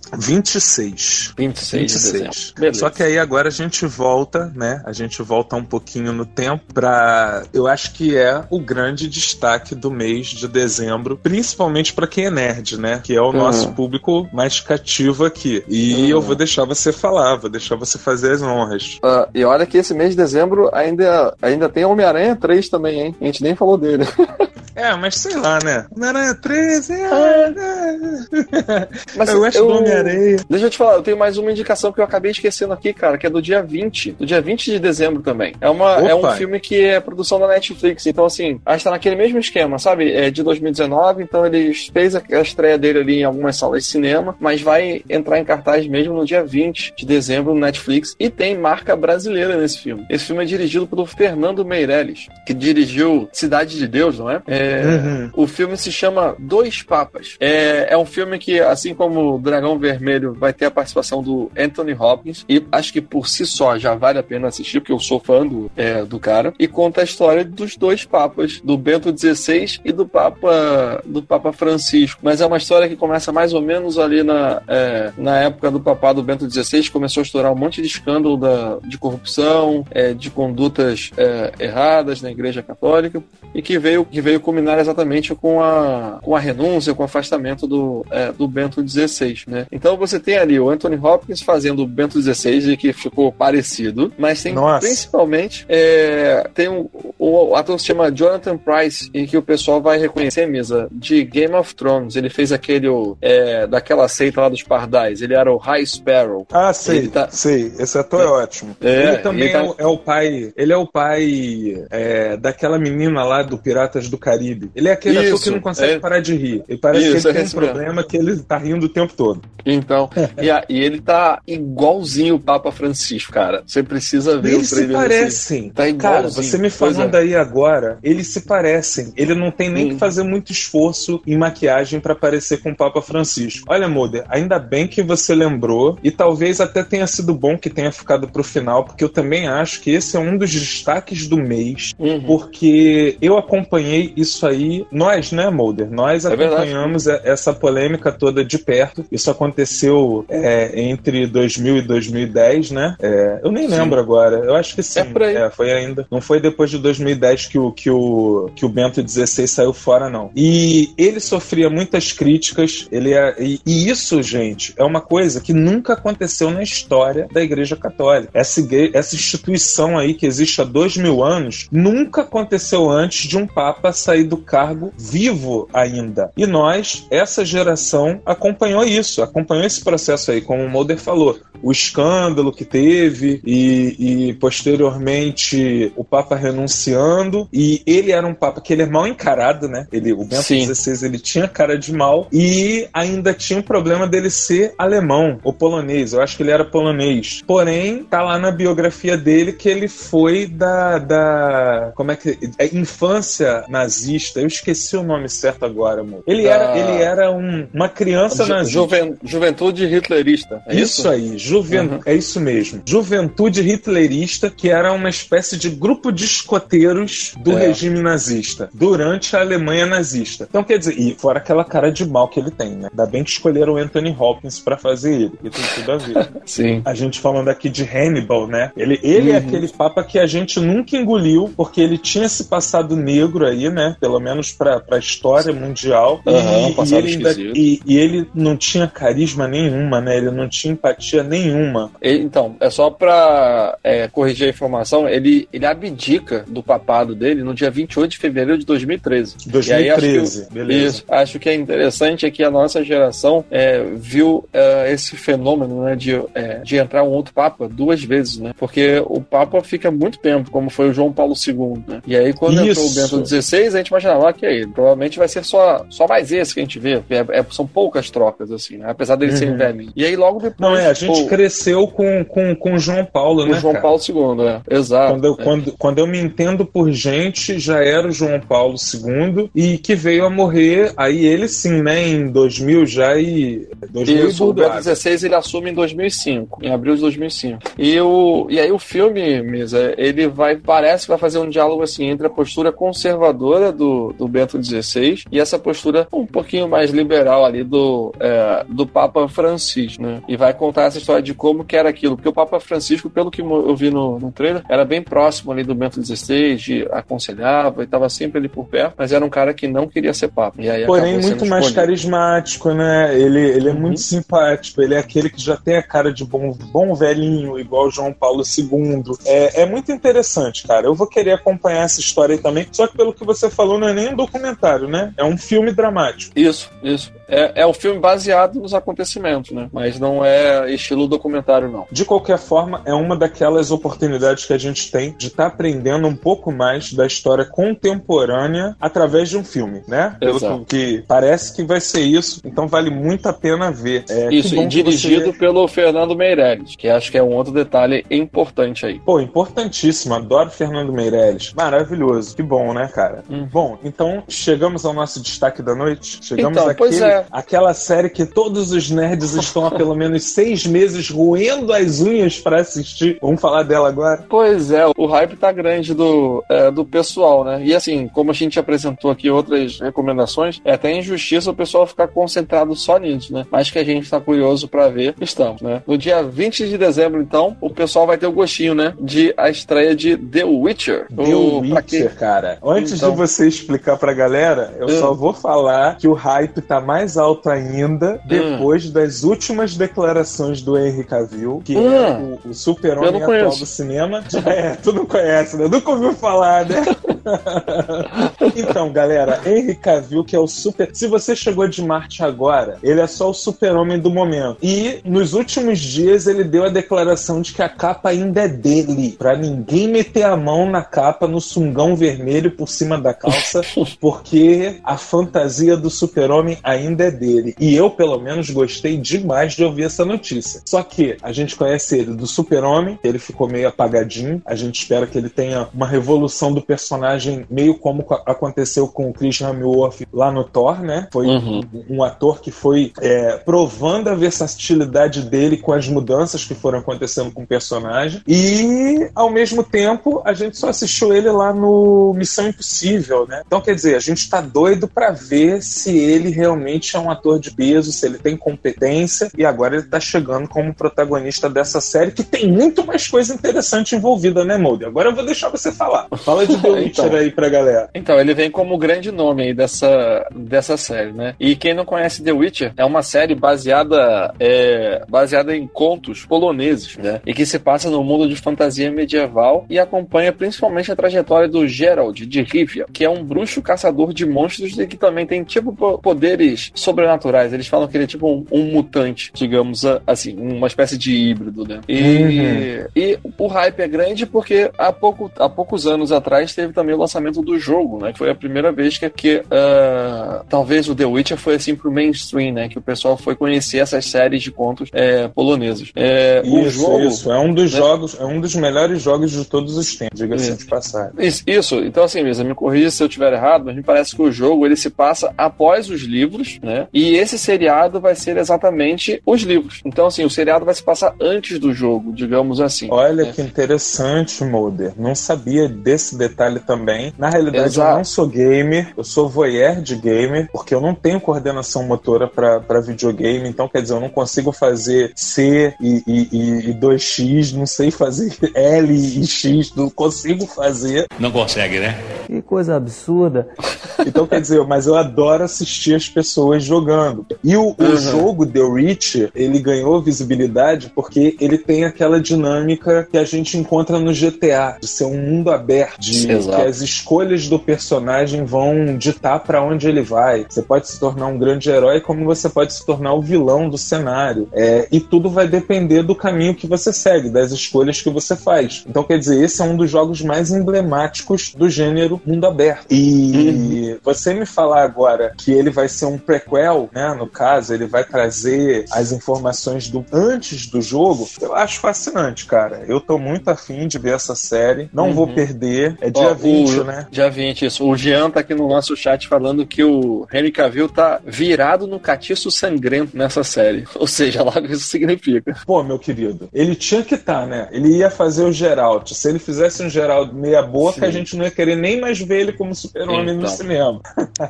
26. 0.47 1.33
26, 1.37 1.87
de 1.87 1.95
dezembro. 1.99 2.25
26. 2.27 2.55
Beleza. 2.59 2.79
Só 2.81 2.91
que 2.91 3.03
aí 3.03 3.19
agora 3.19 3.49
a 3.49 3.51
gente 3.51 3.87
volta, 3.87 4.53
né? 4.55 4.83
A 4.85 4.93
gente 4.93 5.23
volta 5.23 5.57
um 5.57 5.65
pouquinho 5.65 6.13
no 6.13 6.25
tempo 6.27 6.63
pra. 6.73 7.43
Eu 7.53 7.67
acho 7.67 7.93
que 7.95 8.17
é 8.17 8.43
o 8.51 8.59
grande 8.59 9.09
destaque 9.09 9.75
do 9.75 9.91
mês 9.91 10.29
de 10.29 10.49
dezembro, 10.49 11.17
principalmente 11.17 11.93
pra 11.93 12.07
quem 12.07 12.27
é 12.27 12.31
nerd, 12.31 12.79
né? 12.79 13.01
Que 13.03 13.15
é 13.15 13.21
o 13.21 13.27
Uhum. 13.27 13.33
nosso 13.33 13.73
público 13.73 14.29
mais 14.33 14.61
cativo 14.61 15.25
aqui. 15.25 15.63
E 15.69 15.95
Uhum. 16.03 16.09
eu 16.09 16.21
vou 16.21 16.35
deixar 16.35 16.65
você 16.65 16.93
falar, 16.93 17.37
vou 17.37 17.51
deixar 17.51 17.77
você 17.77 17.99
fazer 17.99 18.33
as 18.33 18.43
honras. 18.43 18.99
Ah, 19.03 19.29
e 19.35 19.45
olha 19.45 19.67
que 19.67 19.79
esse 19.79 19.95
mês 19.95 20.11
de 20.11 20.17
dezembro 20.17 20.71
ainda, 20.73 21.02
ainda 21.41 21.69
tem 21.69 21.85
Homem-Aranha 21.85 22.37
3 22.37 22.69
também, 22.69 23.01
hein? 23.01 23.17
A 23.21 23.25
gente 23.25 23.43
nem 23.43 23.55
falou 23.55 23.77
dele. 23.77 24.05
É, 24.75 24.95
mas 24.97 25.17
sei 25.17 25.37
lá, 25.37 25.59
né? 25.63 25.87
Homem-Aranha 25.95 26.35
13, 26.35 26.93
é, 26.93 27.51
né? 27.51 28.89
Mas 29.17 29.29
eu 29.31 29.41
gosto 29.41 29.59
do 29.59 29.69
Homem-Aranha. 29.69 30.37
Deixa 30.49 30.67
eu 30.67 30.71
te 30.71 30.79
falar, 30.79 30.95
eu 30.95 31.03
tenho 31.03 31.17
mais 31.17 31.37
uma 31.37 31.51
indicação 31.51 31.93
que 31.93 32.01
eu 32.01 32.05
acabei 32.05 32.31
esquecendo 32.31 32.73
aqui, 32.73 32.93
cara, 32.93 33.17
que 33.19 33.27
é 33.27 33.31
do 33.31 33.43
dia 33.43 33.63
20. 33.63 34.13
Do 34.13 34.27
dia 34.27 34.41
20 34.41 34.73
de 34.73 34.79
dezembro 34.79 35.23
também. 35.23 35.55
É, 35.61 35.69
uma, 35.69 35.95
é 36.09 36.15
um 36.15 36.31
filme 36.33 36.59
que 36.59 36.81
é 36.81 37.01
produção 37.01 37.39
da 37.39 37.49
Netflix. 37.49 38.07
Então, 38.07 38.25
assim, 38.25 38.61
acho 38.65 38.79
que 38.79 38.85
tá 38.85 38.91
naquele 38.91 39.17
mesmo 39.17 39.39
esquema, 39.39 39.79
sabe? 39.79 40.13
É 40.13 40.31
de 40.31 40.43
2019, 40.43 41.23
então 41.23 41.47
ele 41.47 41.73
fez 41.93 42.15
a 42.15 42.23
a 42.31 42.43
estreia 42.43 42.79
dele 42.79 43.01
ali 43.01 43.21
em 43.21 43.25
algumas 43.25 43.57
salas 43.57 43.83
de 43.83 43.89
cinema, 43.89 44.37
mas 44.41 44.61
vai 44.61 45.03
entrar 45.09 45.39
em 45.39 45.45
cartaz 45.45 45.87
mesmo 45.87 46.15
no 46.15 46.25
dia 46.25 46.45
20 46.45 46.95
de 46.97 47.07
dezembro 47.07 47.55
no 47.55 47.61
Netflix. 47.61 48.15
E 48.19 48.31
tem 48.31 48.57
marca 48.57 48.95
brasileira 48.97 49.57
nesse 49.57 49.79
filme. 49.79 50.07
Esse 50.09 50.27
filme 50.27 50.43
é 50.43 50.47
dirigido 50.47 50.87
pelo 50.87 51.07
Fernando 51.07 51.65
Meirelles, 51.65 52.29
que 52.47 52.55
dirigiu 52.55 53.29
Cidade 53.33 53.77
de 53.77 53.87
Deus, 53.87 54.19
não 54.19 54.31
é? 54.31 54.43
É, 54.47 54.62
Uhum. 54.85 55.31
o 55.35 55.47
filme 55.47 55.77
se 55.77 55.91
chama 55.91 56.35
Dois 56.39 56.83
Papas. 56.83 57.37
É, 57.41 57.93
é 57.93 57.99
um 57.99 58.07
filme 58.07 58.39
que, 58.39 58.61
assim 58.61 58.95
como 58.95 59.35
o 59.35 59.39
Dragão 59.39 59.79
Vermelho, 59.79 60.35
vai 60.35 60.53
ter 60.53 60.67
a 60.67 60.71
participação 60.71 61.23
do 61.23 61.51
Anthony 61.57 61.93
Hopkins. 61.93 62.45
E 62.49 62.65
acho 62.71 62.93
que 62.93 63.01
por 63.01 63.29
si 63.29 63.47
só 63.47 63.79
já 63.79 63.95
vale 63.95 64.19
a 64.19 64.23
pena 64.23 64.49
assistir, 64.49 64.81
porque 64.81 64.93
eu 64.93 64.99
sou 64.99 65.21
fã 65.21 65.47
do, 65.47 65.71
é, 65.77 66.05
do 66.05 66.19
cara. 66.19 66.53
E 66.59 66.67
conta 66.67 67.01
a 67.01 67.05
história 67.05 67.45
dos 67.45 67.77
dois 67.77 68.05
papas, 68.05 68.61
do 68.61 68.77
Bento 68.77 69.17
XVI 69.17 69.81
e 69.85 69.93
do 69.93 70.07
Papa, 70.07 71.03
do 71.05 71.23
Papa 71.23 71.53
Francisco. 71.53 72.21
Mas 72.23 72.41
é 72.41 72.47
uma 72.47 72.57
história 72.57 72.89
que 72.89 72.97
começa 72.97 73.33
mais 73.33 73.53
ou 73.53 73.63
menos 73.63 73.99
ali 73.99 74.23
na, 74.23 74.63
é, 74.69 75.13
na 75.17 75.39
época 75.39 75.71
do 75.71 75.81
papado 75.81 76.23
Bento 76.23 76.49
XVI. 76.51 76.91
Começou 76.91 77.21
a 77.21 77.25
estourar 77.25 77.53
um 77.53 77.57
monte 77.57 77.81
de 77.81 77.89
escândalo 77.89 78.37
da, 78.37 78.79
de 78.85 78.99
corrupção, 78.99 79.85
é, 79.91 80.13
de 80.13 80.31
condutas 80.31 81.11
é, 81.17 81.53
erradas 81.59 82.21
na 82.21 82.31
Igreja 82.31 82.63
Católica 82.63 83.23
e 83.55 83.63
que 83.63 83.79
veio, 83.79 84.05
que 84.05 84.21
veio 84.21 84.41
culminar 84.53 84.79
exatamente 84.79 85.35
com 85.35 85.63
a, 85.63 86.19
com 86.23 86.37
a 86.37 86.39
renúncia, 86.39 86.95
com 86.95 87.03
o 87.03 87.07
afastamento 87.07 87.67
do, 87.67 88.05
é, 88.11 88.31
do 88.31 88.47
Bento 88.47 88.87
XVI, 88.87 89.45
né? 89.47 89.67
Então 89.73 89.97
você 89.97 90.21
tem 90.21 90.37
ali 90.37 90.61
o 90.61 90.69
Anthony 90.69 90.97
Hopkins 90.97 91.41
fazendo 91.41 91.83
o 91.83 91.87
Bento 91.87 92.21
XVI 92.21 92.73
e 92.73 92.77
que 92.77 92.93
ficou 92.93 93.33
parecido, 93.33 94.13
mas 94.19 94.43
tem 94.43 94.53
Nossa. 94.53 94.87
principalmente 94.87 95.65
é, 95.69 96.49
tem 96.55 96.69
um, 96.69 96.87
o 97.19 97.57
ator 97.57 97.81
se 97.81 97.87
chama 97.87 98.13
Jonathan 98.13 98.59
Price 98.59 99.11
e 99.15 99.27
que 99.27 99.37
o 99.37 99.43
pessoal 99.43 99.81
vai 99.81 99.99
reconhecer, 99.99 100.47
Misa, 100.47 100.87
de 100.93 101.25
Game 101.25 101.55
of 101.55 101.75
Thrones. 101.75 102.15
Ele 102.15 102.29
fez 102.29 102.53
aquele 102.53 102.89
é, 103.23 103.67
daquela 103.67 104.07
seita 104.09 104.43
lá 104.43 104.49
dos 104.51 104.63
pardais. 104.63 105.23
Ele 105.23 105.35
era 105.35 105.51
o 105.51 105.57
High 105.57 105.87
Sparrow. 105.87 106.47
Ah, 106.53 106.73
sei, 106.75 107.09
tá- 107.09 107.29
sei. 107.31 107.73
Esse 107.79 107.97
ator 107.97 108.21
é, 108.21 108.27
ótimo. 108.27 108.77
É, 108.83 109.09
ele 109.09 109.19
também 109.19 109.45
ele 109.45 109.53
tá- 109.53 109.61
é, 109.61 109.63
o, 109.63 109.75
é 109.79 109.87
o 109.87 109.97
pai. 109.97 110.53
Ele 110.57 110.73
é 110.73 110.77
o 110.77 110.87
pai 110.87 111.85
é, 111.91 112.37
daquela 112.37 112.79
menina 112.79 113.25
lá 113.25 113.43
do 113.43 113.57
Piratas 113.57 114.09
do 114.09 114.19
Caribe. 114.19 114.42
Ele 114.75 114.89
é 114.89 114.93
aquele 114.93 115.19
ator 115.19 115.35
Isso, 115.35 115.45
que 115.45 115.51
não 115.51 115.61
consegue 115.61 115.93
é. 115.95 115.99
parar 115.99 116.21
de 116.21 116.35
rir. 116.37 116.63
Ele 116.69 116.79
parece 116.79 117.05
Isso, 117.07 117.13
que 117.23 117.29
ele 117.29 117.33
tem 117.33 117.41
é 117.41 117.43
um 117.43 117.47
isso 117.47 117.57
mesmo. 117.61 117.73
problema 117.75 118.05
que 118.05 118.17
ele 118.17 118.37
tá 118.43 118.59
rindo 118.59 118.87
o 118.87 118.89
tempo 118.89 119.13
todo. 119.17 119.43
Então, 119.65 120.11
e, 120.41 120.51
a- 120.51 120.65
e 120.69 120.81
ele 120.81 121.01
tá 121.01 121.41
igualzinho 121.47 122.35
o 122.35 122.41
Papa 122.41 122.73
Francisco, 122.73 123.33
cara. 123.33 123.63
Você 123.67 123.83
precisa 123.83 124.41
ver 124.41 124.55
Eles 124.55 124.63
o 124.73 124.75
se 124.75 124.75
trailer 124.87 125.09
desse- 125.09 125.19
parecem. 125.21 125.71
Tá 125.71 125.89
igualzinho. 125.89 125.99
Cara, 126.01 126.29
você 126.31 126.59
me 126.59 126.69
falando 126.71 127.15
é. 127.15 127.19
aí 127.21 127.35
agora, 127.37 127.99
eles 128.03 128.27
se 128.29 128.41
parecem. 128.43 129.13
Ele 129.17 129.35
não 129.35 129.51
tem 129.51 129.71
nem 129.71 129.87
Hum. 129.87 129.89
que 129.91 129.95
fazer 129.99 130.23
muito 130.25 130.51
esforço 130.51 131.21
em 131.27 131.37
maquiagem 131.37 132.01
pra 132.01 132.15
parecer 132.15 132.59
com 132.61 132.71
o 132.71 132.77
Papa 132.77 133.01
Francisco. 133.01 133.65
Olha, 133.69 133.89
Moder, 133.89 134.25
ainda 134.29 134.59
bem 134.59 134.87
que 134.89 135.03
você 135.03 135.35
lembrou 135.35 135.97
e 136.03 136.11
talvez 136.11 136.61
até 136.61 136.83
tenha 136.83 137.07
sido 137.07 137.33
bom 137.35 137.57
que 137.57 137.71
tenha 137.71 137.93
ficado 137.93 138.29
pro 138.29 138.43
final, 138.43 138.85
porque 138.85 139.05
eu 139.05 139.09
também 139.09 139.47
acho 139.47 139.81
que 139.81 139.91
esse 139.91 140.17
é 140.17 140.21
um 140.21 140.37
dos 140.37 140.51
destaques 140.53 141.27
do 141.29 141.37
mês, 141.37 141.93
Uhum. 141.99 142.21
porque 142.23 143.17
eu 143.23 143.37
acompanhei 143.39 144.13
isso 144.17 144.32
aí, 144.47 144.87
nós, 144.91 145.33
né, 145.33 145.51
Mulder? 145.51 145.91
Nós 145.91 146.25
É 146.25 146.31
verdade. 146.37 146.55
acompanhamos 146.63 147.07
e- 147.07 147.21
essa 147.25 147.53
polêmica 147.53 148.11
toda 148.13 148.45
de 148.45 148.59
perto. 148.59 149.05
Isso 149.11 149.31
aconteceu 149.31 150.25
é, 150.29 150.73
entre 150.81 151.27
2000 151.27 151.79
e 151.79 151.83
2010, 151.83 152.71
né? 152.71 152.97
É, 153.01 153.41
eu 153.43 153.51
nem 153.53 153.69
Sim. 153.69 153.77
lembro 153.77 154.01
agora. 154.01 154.37
Eu 154.39 154.55
acho 154.55 154.75
que 154.75 154.83
sim. 154.83 155.01
É 155.01 155.05
por 155.05 155.23
aí. 155.23 155.37
foi 155.51 155.73
ainda. 155.73 156.07
Não 156.11 156.21
foi 156.21 156.41
depois 156.41 156.71
de 156.71 156.79
2010 156.79 157.47
que 157.47 157.59
o, 157.59 157.71
que 157.73 157.91
o, 157.91 158.51
que 158.55 158.65
o 158.65 158.69
Bento 158.69 159.07
XVI 159.07 159.47
saiu 159.47 159.73
fora, 159.73 160.09
não. 160.09 160.31
E 160.35 160.93
ele 160.97 161.21
sofria 161.21 161.69
muitas 161.69 162.13
críticas. 162.13 162.87
Ele 162.91 163.13
é, 163.13 163.35
e, 163.39 163.61
e 163.67 163.89
isso, 163.89 164.23
gente, 164.23 164.73
é 164.77 164.85
uma 164.85 165.01
coisa 165.01 165.41
que 165.41 165.53
nunca 165.53 165.93
aconteceu 165.95 166.51
na 166.51 166.63
história 166.63 167.29
da 167.33 167.43
Igreja 167.43 167.77
Católica. 167.77 168.31
Essa, 168.35 168.61
igre- 168.61 168.91
essa 168.95 169.15
instituição 169.15 169.99
aí 169.99 170.15
que 170.15 170.27
existe 170.27 170.61
há 170.61 170.65
dois 170.65 170.97
mil 170.97 171.23
anos 171.23 171.69
nunca 171.71 172.23
aconteceu 172.23 172.89
antes 172.91 173.29
de 173.29 173.37
um 173.37 173.47
Papa 173.47 173.93
sair 173.93 174.22
do 174.25 174.37
cargo 174.37 174.93
vivo 174.99 175.69
ainda. 175.73 176.31
E 176.37 176.47
nós, 176.47 177.07
essa 177.11 177.45
geração, 177.45 178.21
acompanhou 178.25 178.85
isso, 178.85 179.23
acompanhou 179.23 179.65
esse 179.65 179.83
processo 179.83 180.31
aí, 180.31 180.41
como 180.41 180.63
o 180.63 180.71
Mulder 180.71 180.99
falou. 180.99 181.39
O 181.63 181.71
escândalo 181.71 182.53
que 182.53 182.65
teve 182.65 183.41
e, 183.45 184.29
e 184.29 184.35
posteriormente 184.35 185.93
o 185.97 186.05
Papa 186.05 186.37
iniciando 186.83 187.49
e 187.53 187.83
ele 187.87 188.13
era 188.13 188.27
um 188.27 188.35
papa 188.35 188.61
que 188.61 188.73
ele 188.73 188.83
é 188.83 188.87
mal 188.87 189.07
encarado, 189.07 189.69
né? 189.69 189.87
Ele, 189.93 190.13
o 190.13 190.25
Bento. 190.25 190.43
XVI 190.43 191.07
ele 191.07 191.19
tinha 191.19 191.49
cara 191.49 191.79
de 191.79 191.93
mal 191.93 192.29
e 192.33 192.89
ainda 192.93 193.33
tinha 193.33 193.61
o 193.61 193.63
problema 193.63 194.07
dele 194.07 194.31
ser 194.31 194.75
alemão 194.77 195.39
ou 195.43 195.53
polonês. 195.53 196.13
Eu 196.13 196.21
acho 196.21 196.37
que 196.37 196.43
ele 196.43 196.51
era 196.51 196.65
polonês. 196.65 197.43
Porém, 197.47 198.05
tá 198.05 198.23
lá 198.23 198.39
na 198.39 198.51
biografia 198.51 199.17
dele 199.17 199.53
que 199.53 199.69
ele 199.69 199.89
foi 199.89 200.47
da, 200.47 200.99
da 200.99 201.93
como 201.95 202.11
é 202.11 202.17
que 202.17 202.39
é 202.59 202.75
infância 202.75 203.65
nazista. 203.69 204.12
Eu 204.41 204.47
esqueci 204.47 204.97
o 204.97 205.03
nome 205.03 205.29
certo 205.29 205.65
agora, 205.65 206.01
amor. 206.03 206.23
Ele 206.27 206.45
Da- 206.45 206.51
era 206.51 206.79
ele 206.79 207.03
era 207.03 207.31
um- 207.31 207.67
uma 207.73 207.89
criança 207.89 208.45
Ju- 208.45 208.51
nazista. 208.53 208.79
juven- 208.81 209.15
juventude 209.25 209.85
hitlerista. 209.87 210.63
É 210.67 210.75
Isso 210.75 211.01
isso? 211.03 211.09
aí, 211.09 211.39
juven... 211.39 211.81
Uhum. 211.89 212.01
é 212.07 212.15
isso 212.15 212.41
mesmo. 212.41 212.83
Juventude 212.87 213.63
hitlerista, 213.63 214.51
que 214.51 214.71
era 214.71 214.93
uma 214.93 215.09
espécie 215.09 215.57
de 215.57 215.71
grupo 215.71 216.11
de 216.13 216.25
escoteiros 216.25 217.35
do 217.39 217.53
É. 217.59 217.67
regime 217.67 218.01
nazista, 218.01 218.69
durante 218.73 219.35
a 219.37 219.41
Alemanha 219.41 219.87
nazista. 219.87 220.47
Então, 220.49 220.63
quer 220.65 220.79
dizer, 220.79 220.99
e 220.99 221.15
fora 221.19 221.39
aquela 221.39 221.65
cara 221.65 221.91
de 221.91 222.07
mal 222.07 222.29
que 222.29 222.39
ele 222.41 222.51
tem, 222.51 222.71
né? 222.71 222.89
Ainda 222.91 223.07
bem 223.07 223.25
que 223.25 223.31
escolheram 223.31 223.75
o 223.75 223.77
Anthony 223.77 224.15
Hopkins 224.19 224.61
pra 224.61 224.77
fazer 224.77 225.15
ele, 225.15 225.33
e 225.43 225.51
tem 225.51 225.65
tudo 225.75 225.93
a 225.93 225.97
ver. 225.97 226.29
Sim. 226.47 226.83
A 226.85 226.95
gente 226.95 227.21
falando 227.21 227.49
aqui 227.49 227.69
de 227.69 227.83
Hannibal, 227.85 228.47
né? 228.47 228.71
Ele, 228.77 228.99
ele 229.03 229.31
é 229.31 229.39
Uhum. 229.39 229.47
aquele 229.47 229.69
papa 229.69 230.03
que 230.05 230.19
a 230.19 230.27
gente 230.27 230.61
nunca 230.61 230.97
engoliu, 230.97 231.53
porque 231.57 231.81
ele 231.81 231.99
tinha 231.99 232.27
esse 232.27 232.45
passado 232.45 232.97
negro 232.97 233.47
aí, 233.47 233.69
né? 233.71 233.97
Pelo 234.03 234.19
menos 234.19 234.51
pra, 234.51 234.81
pra 234.81 234.99
história 234.99 235.53
mundial. 235.53 236.21
Aham, 236.27 236.71
e, 236.71 236.91
e 236.91 236.95
ele 236.97 237.09
ainda- 237.09 237.33
e, 237.39 237.81
e 237.87 237.97
ele 237.99 238.29
não 238.35 238.57
tinha 238.57 238.89
carisma 238.89 239.47
nenhuma, 239.47 240.01
né? 240.01 240.17
Ele 240.17 240.33
não 240.33 240.49
tinha 240.49 240.73
empatia 240.73 241.23
nenhuma. 241.23 241.89
Então, 242.03 242.57
é 242.59 242.69
só 242.69 242.91
pra 242.91 243.79
é, 243.85 244.09
corrigir 244.09 244.49
a 244.49 244.51
informação, 244.51 245.09
ele, 245.09 245.49
ele 245.53 245.65
abdica 245.65 246.45
do 246.49 246.65
papado 246.65 247.15
dele 247.15 247.45
no 247.45 247.55
dia 247.55 247.71
28 247.71 248.11
de 248.11 248.19
fevereiro 248.19 248.59
de 248.59 248.67
2013. 248.67 249.37
E 249.47 249.73
aí, 249.73 249.89
acho 249.91 250.01
que- 250.01 250.13
2013, 250.15 250.49
beleza. 250.51 250.85
Isso. 250.97 251.05
Acho 251.09 251.39
que 251.39 251.49
é 251.49 251.55
interessante 251.55 252.27
é 252.27 252.31
que 252.33 252.43
a 252.43 252.51
nossa 252.51 252.83
geração 252.83 253.45
é, 253.53 253.85
viu 253.95 254.49
é, 254.53 254.93
esse 254.93 255.15
fenômeno 255.17 255.85
né, 255.85 255.95
de, 255.95 256.21
é, 256.35 256.59
de 256.59 256.77
entrar 256.77 257.05
um 257.05 257.11
outro 257.11 257.33
Papa 257.33 257.69
duas 257.69 258.03
vezes, 258.03 258.39
né? 258.39 258.53
Porque 258.59 259.01
o 259.07 259.21
Papa 259.21 259.63
fica 259.63 259.93
muito 259.93 260.19
tempo, 260.19 260.51
como 260.51 260.71
foi 260.71 260.91
o 260.91 260.93
João 260.93 261.13
Paulo 261.13 261.35
II, 261.47 261.85
né? 261.87 262.03
E 262.05 262.17
aí, 262.17 262.33
quando 262.33 262.55
entrou 262.67 262.85
o 262.85 262.89
Isso. 262.89 263.17
Bento 263.17 263.27
XVI, 263.29 263.67
a 263.69 263.71
gente 263.79 263.91
imaginava 263.93 264.29
ah, 264.29 264.33
que 264.33 264.45
é 264.47 264.55
ele. 264.55 264.67
Provavelmente 264.69 265.19
vai 265.19 265.29
ser 265.29 265.45
só, 265.45 265.85
só 265.91 266.07
mais 266.07 266.33
esse 266.33 266.55
que 266.55 266.61
a 266.61 266.63
gente 266.63 266.79
vê. 266.79 267.03
É, 267.11 267.39
é- 267.39 267.47
são 267.51 267.67
poucas 267.67 268.11
trocas, 268.11 268.51
assim, 268.51 268.79
né? 268.79 268.87
Apesar 268.89 269.17
dele 269.17 269.37
ser 269.37 269.49
Uhum. 269.49 269.57
velhinho. 269.57 269.93
E 269.95 270.05
aí, 270.05 270.17
logo 270.17 270.39
depois. 270.41 270.59
Não, 270.59 270.77
é, 270.77 270.87
a 270.87 270.93
gente 270.95 271.23
pô, 271.23 271.27
cresceu 271.29 271.87
com, 271.87 272.25
com, 272.25 272.55
com 272.55 272.79
João 272.79 273.05
Paulo, 273.05 273.43
o 273.43 273.47
né? 273.47 273.59
João 273.61 273.75
cara? 273.75 273.83
Paulo 273.83 274.01
II, 274.09 274.45
né? 274.45 274.61
Exato. 274.71 275.13
Quando 275.13 275.25
eu, 275.27 275.37
É. 275.39 275.45
quando, 275.45 275.73
quando 275.79 275.99
eu 275.99 276.07
me 276.07 276.19
entendo 276.19 276.65
por 276.65 276.91
gente, 276.91 277.59
já 277.59 277.83
era 277.85 278.07
o 278.09 278.13
João 278.13 278.41
Paulo 278.41 278.75
II 278.77 279.51
e 279.55 279.77
que 279.79 279.95
veio 279.95 280.25
a 280.25 280.31
morrer, 280.31 280.93
aí 280.97 281.25
ele 281.27 281.49
sim, 281.49 281.83
né? 281.83 282.03
Em 282.09 282.31
2000 282.31 282.87
já 282.87 283.17
e. 283.19 283.69
2000 283.91 284.29
Isso, 284.29 284.43
o 284.45 284.47
bordoado. 284.53 284.83
XVI 284.97 285.27
ele 285.27 285.35
assume 285.35 285.71
em 285.71 285.75
2005, 285.75 286.65
em 286.65 286.71
abril 286.73 286.95
de 286.95 287.01
2005. 287.03 287.59
E, 287.79 288.01
o, 288.01 288.47
e 288.51 288.59
aí 288.61 288.71
o 288.71 288.79
filme, 288.79 289.43
Misa, 289.43 289.95
ele 289.99 290.27
vai, 290.29 290.57
parece 290.57 291.05
que 291.05 291.11
vai 291.11 291.19
fazer 291.19 291.39
um 291.39 291.49
diálogo 291.49 291.83
assim 291.83 292.07
entre 292.07 292.27
a 292.27 292.31
postura 292.31 292.71
conservadora 292.73 293.72
do, 293.73 294.13
do 294.17 294.29
Bento 294.29 294.63
XVI 294.63 295.25
e 295.31 295.41
essa 295.41 295.59
postura 295.59 296.07
um 296.13 296.27
pouquinho 296.27 296.69
mais 296.69 296.91
liberal 296.91 297.45
ali 297.45 297.65
do, 297.65 298.13
é, 298.21 298.65
do 298.69 298.87
Papa 298.87 299.27
Francisco, 299.29 300.03
né? 300.03 300.23
E 300.29 300.37
vai 300.37 300.53
contar 300.55 300.85
essa 300.85 300.99
história 300.99 301.23
de 301.23 301.35
como 301.35 301.65
que 301.65 301.77
era 301.77 301.89
aquilo, 301.89 302.17
porque 302.17 302.29
o 302.29 302.33
Papa 302.33 302.61
Francisco, 302.61 303.11
pelo 303.11 303.31
que 303.31 303.41
eu 303.41 303.75
vi 303.77 303.91
no, 303.91 304.19
no 304.19 304.31
trailer, 304.33 304.63
era 304.69 304.85
bem 304.85 305.03
próximo 305.03 305.53
ali 305.53 305.65
do 305.65 305.75
Bento 305.75 306.03
XVI, 306.05 306.57
de, 306.57 306.89
aconselhava 306.91 307.83
e 307.83 307.85
estava 307.85 308.09
sempre 308.09 308.39
ali 308.39 308.49
por 308.49 308.67
perto, 308.67 308.95
mas 308.97 309.13
era 309.13 309.25
um 309.25 309.31
cara 309.31 309.53
que 309.55 309.67
não 309.67 309.87
queria 309.87 310.13
ser 310.15 310.29
Papa. 310.29 310.61
E 310.61 310.69
aí 310.69 310.87
Porém, 310.87 311.21
muito 311.21 311.47
mais 311.47 311.67
escolhido. 311.67 311.75
carismático, 311.75 312.73
né? 312.73 313.19
Ele, 313.19 313.41
ele 313.41 313.69
é 313.69 313.73
Uhum. 313.73 313.81
muito 313.81 314.01
simpático, 314.01 314.83
ele 314.83 314.95
é 314.95 314.99
aquele 314.99 315.31
que 315.31 315.41
já 315.41 315.57
tem 315.57 315.77
a 315.77 315.83
cara 315.83 316.13
de 316.13 316.25
bom, 316.25 316.53
bom 316.73 316.95
velhinho, 316.95 317.59
igual 317.59 317.91
João 317.91 318.13
Paulo 318.13 318.43
II. 318.43 319.03
É, 319.27 319.63
é 319.63 319.67
muito 319.67 319.91
interessante, 319.93 320.67
cara. 320.67 320.87
Eu 320.87 320.95
vou 320.95 321.07
querer 321.07 321.33
acompanhar 321.33 321.85
essa 321.85 322.01
história 322.01 322.35
aí 322.35 322.41
também. 322.41 322.67
Só 322.71 322.87
que 322.87 322.97
pelo 322.97 323.13
que 323.13 323.25
você 323.25 323.49
falou, 323.51 323.62
não 323.67 323.89
é 323.89 323.93
nem 323.93 324.09
um 324.09 324.17
documentário, 324.17 324.89
né? 324.89 325.13
É 325.17 325.25
um 325.25 325.37
filme 325.37 325.73
dramático. 325.73 326.33
Isso, 326.39 326.71
isso. 326.83 327.13
É, 327.33 327.63
é 327.63 327.67
um 327.67 327.73
filme 327.73 327.99
baseado 327.99 328.61
nos 328.61 328.75
acontecimentos, 328.75 329.51
né? 329.53 329.69
Mas 329.73 329.99
não 329.99 330.25
é 330.25 330.71
estilo 330.73 331.09
documentário, 331.09 331.69
não. 331.69 331.87
De 331.91 332.05
qualquer 332.05 332.39
forma, 332.39 332.83
é 332.85 332.93
uma 332.95 333.17
daquelas 333.17 333.71
oportunidades 333.71 334.45
que 334.45 334.53
a 334.53 334.59
gente 334.59 334.91
tem 334.91 335.15
de 335.17 335.29
estar 335.29 335.47
aprendendo 335.47 336.07
um 336.07 336.15
pouco 336.15 336.53
mais 336.53 336.93
da 336.93 337.07
história 337.07 337.45
contemporânea 337.45 338.77
através 338.81 339.29
de 339.29 339.37
um 339.37 339.45
filme, 339.45 339.83
né? 339.87 340.17
Pelo 340.21 340.37
Exato. 340.37 340.65
que, 340.67 341.05
parece 341.07 341.55
que 341.55 341.63
vai 341.65 341.81
ser 341.81 342.01
isso, 342.03 342.41
então 342.45 342.67
vale 342.69 342.91
muito 342.91 343.27
a 343.29 343.33
pena 343.33 343.71
ver. 343.71 344.05
É, 344.09 344.33
Isso, 344.33 344.55
e 344.55 344.67
dirigido 344.67 345.27
você- 345.33 345.39
pelo 345.39 345.67
Fernando 345.69 346.15
Meirelles, 346.15 346.77
que 346.77 346.89
acho 346.89 347.11
que 347.11 347.19
é 347.19 347.23
um 347.23 347.35
outro 347.35 347.53
detalhe 347.53 348.05
importante 348.11 348.85
aí. 348.87 348.99
Pô, 349.01 349.21
importantíssimo. 349.21 350.15
Adoro 350.15 350.51
Fernando 350.51 350.93
Meirelles. 350.93 351.53
Maravilhoso. 351.55 352.35
Que 352.37 352.43
bom, 352.43 352.73
né, 352.73 352.89
cara? 352.93 353.25
Hum. 353.31 353.47
Bom, 353.51 353.79
então 353.85 354.23
chegamos 354.29 354.85
ao 354.85 354.93
nosso 354.93 355.21
destaque 355.23 355.63
da 355.63 355.75
noite. 355.75 356.19
Chegamos 356.23 356.57
Então, 356.61 356.75
pois 356.75 357.01
àquele, 357.03 357.22
é. 357.23 357.27
àquela 357.31 357.75
série 357.75 358.09
que 358.11 358.25
todos 358.27 358.73
os 358.73 358.91
nerds 358.91 359.35
estão 359.35 359.67
há 359.67 359.71
pelo 359.71 359.95
menos 359.95 360.25
seis 360.25 360.67
meses 360.67 361.09
roendo 361.11 361.73
as 361.73 362.01
unhas 362.01 362.39
pra 362.39 362.61
assistir. 362.61 363.19
Vamos 363.21 363.41
falar 363.41 363.63
dela 363.63 363.89
agora? 363.89 364.25
Pois 364.29 364.71
é, 364.71 364.85
o 364.97 365.07
hype 365.07 365.37
tá 365.37 365.51
grande 365.53 365.95
do, 365.95 366.45
é, 366.49 366.71
do 366.71 366.85
pessoal, 366.85 367.45
né? 367.45 367.63
E 367.65 367.75
assim, 367.75 368.09
como 368.09 368.31
a 368.31 368.35
gente 368.35 368.59
apresentou 368.59 369.11
aqui 369.11 369.31
outras 369.31 369.81
recomendações, 369.81 370.61
é 370.65 370.73
até 370.73 370.93
injustiça 370.93 371.51
o 371.51 371.55
pessoal 371.55 371.87
ficar 371.87 372.09
concentrado 372.09 372.75
só 372.75 372.99
nisso, 372.99 373.33
né? 373.33 373.45
Mas 373.51 373.71
que 373.71 373.79
a 373.79 373.85
gente 373.85 374.09
tá 374.09 374.21
curioso 374.21 374.69
pra 374.69 374.89
ver, 374.89 375.15
estamos, 375.21 375.63
né? 375.63 375.83
No 375.87 375.97
dia 375.97 376.23
20 376.23 376.69
de 376.69 376.79
dezembro, 376.79 377.21
então, 377.23 377.57
o 377.61 377.71
pessoal 377.71 378.07
vai 378.07 378.19
ter 378.19 378.27
o 378.27 378.33
gostinho, 378.33 378.75
né? 378.75 378.95
De 379.01 379.33
a 379.37 379.49
estreia 379.51 379.95
de 379.95 380.17
The 380.17 380.45
Witcher. 380.45 381.07
The 381.15 381.35
O- 381.35 381.61
Witcher, 381.61 382.15
cara. 382.17 382.59
Antes 382.65 382.95
Então. 382.95 383.11
de 383.11 383.17
você 383.17 383.47
explicar 383.47 383.97
pra 383.97 384.13
galera, 384.13 384.75
eu 384.79 384.87
Hum. 384.87 384.99
só 385.01 385.15
vou 385.15 385.33
falar 385.33 385.97
que 385.97 386.09
o 386.09 386.13
hype 386.15 386.61
tá 386.63 386.81
mais 386.81 387.12
alto 387.17 387.49
ainda 387.51 388.21
depois 388.25 388.91
das 388.91 389.23
últimas 389.23 389.77
declarações 389.77 390.63
do 390.63 390.77
Henry 390.79 391.05
Cavill, 391.05 391.63
que 391.65 391.77
é 391.77 391.81
Hum. 391.81 392.39
o, 392.45 392.49
o 392.49 392.53
Eu 392.53 392.55
super-homem 392.55 393.23
atual 393.23 393.57
do 393.57 393.67
cinema. 393.67 394.23
É, 394.45 394.75
tu 394.77 394.93
não 394.93 395.07
conhece, 395.07 395.57
né? 395.57 395.69
Nunca 395.69 395.91
ouviu 395.93 396.13
falar, 396.15 396.67
né? 396.67 396.83
então, 398.57 398.93
galera, 398.93 399.41
Henry 399.47 399.75
Cavill, 399.75 400.25
que 400.25 400.35
é 400.35 400.39
o 400.39 400.47
super. 400.47 400.91
Se 400.93 401.07
você 401.07 401.35
chegou 401.37 401.67
de 401.69 401.83
Marte 401.83 402.23
agora, 402.23 402.79
ele 402.83 403.01
é 403.01 403.07
só 403.07 403.31
o 403.31 403.35
super-homem 403.35 403.99
do 403.99 404.11
momento. 404.11 404.59
E 404.63 405.01
nos 405.05 405.33
últimos 405.33 405.79
dias 405.79 406.27
ele 406.27 406.45
deu 406.45 406.65
a 406.65 406.69
declaração 406.69 407.41
de 407.41 407.53
que 407.53 407.63
a 407.63 407.69
capa 407.69 408.11
ainda 408.11 408.43
é 408.43 408.49
dele. 408.49 409.15
Pra 409.19 409.37
ninguém 409.37 409.89
meter 409.89 410.25
a 410.25 410.37
mão 410.37 410.69
na 410.69 410.83
capa, 410.83 411.27
no 411.27 411.41
sungão 411.41 411.95
vermelho 411.97 412.51
por 412.51 412.69
cima 412.69 412.99
da 412.99 413.15
calça, 413.15 413.61
porque 414.01 414.81
a 414.85 414.97
fantasia 414.97 415.77
do 415.77 415.89
super-homem 415.91 416.59
ainda 416.63 416.92
é 417.01 417.11
dele. 417.11 417.55
E 417.59 417.75
eu, 417.75 417.91
pelo 417.91 418.19
menos, 418.19 418.51
gostei 418.51 418.97
demais 418.97 419.55
de 419.55 419.65
ouvir 419.65 419.85
essa 419.85 420.05
notícia. 420.05 420.61
Só 420.65 420.83
que 420.83 421.17
a 421.23 421.33
gente 421.33 421.57
conhece 421.57 421.99
ele 421.99 422.15
do 422.15 422.27
super-homem, 422.27 422.99
ele 423.03 423.19
ficou 423.19 423.49
meio 423.49 423.69
apagadinho. 423.69 424.43
A 424.45 424.55
gente 424.55 424.81
espera 424.81 425.07
que 425.07 425.17
ele 425.17 425.29
tenha 425.29 425.69
uma 425.75 425.87
revolução 425.87 426.53
do 426.53 426.61
personagem, 426.63 427.47
meio 427.51 427.75
como 427.79 428.03
co- 428.03 428.23
aconteceu 428.27 428.87
com 428.89 429.09
o 429.09 429.13
Chris 429.13 429.41
Hemsworth 429.41 430.03
lá 430.13 430.31
no 430.31 430.45
Thor, 430.45 430.81
né? 430.83 431.09
Foi 431.13 431.27
Uhum. 431.27 431.61
um, 431.89 432.03
ator 432.03 432.41
que 432.41 432.51
foi 432.51 432.93
é, 433.01 433.37
provando 433.39 434.09
a 434.09 434.15
versatilidade 434.15 435.23
dele 435.23 435.57
com 435.57 435.73
as 435.73 435.89
mudanças 435.89 436.45
que 436.45 436.55
foram 436.55 436.79
acontecendo 436.81 437.31
com 437.33 437.43
o 437.43 437.47
personagem. 437.47 438.21
E, 438.27 439.09
ao 439.15 439.31
mesmo 439.31 439.63
tempo, 439.65 440.21
a 440.25 440.33
gente 440.33 440.57
só 440.57 440.69
assistiu 440.69 441.13
ele 441.15 441.31
lá 441.31 441.53
no 441.53 442.13
Missão 442.15 442.49
Impossível, 442.49 443.27
né? 443.27 443.43
Então, 443.47 443.61
quer 443.61 443.75
dizer, 443.75 443.97
a 443.97 444.01
gente 444.01 444.29
tá 444.29 444.41
doido 444.41 444.87
pra 444.89 445.11
ver 445.11 445.63
se 445.63 445.97
ele 445.97 446.31
realmente 446.31 446.82
é 446.95 446.99
um 446.99 447.11
ator 447.11 447.39
de 447.39 447.51
peso, 447.51 447.93
se 447.93 448.07
ele 448.07 448.19
tem 448.19 448.37
competência. 448.37 449.31
E 449.37 449.45
agora 449.45 449.77
ele 449.77 449.85
tá 449.85 450.01
chegando 450.01 450.49
como 450.49 450.75
protagonista 450.75 451.49
dessa 451.49 451.81
série, 451.81 452.11
que 452.11 452.23
tem 452.23 452.51
muito 452.51 452.85
mais 452.85 453.07
coisa 453.07 453.35
interessante 453.35 453.95
envolvida, 453.95 454.45
né, 454.45 454.57
Molde? 454.57 454.85
Agora 454.85 455.11
eu 455.11 455.15
vou 455.15 455.25
deixar 455.25 455.49
você 455.49 455.71
falar. 455.71 456.09
Fala 456.19 456.47
de 456.47 456.57
The 456.61 456.69
Witcher 456.69 457.07
então, 457.07 457.19
aí 457.19 457.31
pra 457.31 457.49
galera. 457.49 457.91
Então, 457.95 458.19
ele 458.19 458.35
vem 458.35 458.51
como 458.51 458.79
grande 458.79 459.11
nome 459.11 459.45
aí 459.45 459.55
dessa, 459.55 460.27
dessa 460.35 460.77
série, 460.77 461.13
né? 461.13 461.35
E 461.39 461.55
quem 461.57 461.75
não 461.75 461.85
conhece 461.85 462.23
The 462.23 462.33
Witcher, 462.33 462.73
é 462.77 462.85
uma 462.85 463.03
série 463.03 463.35
baseada, 463.35 464.35
é, 464.39 465.05
baseada 465.09 465.57
em 465.57 465.67
contos 465.67 466.25
poloneses, 466.25 466.97
né? 466.97 467.21
E 467.27 467.35
que 467.35 467.47
se 467.47 467.59
passa 467.59 467.91
no 467.91 468.03
mundo 468.03 468.29
de 468.29 468.37
fantasia 468.37 468.91
medieval 468.91 469.67
e 469.69 469.79
acompanha 469.79 470.33
principalmente 470.33 470.91
a 470.91 470.97
trajetória 470.97 471.49
do 471.49 471.67
Gerald 471.67 472.27
de 472.27 472.43
Rivia, 472.43 472.87
que 472.93 473.05
é 473.05 473.11
um 473.11 473.25
bruxo 473.25 473.63
caçador 473.63 474.13
de 474.13 474.27
monstros 474.27 474.79
e 474.79 474.87
que 474.87 474.97
também 474.97 475.27
tem 475.27 475.45
tipo 475.45 475.73
poderes 475.99 476.72
sobrenaturais. 476.75 477.53
Eles 477.53 477.67
falam 477.67 477.89
que 477.89 477.97
ele 477.97 478.05
é 478.05 478.07
tipo 478.07 478.29
um, 478.29 478.45
um 478.51 478.65
mutante, 478.73 479.31
digamos 479.35 479.85
assim, 480.07 480.37
uma 480.37 480.67
espécie 480.67 480.97
de 480.97 481.15
híbrido, 481.15 481.67
né? 481.67 481.81
E, 481.89 482.03
uhum. 482.03 482.87
e 482.97 483.19
o 483.39 483.47
hype 483.47 483.81
é 483.81 483.89
grande 483.89 484.27
porque 484.27 484.71
há, 484.79 484.93
pouco, 484.93 485.31
há 485.37 485.49
poucos 485.49 485.87
anos 485.87 486.13
atrás 486.13 486.55
teve 486.55 486.73
também 486.73 486.95
o 486.95 486.99
lançamento 486.99 487.43
do 487.43 487.59
jogo, 487.59 487.99
né? 487.99 488.13
Que 488.13 488.19
foi 488.19 488.31
a 488.31 488.35
primeira 488.35 488.73
vez 488.73 488.99
que, 488.99 489.09
que 489.11 489.37
uh, 489.37 490.45
talvez 490.49 490.89
o 490.89 490.95
The 490.95 491.05
Witcher 491.05 491.37
foi 491.37 491.57
assim 491.57 491.75
pro 491.75 491.93
mainstream, 491.93 492.55
né? 492.55 492.69
Que 492.69 492.79
o 492.79 492.83
pessoal 492.83 493.17
foi 493.17 493.35
conhecer 493.35 493.79
essas 493.79 494.07
séries 494.07 494.43
de 494.43 494.51
contos 494.51 494.89
é, 494.93 495.29
poloneses. 495.29 495.91
É, 495.95 496.43
isso, 496.45 496.57
o 496.57 496.71
jogo, 496.71 497.01
isso. 497.01 497.33
É 497.33 497.39
um 497.39 497.53
dos 497.53 497.73
né? 497.73 497.79
jogos, 497.79 498.19
é 498.19 498.25
um 498.25 498.41
dos 498.41 498.55
melhores 498.55 499.03
jogos 499.03 499.31
de 499.31 499.45
todos 499.45 499.77
os 499.77 499.95
tempos, 499.97 500.19
diga-se 500.19 500.57
de 500.57 500.65
passagem. 500.65 501.13
Isso, 501.19 501.43
isso, 501.47 501.77
então 501.81 502.05
assim, 502.05 502.23
mesmo, 502.23 502.45
me 502.45 502.55
corrija 502.55 502.91
se 502.91 503.03
eu 503.03 503.07
estiver 503.07 503.33
errado, 503.33 503.65
mas 503.67 503.77
me 503.77 503.83
parece 503.83 504.15
que 504.15 504.23
o 504.23 504.31
jogo 504.31 504.65
ele 504.65 504.77
se 504.77 504.91
passa 504.91 505.33
após 505.37 505.89
os 505.91 506.03
livros, 506.03 506.59
né? 506.63 506.87
E 506.93 507.17
esse 507.17 507.39
seriado 507.39 508.01
vai 508.01 508.15
ser 508.15 508.37
exatamente 508.37 509.21
os 509.27 509.43
livros. 509.43 509.81
Então, 509.85 510.07
assim, 510.07 510.25
o 510.25 510.31
seriado 510.31 510.65
vai 510.65 510.75
se 510.75 510.83
passar 510.83 511.15
antes 511.21 511.59
do 511.59 511.73
jogo, 511.73 512.13
digamos 512.13 512.61
assim. 512.61 512.89
Olha 512.91 513.25
né? 513.25 513.33
que 513.33 513.43
interessante, 513.43 514.45
Mulder. 514.45 514.93
Não 514.97 515.15
sabia 515.15 515.69
desse 515.69 516.17
detalhe 516.17 516.61
também. 516.61 517.13
Na 517.19 517.29
realidade, 517.29 517.67
Exato. 517.67 517.91
eu 517.91 517.97
não 517.97 518.05
sou 518.05 518.27
gamer, 518.27 518.93
eu 518.97 519.05
sou 519.05 519.29
voyeur 519.29 519.81
de 519.83 519.97
gamer, 519.97 520.49
porque 520.53 520.75
eu 520.75 520.81
não 520.81 520.95
tenho 520.95 521.21
coordenação 521.21 521.83
motora 521.85 522.29
para 522.29 522.81
videogame, 522.81 523.49
então 523.49 523.69
quer 523.69 523.83
dizer, 523.83 523.95
eu 523.95 524.01
não 524.01 524.09
consigo 524.09 524.53
fazer 524.53 525.13
C 525.17 525.75
e, 525.81 526.03
e, 526.07 526.71
e 526.71 526.75
2x, 526.75 527.53
não 527.55 527.67
sei 527.67 527.91
fazer 527.91 528.33
L 528.55 528.93
e 528.93 529.27
X, 529.27 529.75
não 529.75 529.91
consigo 529.91 530.47
fazer. 530.47 531.07
Não 531.19 531.31
consegue, 531.31 531.81
né? 531.81 531.99
Que 532.33 532.41
coisa 532.41 532.77
absurda. 532.77 533.49
Então, 534.05 534.27
quer 534.27 534.41
dizer, 534.41 534.67
mas 534.67 534.89
eu 534.89 534.97
adoro 534.97 535.45
assistir 535.45 535.95
as 535.95 536.09
pessoas 536.09 536.65
jogando. 536.65 537.25
E 537.45 537.57
o, 537.57 537.67
uhum. 537.67 537.75
o 537.79 537.97
jogo 537.97 538.45
The 538.45 538.61
Reach, 538.61 539.31
ele 539.33 539.61
ganhou 539.61 540.03
visibilidade 540.03 540.91
porque 540.93 541.37
ele 541.41 541.57
tem 541.57 541.85
aquela 541.85 542.21
dinâmica 542.21 543.07
que 543.09 543.17
a 543.17 543.25
gente 543.25 543.57
encontra 543.57 544.01
no 544.01 544.13
GTA, 544.13 544.79
de 544.81 544.89
ser 544.89 545.05
um 545.05 545.17
mundo 545.17 545.53
aberto, 545.53 546.01
de 546.01 546.33
Exato. 546.33 546.57
que 546.57 546.63
as 546.63 546.81
escolhas 546.81 547.49
do 547.49 547.61
personagem 547.61 548.45
vão 548.45 548.97
ditar 548.97 549.39
para 549.41 549.63
onde 549.63 549.87
ele 549.87 550.03
vai. 550.03 550.47
Você 550.49 550.63
pode 550.63 550.89
se 550.89 550.99
tornar 550.99 551.27
um 551.27 551.39
grande 551.39 551.71
herói, 551.71 552.01
como 552.01 552.25
você 552.25 552.49
pode 552.49 552.73
se 552.73 552.85
tornar 552.85 553.15
o 553.15 553.23
vilão 553.23 553.69
do 553.69 553.79
cenário. 553.79 554.49
É, 554.53 554.89
e 554.91 554.99
tudo 554.99 555.31
vai 555.31 555.47
depender 555.47 556.03
do 556.03 556.15
caminho 556.15 556.57
que 556.57 556.67
você 556.67 556.93
segue, 556.93 557.31
das 557.31 557.53
escolhas 557.53 558.03
que 558.03 558.11
você 558.11 558.35
faz. 558.35 558.85
Então, 558.89 559.05
quer 559.05 559.19
dizer, 559.19 559.43
esse 559.45 559.63
é 559.63 559.65
um 559.65 559.77
dos 559.77 559.91
jogos 559.91 560.23
mais 560.23 560.51
emblemáticos 560.51 561.55
do 561.55 561.69
gênero 561.69 562.21
mundo 562.25 562.47
aberto. 562.47 562.87
E 562.91 563.93
uhum. 563.93 563.99
você 564.03 564.35
me 564.35 564.47
falar 564.47 564.83
agora 564.83 565.33
que 565.37 565.53
ele 565.53 565.71
vai 565.71 565.89
ser 565.89 566.07
um 566.07 566.19
prequel, 566.19 566.89
né? 566.93 567.15
No 567.15 567.27
caso, 567.27 567.75
ele 567.75 567.87
vai 567.87 568.05
trazer 568.05 568.85
as 568.91 569.13
informações 569.13 569.89
do 569.89 570.05
antes 570.13 570.67
do 570.67 570.81
jogo, 570.81 571.29
eu 571.41 571.55
acho 571.55 571.81
fascinante, 571.81 572.47
cara. 572.47 572.85
Eu 572.87 573.01
tô 573.01 573.19
muito 573.19 573.49
afim 573.49 573.87
de 573.87 573.99
ver 573.99 574.15
essa 574.15 574.35
série. 574.35 574.89
Não 574.93 575.09
uhum. 575.09 575.15
vou 575.15 575.27
perder. 575.29 575.97
É 576.01 576.11
dia 576.11 576.31
Ó, 576.31 576.35
20, 576.35 576.71
o, 576.71 576.85
né? 576.85 577.07
Dia 577.11 577.31
20, 577.31 577.67
isso. 577.67 577.87
O 577.87 577.97
Jean 577.97 578.31
tá 578.31 578.41
aqui 578.41 578.55
no 578.55 578.69
nosso 578.69 578.97
chat 578.97 579.29
falando 579.29 579.67
que 579.67 579.83
o 579.83 580.27
Henry 580.33 580.53
Cavill 580.53 580.89
tá 580.89 581.21
virado 581.25 581.87
no 581.87 582.01
catiço 582.01 582.51
sangrento 582.51 583.17
nessa 583.17 583.45
série. 583.45 583.85
Ou 583.97 584.07
seja, 584.07 584.43
lá 584.43 584.55
isso 584.61 584.85
significa. 584.85 585.57
Pô, 585.67 585.83
meu 585.83 585.99
querido, 585.99 586.49
ele 586.53 586.75
tinha 586.75 587.03
que 587.03 587.15
estar, 587.15 587.43
tá, 587.43 587.47
né? 587.47 587.69
Ele 587.71 587.97
ia 587.97 588.11
fazer 588.11 588.45
o 588.45 588.53
Geralt. 588.53 589.13
Se 589.13 589.29
ele 589.29 589.39
fizesse 589.39 589.83
um 589.83 589.91
Geralt 589.91 590.33
meia 590.33 590.63
boca, 590.63 591.01
Sim. 591.01 591.07
a 591.07 591.11
gente 591.11 591.37
não 591.37 591.45
ia 591.45 591.51
querer 591.51 591.77
nem 591.77 592.01
mais 592.03 592.19
ver 592.19 592.41
ele 592.41 592.53
como 592.53 592.75
super-homem 592.75 593.35
então. 593.35 593.43
no 593.43 593.49
cinema. 593.49 594.01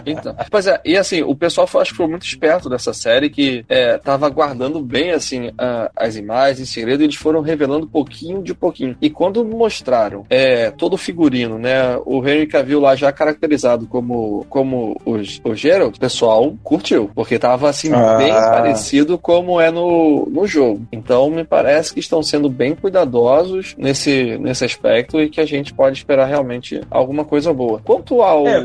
então. 0.06 0.34
Pois 0.50 0.66
é, 0.66 0.80
e 0.84 0.96
assim, 0.96 1.22
o 1.22 1.34
pessoal 1.34 1.66
foi, 1.66 1.82
acho 1.82 1.90
que 1.90 1.96
foi 1.98 2.06
muito 2.06 2.24
esperto 2.24 2.68
dessa 2.68 2.92
série, 2.92 3.28
que 3.28 3.64
é, 3.68 3.98
tava 3.98 4.28
guardando 4.28 4.80
bem, 4.80 5.12
assim, 5.12 5.52
a, 5.58 5.90
as 5.94 6.16
imagens 6.16 6.60
em 6.60 6.64
segredo, 6.64 7.02
e 7.02 7.04
eles 7.04 7.16
foram 7.16 7.40
revelando 7.40 7.86
pouquinho 7.86 8.42
de 8.42 8.54
pouquinho. 8.54 8.96
E 9.00 9.10
quando 9.10 9.44
mostraram 9.44 10.24
é, 10.30 10.70
todo 10.70 10.94
o 10.94 10.98
figurino, 10.98 11.58
né, 11.58 11.98
o 12.06 12.26
Henry 12.26 12.46
Cavill 12.46 12.80
lá 12.80 12.96
já 12.96 13.12
caracterizado 13.12 13.86
como, 13.86 14.46
como 14.48 15.00
o, 15.04 15.16
o 15.48 15.54
Geralt, 15.54 15.96
o 15.96 16.00
pessoal 16.00 16.54
curtiu, 16.62 17.10
porque 17.14 17.38
tava, 17.38 17.68
assim, 17.68 17.92
ah. 17.92 18.16
bem 18.16 18.32
parecido 18.32 19.18
como 19.18 19.60
é 19.60 19.70
no, 19.70 20.26
no 20.26 20.46
jogo. 20.46 20.86
Então, 20.90 21.30
me 21.30 21.44
parece 21.44 21.92
que 21.92 22.00
estão 22.00 22.22
sendo 22.22 22.48
bem 22.48 22.74
cuidadosos 22.74 23.74
nesse, 23.76 24.38
nesse 24.38 24.64
aspecto 24.64 25.20
e 25.20 25.28
que 25.28 25.40
a 25.40 25.46
gente 25.46 25.74
pode 25.74 25.98
esperar 25.98 26.26
realmente 26.26 26.80
alguma 26.90 27.24
coisa 27.24 27.41
boa. 27.50 27.80
Quanto 27.82 28.20
ao, 28.20 28.46
é. 28.46 28.62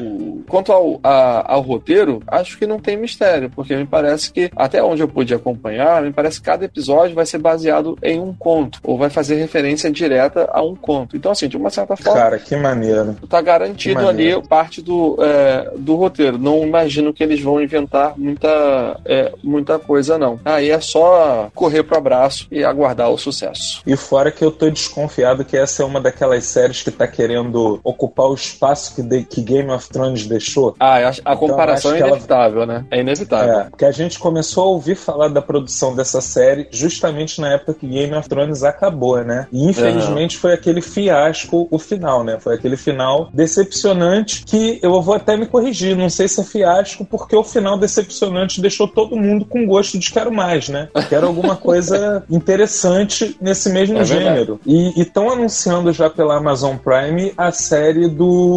quanto 0.49 0.73
ao, 0.73 0.99
a, 1.01 1.53
ao 1.53 1.61
roteiro, 1.61 2.21
acho 2.27 2.57
que 2.57 2.67
não 2.67 2.79
tem 2.79 2.97
mistério, 2.97 3.49
porque 3.49 3.75
me 3.75 3.85
parece 3.85 4.31
que, 4.31 4.51
até 4.55 4.83
onde 4.83 5.01
eu 5.01 5.07
pude 5.07 5.33
acompanhar, 5.33 6.01
me 6.01 6.11
parece 6.11 6.39
que 6.39 6.45
cada 6.45 6.65
episódio 6.65 7.15
vai 7.15 7.25
ser 7.25 7.37
baseado 7.37 7.97
em 8.03 8.19
um 8.19 8.33
conto, 8.33 8.79
ou 8.83 8.97
vai 8.97 9.09
fazer 9.09 9.35
referência 9.35 9.89
direta 9.89 10.49
a 10.51 10.61
um 10.61 10.75
conto. 10.75 11.15
Então, 11.15 11.31
assim, 11.31 11.47
de 11.47 11.55
uma 11.55 11.69
certa 11.69 11.95
forma. 11.95 12.19
Cara, 12.19 12.39
que 12.39 12.55
maneiro. 12.55 13.15
Tá 13.29 13.41
garantido 13.41 14.07
ali 14.07 14.41
parte 14.47 14.81
do, 14.81 15.17
é, 15.21 15.71
do 15.77 15.95
roteiro. 15.95 16.37
Não 16.37 16.63
imagino 16.63 17.13
que 17.13 17.23
eles 17.23 17.41
vão 17.41 17.61
inventar 17.61 18.17
muita, 18.17 18.99
é, 19.05 19.33
muita 19.43 19.79
coisa, 19.79 20.17
não. 20.17 20.39
Aí 20.43 20.69
é 20.69 20.79
só 20.79 21.49
correr 21.53 21.83
pro 21.83 21.97
abraço 21.97 22.47
e 22.51 22.63
aguardar 22.63 23.09
o 23.09 23.17
sucesso. 23.17 23.81
E 23.85 23.95
fora 23.95 24.31
que 24.31 24.43
eu 24.43 24.51
tô 24.51 24.69
desconfiado 24.69 25.45
que 25.45 25.55
essa 25.57 25.83
é 25.83 25.85
uma 25.85 26.01
daquelas 26.01 26.45
séries 26.45 26.83
que 26.83 26.91
tá 26.91 27.07
querendo 27.07 27.79
ocupar 27.83 28.27
o 28.27 28.33
espaço 28.35 28.66
que, 28.95 29.01
de, 29.01 29.23
que 29.23 29.41
Game 29.41 29.69
of 29.69 29.89
Thrones 29.89 30.25
deixou. 30.25 30.75
Ah, 30.79 30.97
a, 30.97 31.09
a 31.09 31.11
então, 31.11 31.37
comparação 31.37 31.93
é 31.93 31.99
inevitável, 31.99 32.63
ela... 32.63 32.73
né? 32.73 32.85
É 32.91 32.99
inevitável. 32.99 33.59
É, 33.59 33.63
porque 33.65 33.85
a 33.85 33.91
gente 33.91 34.19
começou 34.19 34.63
a 34.63 34.67
ouvir 34.67 34.95
falar 34.95 35.29
da 35.29 35.41
produção 35.41 35.95
dessa 35.95 36.21
série 36.21 36.67
justamente 36.71 37.39
na 37.39 37.53
época 37.53 37.75
que 37.75 37.87
Game 37.87 38.13
of 38.13 38.27
Thrones 38.27 38.63
acabou, 38.63 39.23
né? 39.23 39.47
E 39.51 39.67
infelizmente 39.67 40.35
uhum. 40.35 40.41
foi 40.41 40.53
aquele 40.53 40.81
fiasco 40.81 41.67
o 41.69 41.79
final, 41.79 42.23
né? 42.23 42.37
Foi 42.39 42.55
aquele 42.55 42.77
final 42.77 43.29
decepcionante 43.33 44.43
que 44.45 44.79
eu 44.81 45.01
vou 45.01 45.15
até 45.15 45.37
me 45.37 45.45
corrigir. 45.45 45.95
Não 45.95 46.09
sei 46.09 46.27
se 46.27 46.41
é 46.41 46.43
fiasco, 46.43 47.05
porque 47.05 47.35
o 47.35 47.43
final 47.43 47.77
decepcionante 47.77 48.61
deixou 48.61 48.87
todo 48.87 49.15
mundo 49.15 49.45
com 49.45 49.65
gosto 49.65 49.97
de 49.97 50.11
quero 50.11 50.31
mais, 50.31 50.69
né? 50.69 50.89
Quero 51.09 51.27
alguma 51.27 51.55
coisa 51.57 52.23
interessante 52.29 53.37
nesse 53.39 53.69
mesmo 53.69 53.97
é 53.99 54.05
gênero. 54.05 54.59
E 54.65 54.99
estão 54.99 55.29
anunciando 55.29 55.91
já 55.91 56.09
pela 56.09 56.37
Amazon 56.37 56.77
Prime 56.77 57.33
a 57.37 57.51
série 57.51 58.07
do 58.07 58.56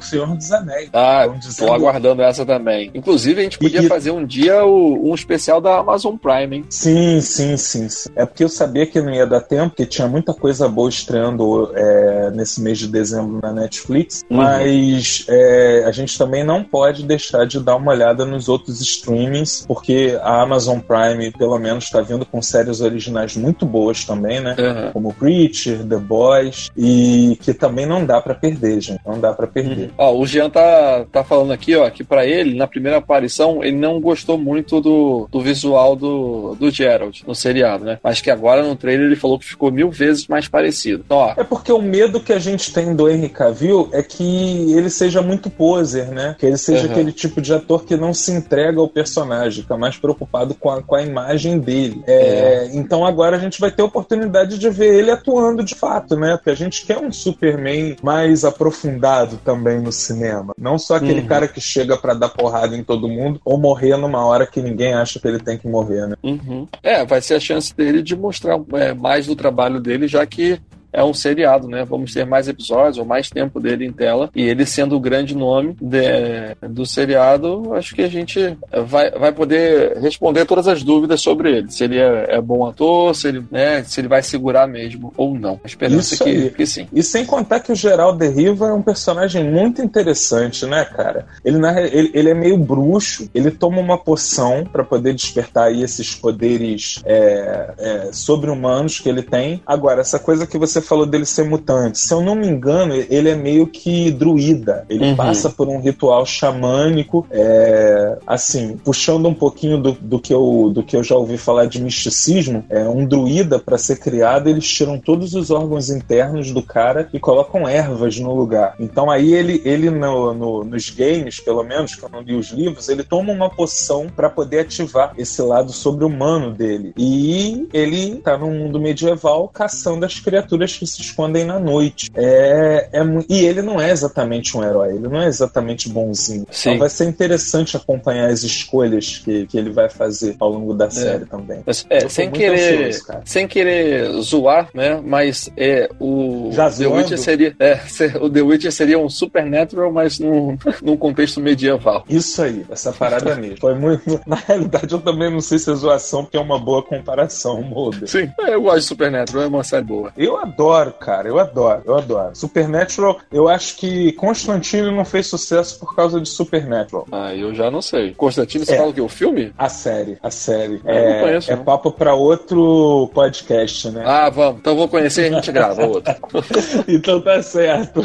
Senhor 0.00 0.26
dos 0.26 0.50
Anéis. 0.52 0.90
Ah, 0.92 1.26
tô 1.58 1.72
aguardando 1.72 2.22
essa 2.22 2.44
também. 2.44 2.90
Inclusive, 2.94 3.40
a 3.40 3.44
gente 3.44 3.58
podia 3.58 3.82
e, 3.82 3.88
fazer 3.88 4.10
um 4.10 4.24
dia 4.24 4.64
o, 4.64 5.10
um 5.10 5.14
especial 5.14 5.60
da 5.60 5.78
Amazon 5.78 6.16
Prime, 6.16 6.56
hein? 6.56 6.64
Sim, 6.68 7.20
sim, 7.20 7.56
sim, 7.56 7.88
sim. 7.88 8.10
É 8.16 8.24
porque 8.24 8.44
eu 8.44 8.48
sabia 8.48 8.86
que 8.86 9.00
não 9.00 9.12
ia 9.12 9.26
dar 9.26 9.40
tempo, 9.40 9.70
porque 9.70 9.86
tinha 9.86 10.08
muita 10.08 10.32
coisa 10.32 10.68
boa 10.68 10.88
estreando 10.88 11.70
é, 11.74 12.30
nesse 12.30 12.60
mês 12.60 12.78
de 12.78 12.88
dezembro 12.88 13.40
na 13.42 13.52
Netflix, 13.52 14.24
uhum. 14.30 14.36
mas 14.36 15.24
é, 15.28 15.84
a 15.86 15.92
gente 15.92 16.16
também 16.18 16.44
não 16.44 16.62
pode 16.62 17.04
deixar 17.04 17.46
de 17.46 17.60
dar 17.60 17.76
uma 17.76 17.92
olhada 17.92 18.24
nos 18.24 18.48
outros 18.48 18.80
streamings, 18.80 19.64
porque 19.66 20.18
a 20.22 20.42
Amazon 20.42 20.78
Prime, 20.78 21.30
pelo 21.32 21.58
menos, 21.58 21.84
está 21.84 22.00
vindo 22.00 22.24
com 22.26 22.40
séries 22.42 22.80
originais 22.80 23.36
muito 23.36 23.66
boas 23.66 24.04
também, 24.04 24.40
né? 24.40 24.56
Uhum. 24.58 24.92
Como 24.92 25.14
Preacher, 25.14 25.84
The 25.86 25.96
Boys, 25.96 26.70
e 26.76 27.38
que 27.40 27.54
também 27.54 27.86
não 27.86 28.04
dá 28.04 28.20
para 28.20 28.34
perder, 28.34 28.80
gente. 28.80 29.00
Não 29.14 29.20
dá 29.20 29.32
para 29.32 29.46
perder. 29.46 29.86
Uhum. 29.86 29.90
Ó, 29.96 30.18
o 30.18 30.26
Jean 30.26 30.50
tá, 30.50 31.04
tá 31.10 31.24
falando 31.24 31.52
aqui, 31.52 31.74
ó, 31.76 31.88
que 31.88 32.02
para 32.02 32.26
ele, 32.26 32.56
na 32.56 32.66
primeira 32.66 32.98
aparição, 32.98 33.62
ele 33.62 33.76
não 33.76 34.00
gostou 34.00 34.36
muito 34.36 34.80
do, 34.80 35.28
do 35.30 35.40
visual 35.40 35.94
do, 35.94 36.56
do 36.58 36.70
Gerald 36.70 37.24
no 37.26 37.34
seriado, 37.34 37.84
né? 37.84 37.98
Mas 38.02 38.20
que 38.20 38.30
agora 38.30 38.62
no 38.62 38.76
trailer 38.76 39.06
ele 39.06 39.16
falou 39.16 39.38
que 39.38 39.46
ficou 39.46 39.70
mil 39.70 39.90
vezes 39.90 40.26
mais 40.26 40.48
parecido. 40.48 41.02
Então, 41.04 41.18
ó. 41.18 41.34
É 41.36 41.44
porque 41.44 41.72
o 41.72 41.80
medo 41.80 42.20
que 42.20 42.32
a 42.32 42.38
gente 42.38 42.72
tem 42.72 42.94
do 42.94 43.08
Henry 43.08 43.28
Cavill 43.28 43.88
é 43.92 44.02
que 44.02 44.72
ele 44.72 44.90
seja 44.90 45.22
muito 45.22 45.48
poser, 45.48 46.08
né? 46.08 46.34
Que 46.38 46.46
ele 46.46 46.56
seja 46.56 46.86
uhum. 46.86 46.92
aquele 46.92 47.12
tipo 47.12 47.40
de 47.40 47.52
ator 47.52 47.84
que 47.84 47.96
não 47.96 48.12
se 48.12 48.32
entrega 48.32 48.80
ao 48.80 48.88
personagem, 48.88 49.62
fica 49.62 49.76
mais 49.76 49.96
preocupado 49.96 50.54
com 50.54 50.70
a, 50.70 50.82
com 50.82 50.94
a 50.94 51.02
imagem 51.02 51.58
dele. 51.58 52.02
É, 52.06 52.14
é. 52.14 52.70
Então 52.72 53.06
agora 53.06 53.36
a 53.36 53.40
gente 53.40 53.60
vai 53.60 53.70
ter 53.70 53.82
a 53.82 53.86
oportunidade 53.86 54.58
de 54.58 54.70
ver 54.70 54.94
ele 54.94 55.10
atuando 55.10 55.62
de 55.62 55.74
fato, 55.74 56.16
né? 56.16 56.36
Porque 56.36 56.50
a 56.50 56.56
gente 56.56 56.84
quer 56.84 56.98
um 56.98 57.12
Superman 57.12 57.96
mais 58.02 58.44
aprofundado 58.44 59.03
também 59.44 59.80
no 59.80 59.92
cinema. 59.92 60.54
Não 60.58 60.78
só 60.78 60.96
aquele 60.96 61.20
uhum. 61.20 61.26
cara 61.26 61.48
que 61.48 61.60
chega 61.60 61.96
para 61.96 62.14
dar 62.14 62.28
porrada 62.28 62.76
em 62.76 62.82
todo 62.82 63.08
mundo 63.08 63.40
ou 63.44 63.58
morrer 63.58 63.96
numa 63.96 64.24
hora 64.24 64.46
que 64.46 64.62
ninguém 64.62 64.94
acha 64.94 65.20
que 65.20 65.28
ele 65.28 65.38
tem 65.38 65.58
que 65.58 65.68
morrer, 65.68 66.06
né? 66.06 66.16
Uhum. 66.22 66.66
É, 66.82 67.04
vai 67.04 67.20
ser 67.20 67.34
a 67.34 67.40
chance 67.40 67.74
dele 67.74 68.02
de 68.02 68.16
mostrar 68.16 68.58
é, 68.74 68.94
mais 68.94 69.26
do 69.26 69.36
trabalho 69.36 69.80
dele, 69.80 70.08
já 70.08 70.24
que 70.26 70.60
é 70.94 71.04
um 71.04 71.12
seriado, 71.12 71.68
né? 71.68 71.84
Vamos 71.84 72.12
ter 72.12 72.24
mais 72.24 72.48
episódios 72.48 72.98
ou 72.98 73.04
mais 73.04 73.28
tempo 73.28 73.60
dele 73.60 73.84
em 73.84 73.92
tela. 73.92 74.30
E 74.34 74.42
ele 74.42 74.64
sendo 74.64 74.96
o 74.96 75.00
grande 75.00 75.36
nome 75.36 75.76
de, 75.80 76.68
do 76.68 76.86
seriado, 76.86 77.74
acho 77.74 77.94
que 77.94 78.02
a 78.02 78.08
gente 78.08 78.56
vai, 78.86 79.10
vai 79.10 79.32
poder 79.32 79.98
responder 79.98 80.44
todas 80.46 80.68
as 80.68 80.82
dúvidas 80.82 81.20
sobre 81.20 81.58
ele. 81.58 81.70
Se 81.70 81.84
ele 81.84 81.98
é, 81.98 82.36
é 82.36 82.40
bom 82.40 82.66
ator, 82.66 83.14
se 83.14 83.28
ele, 83.28 83.44
né, 83.50 83.82
se 83.82 84.00
ele 84.00 84.08
vai 84.08 84.22
segurar 84.22 84.66
mesmo 84.66 85.12
ou 85.16 85.34
não. 85.34 85.60
A 85.64 85.66
esperança 85.66 86.14
Isso 86.14 86.24
que, 86.24 86.50
que 86.50 86.66
sim. 86.66 86.86
E 86.92 87.02
sem 87.02 87.26
contar 87.26 87.60
que 87.60 87.72
o 87.72 87.74
Geraldo 87.74 88.18
de 88.18 88.28
Riva 88.28 88.68
é 88.68 88.72
um 88.72 88.82
personagem 88.82 89.44
muito 89.44 89.82
interessante, 89.82 90.64
né, 90.66 90.84
cara? 90.84 91.26
Ele, 91.44 91.58
na 91.58 91.80
ele, 91.80 92.10
ele 92.14 92.30
é 92.30 92.34
meio 92.34 92.56
bruxo, 92.56 93.28
ele 93.34 93.50
toma 93.50 93.80
uma 93.80 93.98
poção 93.98 94.64
pra 94.64 94.84
poder 94.84 95.12
despertar 95.14 95.64
aí 95.64 95.82
esses 95.82 96.14
poderes 96.14 97.02
é, 97.04 97.74
é, 97.78 98.08
sobre-humanos 98.12 99.00
que 99.00 99.08
ele 99.08 99.22
tem. 99.22 99.62
Agora, 99.66 100.00
essa 100.00 100.18
coisa 100.18 100.46
que 100.46 100.58
você 100.58 100.80
falou 100.84 101.06
dele 101.06 101.24
ser 101.26 101.44
mutante, 101.44 101.98
se 101.98 102.12
eu 102.12 102.20
não 102.20 102.34
me 102.34 102.46
engano, 102.46 102.94
ele 102.94 103.28
é 103.28 103.34
meio 103.34 103.66
que 103.66 104.10
druida. 104.10 104.84
Ele 104.88 105.04
Uhum. 105.04 105.16
passa 105.16 105.50
por 105.50 105.68
um 105.68 105.80
ritual 105.80 106.24
xamânico, 106.24 107.26
é, 107.30 108.16
assim, 108.26 108.76
puxando 108.84 109.26
um 109.28 109.34
pouquinho 109.34 109.78
do, 109.78 109.92
do, 109.92 110.18
que 110.18 110.32
eu, 110.32 110.70
do 110.72 110.82
que 110.82 110.96
eu 110.96 111.02
já 111.02 111.14
ouvi 111.16 111.36
falar 111.36 111.66
de 111.66 111.80
misticismo, 111.82 112.64
é 112.68 112.88
um 112.88 113.04
druida 113.06 113.58
para 113.58 113.76
ser 113.78 113.98
criado, 113.98 114.48
eles 114.48 114.66
tiram 114.66 114.98
todos 114.98 115.34
os 115.34 115.50
órgãos 115.50 115.90
internos 115.90 116.50
do 116.52 116.62
cara 116.62 117.08
e 117.12 117.18
colocam 117.18 117.68
ervas 117.68 118.18
no 118.18 118.34
lugar. 118.34 118.74
Então 118.78 119.10
aí 119.10 119.34
ele, 119.34 119.60
ele 119.64 119.90
no, 119.90 120.32
no- 120.34 120.64
nos 120.64 120.90
games, 120.90 121.40
pelo 121.40 121.62
menos, 121.62 121.94
que 121.94 122.02
eu 122.02 122.08
não 122.08 122.20
li 122.20 122.34
os 122.34 122.50
livros, 122.50 122.88
ele 122.88 123.02
toma 123.02 123.32
uma 123.32 123.50
poção 123.50 124.06
para 124.14 124.28
poder 124.30 124.60
ativar 124.60 125.12
esse 125.18 125.40
lado 125.42 125.72
sobre-humano 125.72 126.50
dele. 126.52 126.92
E 126.96 127.68
ele 127.72 128.16
tá 128.16 128.36
num 128.38 128.52
mundo 128.58 128.80
medieval 128.80 129.48
caçando 129.48 130.04
as 130.04 130.18
criaturas 130.20 130.73
que 130.78 130.86
se 130.86 131.00
escondem 131.00 131.44
na 131.44 131.58
noite. 131.58 132.10
É, 132.14 132.88
é 132.92 133.04
e 133.28 133.44
ele 133.44 133.62
não 133.62 133.80
é 133.80 133.90
exatamente 133.90 134.56
um 134.56 134.62
herói, 134.62 134.94
ele 134.94 135.08
não 135.08 135.20
é 135.20 135.26
exatamente 135.26 135.88
bonzinho. 135.88 136.46
Sim. 136.50 136.70
Então 136.70 136.80
vai 136.80 136.88
ser 136.88 137.04
interessante 137.04 137.76
acompanhar 137.76 138.28
as 138.28 138.42
escolhas 138.42 139.18
que, 139.18 139.46
que 139.46 139.56
ele 139.56 139.70
vai 139.70 139.88
fazer 139.88 140.36
ao 140.38 140.50
longo 140.50 140.74
da 140.74 140.90
série 140.90 141.24
também. 141.26 141.62
Mas, 141.66 141.86
é, 141.90 142.08
sem 142.08 142.30
querer, 142.30 142.88
ansioso, 142.88 143.22
sem 143.24 143.46
querer 143.46 144.10
zoar, 144.20 144.68
né? 144.74 145.00
Mas 145.04 145.50
é 145.56 145.88
o 146.00 146.50
Já 146.52 146.64
The 146.64 146.70
zoando? 146.70 146.96
Witcher 146.96 147.18
seria, 147.18 147.56
é, 147.58 147.80
o 148.20 148.30
The 148.30 148.42
Witcher 148.42 148.72
seria 148.72 148.98
um 148.98 149.08
supernatural, 149.08 149.92
mas 149.92 150.18
num, 150.18 150.56
num 150.82 150.96
contexto 150.96 151.40
medieval. 151.40 152.04
Isso 152.08 152.42
aí, 152.42 152.64
essa 152.70 152.92
parada 152.92 153.36
mesmo. 153.36 153.58
Foi 153.58 153.74
muito. 153.74 154.20
Na 154.26 154.36
realidade, 154.36 154.92
eu 154.92 155.00
também 155.00 155.30
não 155.30 155.40
sei 155.40 155.58
se 155.58 155.70
é 155.70 155.74
zoação, 155.74 156.24
porque 156.24 156.36
é 156.36 156.40
uma 156.40 156.58
boa 156.58 156.82
comparação, 156.82 157.62
Mulder. 157.62 158.08
Sim, 158.08 158.30
é, 158.40 158.54
eu 158.54 158.62
gosto 158.62 158.80
de 158.80 158.84
Supernatural, 158.84 159.44
é 159.44 159.46
uma 159.46 159.64
série 159.64 159.84
boa. 159.84 160.12
Eu 160.16 160.36
adoro, 160.36 160.63
cara, 160.98 161.28
eu 161.28 161.38
adoro, 161.38 161.82
eu 161.84 161.94
adoro. 161.96 162.34
Supernatural, 162.34 163.18
eu 163.32 163.48
acho 163.48 163.76
que 163.76 164.12
Constantine 164.12 164.90
não 164.90 165.04
fez 165.04 165.26
sucesso 165.26 165.78
por 165.78 165.94
causa 165.94 166.20
de 166.20 166.28
Supernatural. 166.28 167.06
Ah, 167.12 167.34
eu 167.34 167.54
já 167.54 167.70
não 167.70 167.82
sei. 167.82 168.12
Constantino, 168.14 168.64
você 168.64 168.74
É. 168.74 168.76
fala 168.76 168.90
o 168.90 168.94
quê? 168.94 169.00
O 169.00 169.08
filme? 169.08 169.52
A 169.58 169.68
série, 169.68 170.18
a 170.22 170.30
série. 170.30 170.80
Eu 170.84 171.10
não 171.10 171.20
conheço, 171.20 171.52
é 171.52 171.56
não. 171.56 171.64
papo 171.64 171.90
pra 171.92 172.14
outro 172.14 173.10
podcast, 173.14 173.90
né? 173.90 174.02
Ah, 174.06 174.30
vamos. 174.30 174.60
Então 174.60 174.76
vou 174.76 174.88
conhecer 174.88 175.30
e 175.30 175.34
a 175.34 175.36
gente 175.36 175.52
grava 175.52 175.86
outro. 175.86 176.14
então 176.88 177.20
tá 177.20 177.42
certo. 177.42 178.02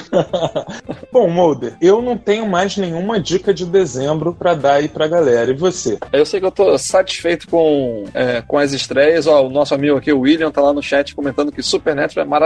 Bom, 1.11 1.29
Mulder, 1.29 1.75
eu 1.81 2.01
não 2.01 2.17
tenho 2.17 2.47
mais 2.47 2.77
nenhuma 2.77 3.19
dica 3.19 3.53
de 3.53 3.65
dezembro 3.65 4.33
pra 4.33 4.53
dar 4.53 4.73
aí 4.75 4.87
pra 4.87 5.07
galera. 5.07 5.51
E 5.51 5.55
você? 5.55 5.97
Eu 6.11 6.25
sei 6.25 6.39
que 6.39 6.45
eu 6.45 6.51
tô 6.51 6.77
satisfeito 6.77 7.47
com, 7.47 8.05
é, 8.13 8.41
com 8.41 8.57
as 8.57 8.71
estreias. 8.73 9.27
Ó, 9.27 9.45
o 9.45 9.49
nosso 9.49 9.73
amigo 9.73 9.97
aqui, 9.97 10.11
o 10.11 10.21
William, 10.21 10.51
tá 10.51 10.61
lá 10.61 10.73
no 10.73 10.81
chat 10.81 11.15
comentando 11.15 11.51
que 11.51 11.61
Supernatural 11.61 12.25
é 12.25 12.29
maravilhoso. 12.29 12.38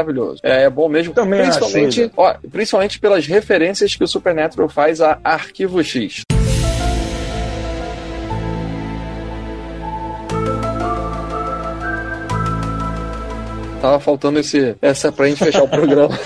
É, 0.43 0.63
é 0.63 0.69
bom 0.69 0.89
mesmo. 0.89 1.13
Também 1.13 1.41
principalmente, 1.41 2.11
ó, 2.15 2.33
principalmente 2.51 2.99
pelas 2.99 3.27
referências 3.27 3.95
que 3.95 4.03
o 4.03 4.07
Supernatural 4.07 4.69
faz 4.69 5.01
a 5.01 5.19
Arquivo 5.23 5.83
X. 5.83 6.23
Tava 13.81 13.99
faltando 13.99 14.39
esse, 14.39 14.77
essa 14.81 15.11
pra 15.11 15.27
gente 15.27 15.43
fechar 15.43 15.63
o 15.63 15.67
programa. 15.69 16.17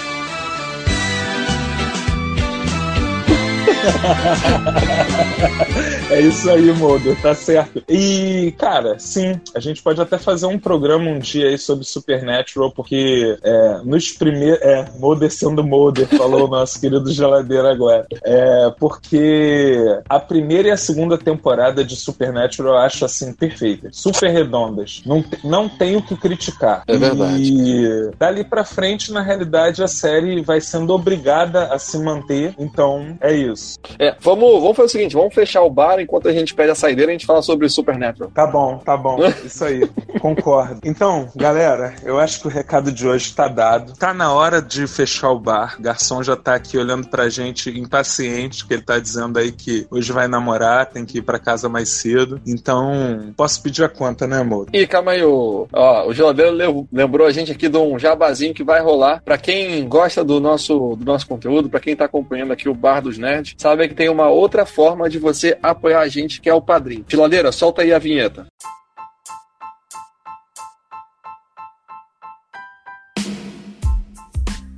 É 6.10 6.22
isso 6.22 6.50
aí, 6.50 6.72
Mulder, 6.72 7.22
tá 7.22 7.36
certo. 7.36 7.84
E, 7.90 8.54
cara, 8.58 8.98
sim, 8.98 9.40
a 9.54 9.60
gente 9.60 9.84
pode 9.84 10.00
até 10.00 10.18
fazer 10.18 10.46
um 10.46 10.58
programa 10.58 11.10
um 11.10 11.20
dia 11.20 11.50
aí 11.50 11.58
sobre 11.58 11.84
Supernatural, 11.84 12.72
porque 12.72 13.38
é, 13.44 13.82
nos 13.84 14.12
primeiros. 14.12 14.60
É, 14.62 14.86
Mulder 14.98 15.30
sendo 15.30 15.64
Mulder, 15.64 16.08
falou 16.08 16.46
o 16.46 16.48
nosso 16.48 16.80
querido 16.80 17.12
geladeira 17.12 17.72
agora. 17.72 18.08
É, 18.24 18.72
porque 18.80 19.78
a 20.08 20.20
primeira 20.20 20.70
e 20.70 20.72
a 20.72 20.78
segunda 20.78 21.18
temporada 21.18 21.84
de 21.84 21.96
Supernatural 21.96 22.76
eu 22.76 22.80
acho 22.80 23.04
assim 23.04 23.34
perfeitas, 23.34 23.98
super 23.98 24.30
redondas. 24.30 25.02
Não, 25.06 25.24
não 25.44 25.68
tenho 25.68 26.00
o 26.00 26.04
que 26.04 26.16
criticar. 26.16 26.84
É 26.88 26.98
verdade. 26.98 27.44
E 27.44 28.12
dali 28.18 28.46
pra 28.46 28.64
frente, 28.64 29.12
na 29.12 29.22
realidade, 29.22 29.84
a 29.84 29.88
série 29.88 30.42
vai 30.42 30.62
sendo 30.62 30.94
obrigada 30.94 31.66
a 31.66 31.78
se 31.78 32.00
manter. 32.00 32.56
Então, 32.58 33.18
é 33.20 33.34
isso. 33.34 33.77
É, 34.00 34.16
vamos, 34.20 34.62
vamos 34.62 34.76
fazer 34.76 34.88
o 34.88 34.92
seguinte: 34.92 35.16
vamos 35.16 35.34
fechar 35.34 35.62
o 35.62 35.70
bar 35.70 36.00
enquanto 36.00 36.28
a 36.28 36.34
gente 36.34 36.54
pede 36.54 36.72
a 36.72 36.76
saideira 36.76 37.12
e 37.12 37.16
a 37.16 37.18
gente 37.18 37.26
fala 37.26 37.42
sobre 37.42 37.70
Supernatural. 37.70 38.32
Tá 38.34 38.46
bom, 38.46 38.78
tá 38.80 38.98
bom. 38.98 39.18
Isso 39.46 39.64
aí. 39.64 39.88
Concordo. 40.20 40.80
Então, 40.84 41.30
galera, 41.36 41.96
eu 42.04 42.20
acho 42.20 42.42
que 42.42 42.48
o 42.48 42.50
recado 42.50 42.92
de 42.92 43.08
hoje 43.08 43.34
tá 43.34 43.48
dado. 43.48 43.94
Tá 43.94 44.14
na 44.14 44.34
hora 44.34 44.62
de 44.62 44.88
fechar 44.88 45.30
o 45.32 45.40
bar. 45.40 45.76
O 45.80 45.82
garçom 45.82 46.22
já 46.24 46.36
tá 46.36 46.56
aqui 46.56 46.78
olhando 46.78 47.08
pra 47.08 47.30
gente 47.30 47.70
impaciente, 47.70 48.66
que 48.66 48.74
ele 48.74 48.82
tá 48.82 49.00
dizendo 49.00 49.38
aí 49.40 49.52
que 49.52 49.88
hoje 49.90 50.12
vai 50.12 50.28
namorar, 50.28 50.88
tem 50.88 51.06
que 51.06 51.20
ir 51.20 51.22
pra 51.22 51.40
casa 51.40 51.70
mais 51.70 51.90
cedo. 51.90 52.42
Então, 52.46 53.34
posso 53.38 53.62
pedir 53.62 53.84
a 53.84 53.90
conta, 53.90 54.28
né, 54.28 54.40
amor? 54.40 54.68
E 54.74 54.86
calma 54.88 55.12
aí, 55.12 55.24
o, 55.24 55.68
ó, 55.72 56.08
o 56.08 56.14
geladeiro 56.14 56.52
le- 56.52 56.88
lembrou 56.92 57.26
a 57.28 57.32
gente 57.32 57.52
aqui 57.52 57.70
de 57.70 57.78
um 57.78 57.98
jabazinho 57.98 58.54
que 58.54 58.64
vai 58.64 58.82
rolar. 58.82 59.22
Pra 59.24 59.38
quem 59.38 59.88
gosta 59.88 60.24
do 60.24 60.40
nosso, 60.40 60.96
do 60.96 61.06
nosso 61.06 61.28
conteúdo, 61.28 61.70
pra 61.70 61.80
quem 61.80 61.96
tá 61.96 62.06
acompanhando 62.06 62.52
aqui 62.54 62.68
o 62.70 62.74
Bar 62.74 63.02
dos 63.02 63.18
Nerds, 63.18 63.56
sabe 63.58 63.88
que 63.88 63.96
tem 63.96 64.08
uma 64.08 64.30
outra 64.30 64.66
forma 64.66 65.10
de 65.10 65.18
você 65.18 65.58
apoiar 65.62 66.02
a 66.02 66.08
gente, 66.08 66.40
que 66.40 66.50
é 66.50 66.54
o 66.54 66.62
padrinho. 66.62 67.06
Geladeira, 67.08 67.52
solta 67.52 67.82
aí 67.82 67.92
a 67.92 68.00
vinheta. 68.00 68.46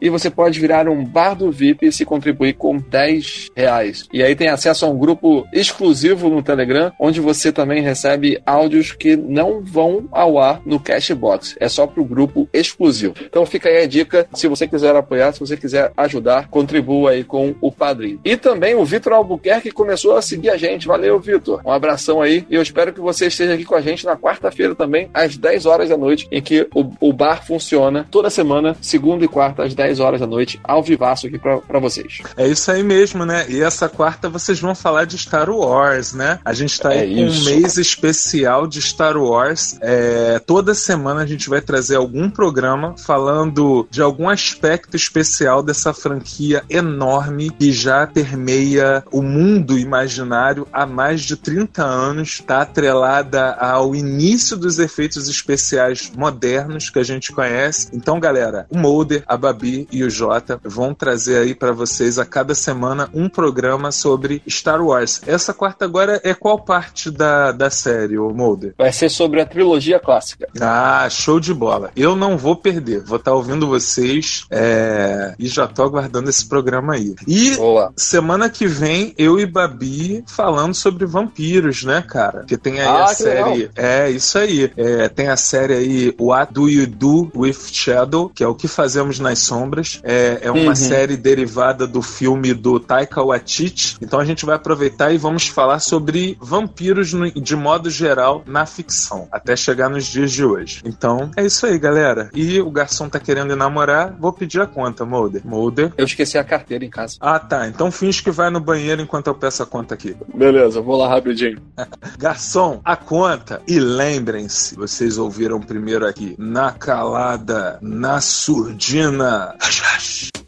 E 0.00 0.10
você 0.10 0.28
pode 0.28 0.60
virar 0.60 0.88
um 0.88 1.02
bar 1.02 1.34
do 1.34 1.50
VIP 1.50 1.90
se 1.90 2.04
contribuir 2.04 2.52
com 2.54 2.76
10 2.76 3.48
reais. 3.56 4.06
E 4.12 4.22
aí 4.22 4.36
tem 4.36 4.48
acesso 4.48 4.84
a 4.84 4.88
um 4.88 4.98
grupo 4.98 5.46
exclusivo 5.52 6.28
no 6.28 6.42
Telegram, 6.42 6.92
onde 7.00 7.18
você 7.18 7.50
também 7.50 7.82
recebe 7.82 8.40
áudios 8.44 8.92
que 8.92 9.16
não 9.16 9.62
vão 9.62 10.06
ao 10.12 10.38
ar 10.38 10.60
no 10.66 10.78
Cashbox. 10.78 11.56
É 11.58 11.68
só 11.68 11.86
pro 11.86 12.04
grupo 12.04 12.46
exclusivo. 12.52 13.14
Então 13.24 13.46
fica 13.46 13.70
aí 13.70 13.82
a 13.82 13.86
dica, 13.86 14.26
se 14.34 14.46
você 14.46 14.68
quiser 14.68 14.94
apoiar, 14.94 15.32
se 15.32 15.40
você 15.40 15.56
quiser 15.56 15.90
ajudar, 15.96 16.48
contribua 16.48 17.12
aí 17.12 17.24
com 17.24 17.54
o 17.60 17.72
padrinho. 17.72 18.20
E 18.22 18.36
também 18.36 18.74
o 18.74 18.84
Vitor 18.84 19.14
Albuquerque 19.14 19.70
começou 19.70 20.16
a 20.16 20.22
seguir 20.22 20.50
a 20.50 20.58
gente. 20.58 20.86
Valeu, 20.86 21.18
Vitor. 21.18 21.62
Um 21.64 21.70
abração 21.70 22.20
aí. 22.20 22.44
E 22.50 22.54
eu 22.54 22.62
espero 22.62 22.92
que 22.92 23.00
você 23.00 23.28
esteja 23.28 23.54
aqui 23.54 23.64
com 23.64 23.74
a 23.74 23.80
gente 23.80 24.04
na 24.04 24.16
quarta-feira 24.16 24.74
também, 24.74 25.08
às 25.14 25.38
10 25.38 25.64
horas 25.64 25.88
da 25.88 25.96
noite, 25.96 26.28
em 26.30 26.42
que 26.42 26.68
o, 26.74 26.90
o 27.00 27.12
bar 27.14 27.46
funciona 27.46 28.06
toda 28.10 28.28
semana, 28.28 28.76
segunda 28.82 29.24
e 29.24 29.28
quarta, 29.28 29.62
às 29.62 29.74
10 29.74 29.85
horas 30.00 30.20
da 30.20 30.26
noite, 30.26 30.60
ao 30.62 30.82
vivaço 30.82 31.26
aqui 31.26 31.38
pra, 31.38 31.58
pra 31.58 31.78
vocês. 31.78 32.18
É 32.36 32.46
isso 32.46 32.70
aí 32.70 32.82
mesmo, 32.82 33.24
né? 33.24 33.46
E 33.48 33.62
essa 33.62 33.88
quarta 33.88 34.28
vocês 34.28 34.60
vão 34.60 34.74
falar 34.74 35.04
de 35.04 35.18
Star 35.18 35.50
Wars, 35.50 36.12
né? 36.12 36.38
A 36.44 36.52
gente 36.52 36.80
tá 36.80 36.94
É 36.94 37.00
aí 37.00 37.14
com 37.14 37.22
um 37.22 37.44
mês 37.44 37.76
especial 37.76 38.66
de 38.66 38.80
Star 38.80 39.16
Wars. 39.16 39.78
É, 39.80 40.38
toda 40.40 40.74
semana 40.74 41.22
a 41.22 41.26
gente 41.26 41.48
vai 41.48 41.60
trazer 41.60 41.96
algum 41.96 42.30
programa 42.30 42.94
falando 42.98 43.86
de 43.90 44.02
algum 44.02 44.28
aspecto 44.28 44.96
especial 44.96 45.62
dessa 45.62 45.92
franquia 45.92 46.62
enorme 46.68 47.50
que 47.50 47.72
já 47.72 48.06
permeia 48.06 49.02
o 49.10 49.22
mundo 49.22 49.78
imaginário 49.78 50.66
há 50.72 50.86
mais 50.86 51.22
de 51.22 51.36
30 51.36 51.82
anos. 51.84 52.42
Tá 52.46 52.62
atrelada 52.62 53.52
ao 53.54 53.94
início 53.94 54.56
dos 54.56 54.78
efeitos 54.78 55.28
especiais 55.28 56.10
modernos 56.16 56.90
que 56.90 56.98
a 56.98 57.02
gente 57.02 57.32
conhece. 57.32 57.88
Então, 57.92 58.20
galera, 58.20 58.66
o 58.70 58.78
Mulder, 58.78 59.22
a 59.26 59.36
Babi, 59.36 59.75
E 59.90 60.02
o 60.04 60.10
Jota 60.10 60.60
vão 60.62 60.94
trazer 60.94 61.38
aí 61.38 61.54
para 61.54 61.72
vocês 61.72 62.18
a 62.18 62.24
cada 62.24 62.54
semana 62.54 63.08
um 63.12 63.28
programa 63.28 63.90
sobre 63.92 64.42
Star 64.48 64.80
Wars. 64.84 65.20
Essa 65.26 65.52
quarta 65.52 65.84
agora 65.84 66.20
é 66.24 66.32
qual 66.34 66.58
parte 66.60 67.10
da, 67.10 67.52
da 67.52 67.70
série, 67.70 68.18
o 68.18 68.30
Mulder? 68.30 68.74
Vai 68.78 68.92
ser 68.92 69.08
sobre 69.08 69.40
a 69.40 69.46
trilogia 69.46 69.98
clássica. 69.98 70.46
Ah, 70.60 71.06
show 71.10 71.40
de 71.40 71.52
bola. 71.52 71.90
Eu 71.96 72.14
não 72.16 72.36
vou 72.36 72.56
perder. 72.56 73.02
Vou 73.02 73.16
estar 73.18 73.32
ouvindo 73.34 73.66
vocês 73.66 74.44
é, 74.50 75.34
e 75.38 75.46
já 75.48 75.66
tô 75.66 75.82
aguardando 75.82 76.30
esse 76.30 76.46
programa 76.46 76.94
aí. 76.94 77.14
E 77.26 77.56
Boa. 77.56 77.92
semana 77.96 78.48
que 78.48 78.66
vem, 78.66 79.14
eu 79.18 79.38
e 79.38 79.46
Babi 79.46 80.24
falando 80.26 80.74
sobre 80.74 81.04
vampiros, 81.06 81.84
né, 81.84 82.02
cara? 82.06 82.44
Que 82.46 82.56
tem 82.56 82.80
aí 82.80 82.86
Ah, 82.86 83.04
a 83.04 83.08
série. 83.08 83.50
legal. 83.50 83.70
É, 83.76 84.10
isso 84.10 84.38
aí. 84.38 84.70
É, 84.76 85.08
tem 85.08 85.28
a 85.28 85.36
série 85.36 85.74
aí 85.74 86.14
What 86.20 86.52
Do 86.52 86.68
You 86.68 86.86
Do 86.86 87.30
With 87.34 87.56
Shadow, 87.72 88.30
que 88.34 88.42
é 88.44 88.46
o 88.48 88.54
que 88.54 88.68
fazemos 88.68 89.18
nas 89.18 89.40
sombras. 89.40 89.65
É, 90.02 90.38
é 90.42 90.50
uma 90.50 90.68
Uhum. 90.70 90.74
série 90.74 91.16
derivada 91.16 91.86
do 91.86 92.02
filme 92.02 92.52
do 92.54 92.78
Taika 92.80 93.22
Waititi. 93.22 93.96
Então 94.00 94.18
a 94.20 94.24
gente 94.24 94.44
vai 94.46 94.56
aproveitar 94.56 95.12
e 95.12 95.18
vamos 95.18 95.46
falar 95.48 95.78
sobre 95.80 96.36
vampiros 96.40 97.12
no- 97.12 97.30
de 97.30 97.56
modo 97.56 97.90
geral 97.90 98.42
na 98.46 98.66
ficção, 98.66 99.28
até 99.30 99.54
chegar 99.56 99.88
nos 99.88 100.04
dias 100.06 100.32
de 100.32 100.44
hoje. 100.44 100.80
Então 100.84 101.30
é 101.36 101.44
isso 101.44 101.66
aí, 101.66 101.78
galera. 101.78 102.30
E 102.34 102.60
o 102.60 102.70
garçom 102.70 103.08
tá 103.08 103.18
querendo 103.18 103.54
namorar, 103.56 104.14
vou 104.18 104.32
pedir 104.32 104.60
a 104.60 104.66
conta, 104.66 105.04
Mulder. 105.04 105.42
Mulder. 105.44 105.92
Eu 105.96 106.04
esqueci 106.04 106.36
a 106.38 106.44
carteira 106.44 106.84
em 106.84 106.90
casa. 106.90 107.16
Ah, 107.20 107.38
tá. 107.38 107.66
Então 107.68 107.90
finge 107.90 108.22
que 108.22 108.30
vai 108.30 108.50
no 108.50 108.60
banheiro 108.60 109.02
enquanto 109.02 109.26
eu 109.28 109.34
peço 109.34 109.62
a 109.62 109.66
conta 109.66 109.94
aqui. 109.94 110.16
Beleza, 110.34 110.80
vou 110.80 110.96
lá 110.96 111.08
rapidinho. 111.08 111.58
Garçom, 112.18 112.80
a 112.84 112.96
conta. 112.96 113.60
E 113.66 113.78
lembrem-se, 113.78 114.74
vocês 114.76 115.18
ouviram 115.18 115.60
primeiro 115.60 116.06
aqui, 116.06 116.34
na 116.38 116.72
calada, 116.72 117.78
na 117.82 118.20
surdina. 118.20 119.54
Hush, 119.60 119.80
hush. 119.80 120.45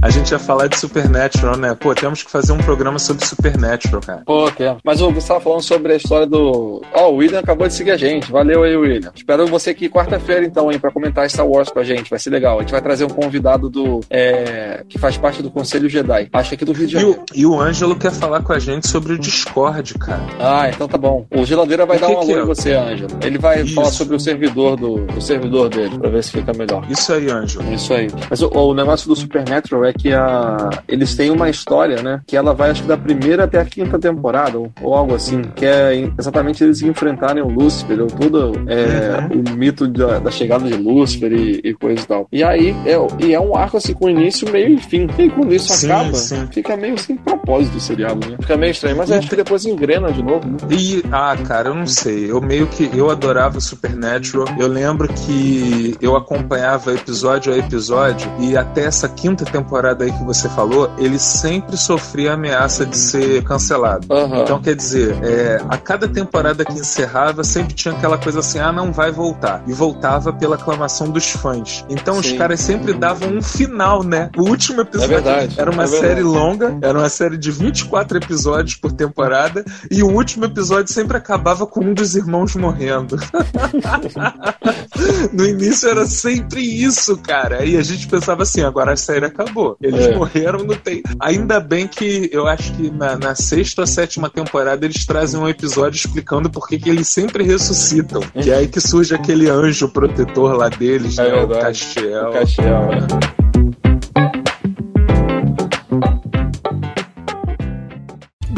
A 0.00 0.10
gente 0.10 0.30
ia 0.30 0.38
falar 0.38 0.68
de 0.68 0.78
Supernatural, 0.78 1.56
né? 1.56 1.74
Pô, 1.74 1.92
temos 1.94 2.22
que 2.22 2.30
fazer 2.30 2.52
um 2.52 2.58
programa 2.58 2.98
sobre 3.00 3.24
Supernatural, 3.26 4.00
cara. 4.00 4.22
Pô, 4.24 4.48
temos. 4.50 4.80
Mas 4.84 5.02
o 5.02 5.10
Gustavo 5.10 5.40
falando 5.40 5.62
sobre 5.62 5.92
a 5.92 5.96
história 5.96 6.24
do. 6.26 6.82
Ó, 6.94 7.10
o 7.10 7.16
William 7.16 7.40
acabou 7.40 7.66
de 7.66 7.74
seguir 7.74 7.90
a 7.90 7.96
gente. 7.96 8.30
Valeu 8.30 8.62
aí, 8.62 8.76
William. 8.76 9.10
Espero 9.14 9.46
você 9.48 9.70
aqui 9.70 9.88
quarta-feira, 9.88 10.44
então, 10.46 10.70
hein, 10.70 10.78
pra 10.78 10.92
comentar 10.92 11.28
Star 11.28 11.46
Wars 11.46 11.68
com 11.70 11.80
a 11.80 11.84
gente. 11.84 12.08
Vai 12.10 12.18
ser 12.20 12.30
legal. 12.30 12.58
A 12.58 12.60
gente 12.62 12.70
vai 12.70 12.80
trazer 12.80 13.04
um 13.04 13.08
convidado 13.08 13.68
do. 13.68 14.00
é, 14.08 14.84
que 14.88 14.98
faz 14.98 15.16
parte 15.16 15.42
do 15.42 15.50
Conselho 15.50 15.88
Jedi. 15.88 16.28
Acho 16.32 16.50
que 16.50 16.54
aqui 16.54 16.64
do 16.64 16.72
Rio 16.72 16.86
de 16.86 16.96
E 16.96 17.00
Janeiro. 17.00 17.20
o, 17.20 17.36
e 17.36 17.44
o 17.46 17.60
Ângelo 17.60 17.96
quer 17.96 18.12
falar 18.12 18.40
com 18.42 18.52
a 18.52 18.58
gente 18.60 18.86
sobre 18.86 19.14
o 19.14 19.18
Discord, 19.18 19.94
cara. 19.94 20.22
Ah, 20.38 20.68
então 20.68 20.86
tá 20.86 20.96
bom. 20.96 21.26
O 21.34 21.44
Geladeira 21.44 21.84
vai 21.84 21.96
O 21.96 22.00
dar 22.00 22.06
que 22.06 22.12
um 22.12 22.20
que 22.20 22.32
alô 22.32 22.40
é? 22.40 22.42
em 22.44 22.46
você, 22.46 22.72
Ângelo. 22.72 23.10
Ele 23.22 23.38
vai 23.38 23.62
Isso. 23.62 23.74
falar 23.74 23.90
sobre 23.90 24.14
o 24.14 24.20
servidor 24.20 24.76
do, 24.76 25.06
do 25.06 25.20
servidor 25.20 25.68
dele, 25.68 25.98
pra 25.98 26.08
ver 26.08 26.22
se 26.22 26.30
fica 26.30 26.52
melhor. 26.52 26.86
Isso 26.88 27.12
aí, 27.12 27.28
Ângelo. 27.28 27.72
Isso 27.74 27.92
aí. 27.92 28.06
Mas 28.30 28.40
o, 28.42 28.48
o 28.48 28.72
negócio 28.74 29.08
do 29.08 29.16
Supernatural 29.16 29.84
é 29.84 29.87
que 29.92 30.12
a... 30.12 30.70
eles 30.86 31.14
têm 31.14 31.30
uma 31.30 31.48
história, 31.48 32.02
né? 32.02 32.20
Que 32.26 32.36
ela 32.36 32.54
vai, 32.54 32.70
acho 32.70 32.82
que 32.82 32.88
da 32.88 32.96
primeira 32.96 33.44
até 33.44 33.60
a 33.60 33.64
quinta 33.64 33.98
temporada, 33.98 34.58
ou, 34.58 34.70
ou 34.82 34.94
algo 34.94 35.14
assim. 35.14 35.42
Que 35.54 35.66
é 35.66 36.10
exatamente 36.18 36.62
eles 36.62 36.82
enfrentarem 36.82 37.42
o 37.42 37.48
Lúcifer, 37.48 38.00
ou 38.00 38.06
todo 38.06 38.52
é, 38.68 39.28
o 39.34 39.56
mito 39.56 39.86
da, 39.86 40.18
da 40.18 40.30
chegada 40.30 40.66
de 40.66 40.74
Lúcifer 40.74 41.32
e, 41.32 41.60
e 41.64 41.74
coisa 41.74 42.02
e 42.02 42.06
tal. 42.06 42.28
E 42.32 42.42
aí, 42.42 42.74
é, 42.86 43.24
e 43.24 43.34
é 43.34 43.40
um 43.40 43.56
arco 43.56 43.76
assim 43.76 43.94
com 43.94 44.08
início, 44.08 44.50
meio 44.50 44.74
e 44.74 44.78
fim. 44.78 45.08
E 45.18 45.30
quando 45.30 45.54
isso 45.54 45.72
Sim, 45.72 45.90
acaba, 45.90 46.14
sim. 46.14 46.46
fica 46.52 46.76
meio 46.76 46.98
sem 46.98 47.16
propósito 47.16 47.76
o 47.76 47.80
seriado, 47.80 48.28
né? 48.28 48.36
Fica 48.40 48.56
meio 48.56 48.70
estranho, 48.70 48.96
mas 48.96 49.10
acho 49.10 49.28
que 49.28 49.36
depois 49.36 49.64
engrena 49.64 50.12
de 50.12 50.22
novo, 50.22 50.46
né? 50.46 50.56
E, 50.70 51.02
ah, 51.10 51.36
cara, 51.46 51.68
eu 51.68 51.74
não 51.74 51.86
sei. 51.86 52.30
Eu 52.30 52.40
meio 52.40 52.66
que. 52.66 52.90
Eu 52.94 53.10
adorava 53.10 53.60
Supernatural. 53.60 54.46
Eu 54.58 54.68
lembro 54.68 55.08
que 55.08 55.96
eu 56.00 56.16
acompanhava 56.16 56.92
episódio 56.92 57.52
a 57.52 57.58
episódio. 57.58 58.30
E 58.38 58.56
até 58.56 58.84
essa 58.84 59.08
quinta 59.08 59.44
temporada 59.44 59.77
aí 59.86 60.12
que 60.12 60.24
você 60.24 60.48
falou, 60.48 60.90
ele 60.98 61.18
sempre 61.18 61.76
sofria 61.76 62.34
ameaça 62.34 62.84
de 62.84 62.96
ser 62.96 63.42
cancelado. 63.44 64.06
Aham. 64.10 64.42
Então, 64.42 64.60
quer 64.60 64.74
dizer, 64.74 65.16
é, 65.22 65.62
a 65.68 65.76
cada 65.76 66.08
temporada 66.08 66.64
que 66.64 66.72
encerrava, 66.72 67.44
sempre 67.44 67.74
tinha 67.74 67.94
aquela 67.94 68.18
coisa 68.18 68.40
assim: 68.40 68.58
ah, 68.58 68.72
não 68.72 68.92
vai 68.92 69.10
voltar. 69.10 69.62
E 69.66 69.72
voltava 69.72 70.32
pela 70.32 70.56
aclamação 70.56 71.10
dos 71.10 71.30
fãs. 71.30 71.84
Então, 71.88 72.18
os 72.18 72.26
Sim. 72.26 72.36
caras 72.36 72.60
sempre 72.60 72.92
davam 72.92 73.30
um 73.30 73.42
final, 73.42 74.02
né? 74.02 74.30
O 74.36 74.42
último 74.42 74.80
episódio 74.80 75.08
verdade, 75.08 75.54
era 75.58 75.70
uma 75.70 75.84
é 75.84 75.86
série 75.86 76.22
longa, 76.22 76.78
era 76.82 76.98
uma 76.98 77.08
série 77.08 77.36
de 77.36 77.50
24 77.50 78.18
episódios 78.18 78.76
por 78.76 78.92
temporada. 78.92 79.64
E 79.90 80.02
o 80.02 80.08
último 80.08 80.44
episódio 80.44 80.92
sempre 80.92 81.16
acabava 81.16 81.66
com 81.66 81.80
um 81.80 81.94
dos 81.94 82.14
irmãos 82.14 82.54
morrendo. 82.56 83.16
no 85.32 85.46
início 85.46 85.88
era 85.88 86.06
sempre 86.06 86.60
isso, 86.60 87.16
cara. 87.18 87.64
E 87.64 87.76
a 87.76 87.82
gente 87.82 88.06
pensava 88.06 88.42
assim: 88.42 88.62
agora 88.62 88.92
a 88.92 88.96
série 88.96 89.26
acabou. 89.26 89.67
Eles 89.80 90.06
É. 90.06 90.14
morreram, 90.14 90.60
não 90.64 90.74
tem. 90.76 91.02
Ainda 91.20 91.58
bem 91.60 91.86
que 91.86 92.28
eu 92.32 92.46
acho 92.46 92.72
que 92.74 92.90
na, 92.90 93.16
na 93.16 93.34
sexta 93.34 93.82
ou 93.82 93.86
sétima 93.86 94.28
temporada 94.30 94.84
eles 94.84 95.04
trazem 95.06 95.40
um 95.40 95.48
episódio 95.48 95.96
explicando 95.96 96.48
por 96.50 96.66
que 96.68 96.80
eles 96.88 97.08
sempre 97.08 97.44
ressuscitam. 97.44 98.20
Que 98.40 98.50
é 98.50 98.56
aí 98.56 98.68
que 98.68 98.80
surge 98.80 99.14
aquele 99.14 99.48
anjo 99.48 99.88
protetor 99.88 100.54
lá 100.56 100.68
deles, 100.68 101.18
É 101.18 101.24
né? 101.24 101.28
O 101.34 101.46
verdade. 101.48 101.62
Castiel. 101.62 102.28
O 102.28 102.32
Castiel, 102.32 102.86
né? 102.88 103.37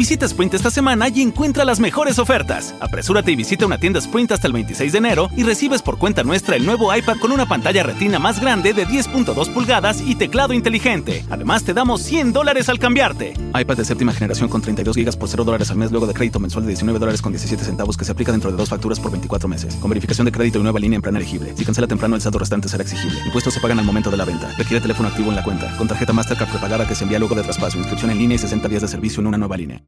Visita 0.01 0.25
Sprint 0.25 0.55
esta 0.55 0.71
semana 0.71 1.09
y 1.09 1.21
encuentra 1.21 1.63
las 1.63 1.79
mejores 1.79 2.17
ofertas. 2.17 2.73
Apresúrate 2.79 3.33
y 3.33 3.35
visita 3.35 3.67
una 3.67 3.77
tienda 3.77 3.99
Sprint 3.99 4.31
hasta 4.31 4.47
el 4.47 4.53
26 4.53 4.93
de 4.93 4.97
enero 4.97 5.29
y 5.37 5.43
recibes 5.43 5.83
por 5.83 5.99
cuenta 5.99 6.23
nuestra 6.23 6.55
el 6.55 6.65
nuevo 6.65 6.91
iPad 6.95 7.17
con 7.17 7.31
una 7.31 7.45
pantalla 7.45 7.83
retina 7.83 8.17
más 8.17 8.41
grande 8.41 8.73
de 8.73 8.87
10.2 8.87 9.53
pulgadas 9.53 10.01
y 10.01 10.15
teclado 10.15 10.53
inteligente. 10.53 11.23
Además, 11.29 11.63
te 11.65 11.75
damos 11.75 12.01
100 12.01 12.33
dólares 12.33 12.67
al 12.67 12.79
cambiarte. 12.79 13.35
iPad 13.53 13.77
de 13.77 13.85
séptima 13.85 14.11
generación 14.11 14.49
con 14.49 14.63
32 14.63 14.97
GB 14.97 15.17
por 15.19 15.29
0 15.29 15.43
dólares 15.43 15.69
al 15.69 15.77
mes 15.77 15.91
luego 15.91 16.07
de 16.07 16.15
crédito 16.15 16.39
mensual 16.39 16.63
de 16.65 16.69
19 16.69 16.97
dólares 16.97 17.21
con 17.21 17.31
17 17.31 17.63
centavos 17.63 17.95
que 17.95 18.03
se 18.03 18.11
aplica 18.11 18.31
dentro 18.31 18.49
de 18.49 18.57
dos 18.57 18.69
facturas 18.69 18.99
por 18.99 19.11
24 19.11 19.47
meses. 19.47 19.75
Con 19.75 19.91
verificación 19.91 20.25
de 20.25 20.31
crédito 20.31 20.57
y 20.57 20.63
nueva 20.63 20.79
línea 20.79 20.95
en 20.95 21.03
plan 21.03 21.15
elegible. 21.15 21.53
Si 21.55 21.63
cancela 21.63 21.85
temprano, 21.85 22.15
el 22.15 22.23
saldo 22.23 22.39
restante 22.39 22.67
será 22.69 22.81
exigible. 22.81 23.19
Impuestos 23.23 23.53
se 23.53 23.59
pagan 23.59 23.77
al 23.77 23.85
momento 23.85 24.09
de 24.09 24.17
la 24.17 24.25
venta. 24.25 24.51
Requiere 24.57 24.81
teléfono 24.81 25.09
activo 25.09 25.29
en 25.29 25.35
la 25.35 25.43
cuenta. 25.43 25.77
Con 25.77 25.87
tarjeta 25.87 26.11
Mastercard 26.11 26.49
prepagada 26.49 26.87
que 26.87 26.95
se 26.95 27.03
envía 27.03 27.19
luego 27.19 27.35
de 27.35 27.43
traspaso. 27.43 27.77
Inscripción 27.77 28.09
en 28.09 28.17
línea 28.17 28.33
y 28.33 28.39
60 28.39 28.67
días 28.67 28.81
de 28.81 28.87
servicio 28.87 29.21
en 29.21 29.27
una 29.27 29.37
nueva 29.37 29.57
línea. 29.57 29.83